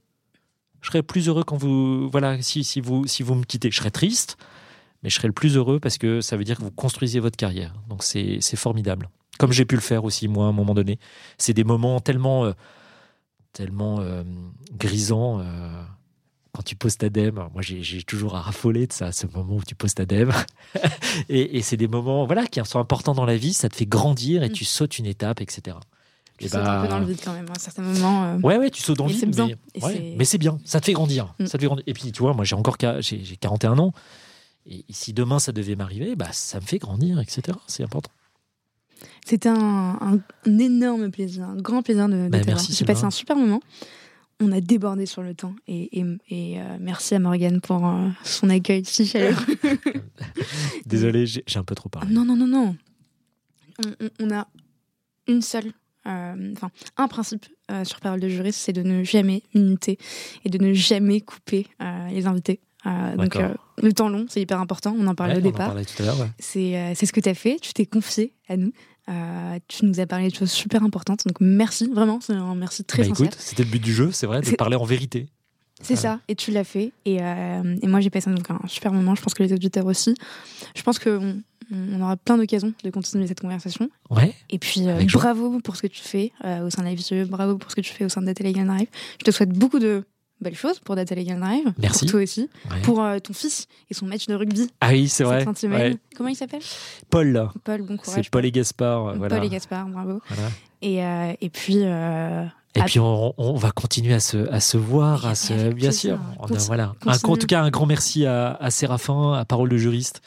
[0.81, 3.71] Je serai le plus heureux quand vous, voilà, si, si vous, si vous me quittez,
[3.71, 4.39] je serai triste,
[5.03, 7.37] mais je serai le plus heureux parce que ça veut dire que vous construisez votre
[7.37, 7.75] carrière.
[7.91, 9.11] Donc c'est formidable.
[9.41, 10.99] Comme j'ai pu le faire aussi moi à un moment donné.
[11.39, 12.53] C'est des moments tellement, euh,
[13.55, 14.23] tellement euh,
[14.77, 15.41] grisants.
[15.41, 15.83] euh,
[16.53, 19.63] quand tu poses ta dème, moi j'ai toujours à raffoler de ça, ce moment où
[19.65, 20.31] tu poses ta dème.
[21.31, 23.87] et et c'est des moments voilà, qui sont importants dans la vie, ça te fait
[23.87, 24.53] grandir et Mm.
[24.53, 25.79] tu sautes une étape, etc.
[26.39, 28.37] Tu Et sautes un peu dans le vide quand même, à un certain moment.
[28.43, 29.35] Ouais, ouais, tu sautes dans le vide.
[29.35, 31.35] Mais, ouais, c'est- mais c'est bien, ça te fait grandir.
[31.39, 31.47] Mm.
[31.47, 31.85] Ça te fait grandir.
[31.87, 33.93] Et puis, tu vois, moi, j'ai encore j'ai 41 ans.
[34.67, 37.57] Et si demain ça devait m'arriver, bah, ça me fait grandir, etc.
[37.69, 38.11] C'est important.
[39.25, 42.39] C'était un, un- un énorme plaisir, un grand plaisir de, de Bah,
[42.71, 43.61] J'ai passé un super moment.
[44.43, 45.55] On a débordé sur le temps.
[45.69, 49.45] Et, et- et, euh, merci à Morgane pour euh, son accueil si chaleureux.
[50.87, 52.13] Désolé, j'ai un peu trop parlé.
[52.13, 52.77] non, non, non, non.
[53.85, 54.47] On, on- on a
[55.29, 55.73] une seule,
[56.07, 57.47] euh, enfin, un principe
[57.85, 59.97] sur Parole de juriste, c'est de ne jamais minuter
[60.45, 61.67] et de ne jamais couper
[62.11, 62.59] les invités.
[62.87, 64.97] Euh, donc, euh, le temps long, c'est hyper important.
[64.99, 65.75] On en parlait Ouais, au départ.
[65.77, 65.85] ouais.
[66.39, 67.59] C'est euh, c'est ce que tu as fait.
[67.61, 68.73] Tu t'es confié à nous.
[69.11, 71.27] Euh, tu nous as parlé de choses super importantes.
[71.27, 72.21] Donc merci, vraiment.
[72.21, 73.27] C'est un merci très Bah, sincère.
[73.27, 75.27] écoute, c'était le but du jeu, c'est vrai, de parler en vérité.
[75.83, 76.21] C'est ça.
[76.29, 76.93] Et tu l'as fait.
[77.07, 79.15] Et, euh, et moi, j'ai passé donc un super moment.
[79.15, 80.15] Je pense que les auditeurs aussi.
[80.77, 81.41] Je pense qu'on
[81.73, 83.89] On aura plein d'occasions de continuer cette conversation.
[84.11, 84.35] Ouais.
[84.51, 87.57] Et puis, euh, bravo pour ce que tu fais au sein de la vie, bravo
[87.57, 88.89] pour ce que tu fais au sein de Legal Drive.
[89.21, 90.05] Je te souhaite beaucoup de
[90.41, 91.73] belles choses pour Data Legal Drive.
[91.79, 92.01] Merci.
[92.07, 92.49] Pour toi aussi.
[92.71, 92.81] Ouais.
[92.83, 95.45] Pour euh, ton fils et son match de rugby Ah oui, c'est vrai.
[95.65, 95.97] Ouais.
[96.17, 96.63] Comment il s'appelle?
[97.11, 98.21] Paul, Paul, bon courage.
[98.25, 99.07] c'est Paul et Gaspard.
[99.09, 99.37] euh, Voilà.
[99.37, 100.21] Paul et Gaspard, bravo.
[100.29, 100.49] Voilà.
[100.83, 102.45] Et, euh, et puis, euh,
[102.75, 106.19] Et puis on, on va continuer à se, à se voir, à se, bien sûr.
[106.39, 106.95] On a- Conti- voilà.
[107.07, 110.23] Un- en tout cas, un grand merci à, à Séraphin, à Parole de juriste,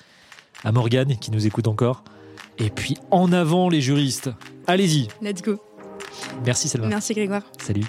[0.64, 2.03] à Morgane qui nous écoute encore.
[2.60, 4.30] Et puis en avant les juristes.
[4.68, 5.07] Allez-y.
[5.22, 5.57] let's go.
[6.45, 6.88] Merci Selma.
[6.88, 7.41] Merci Grégoire.
[7.60, 7.85] Salut.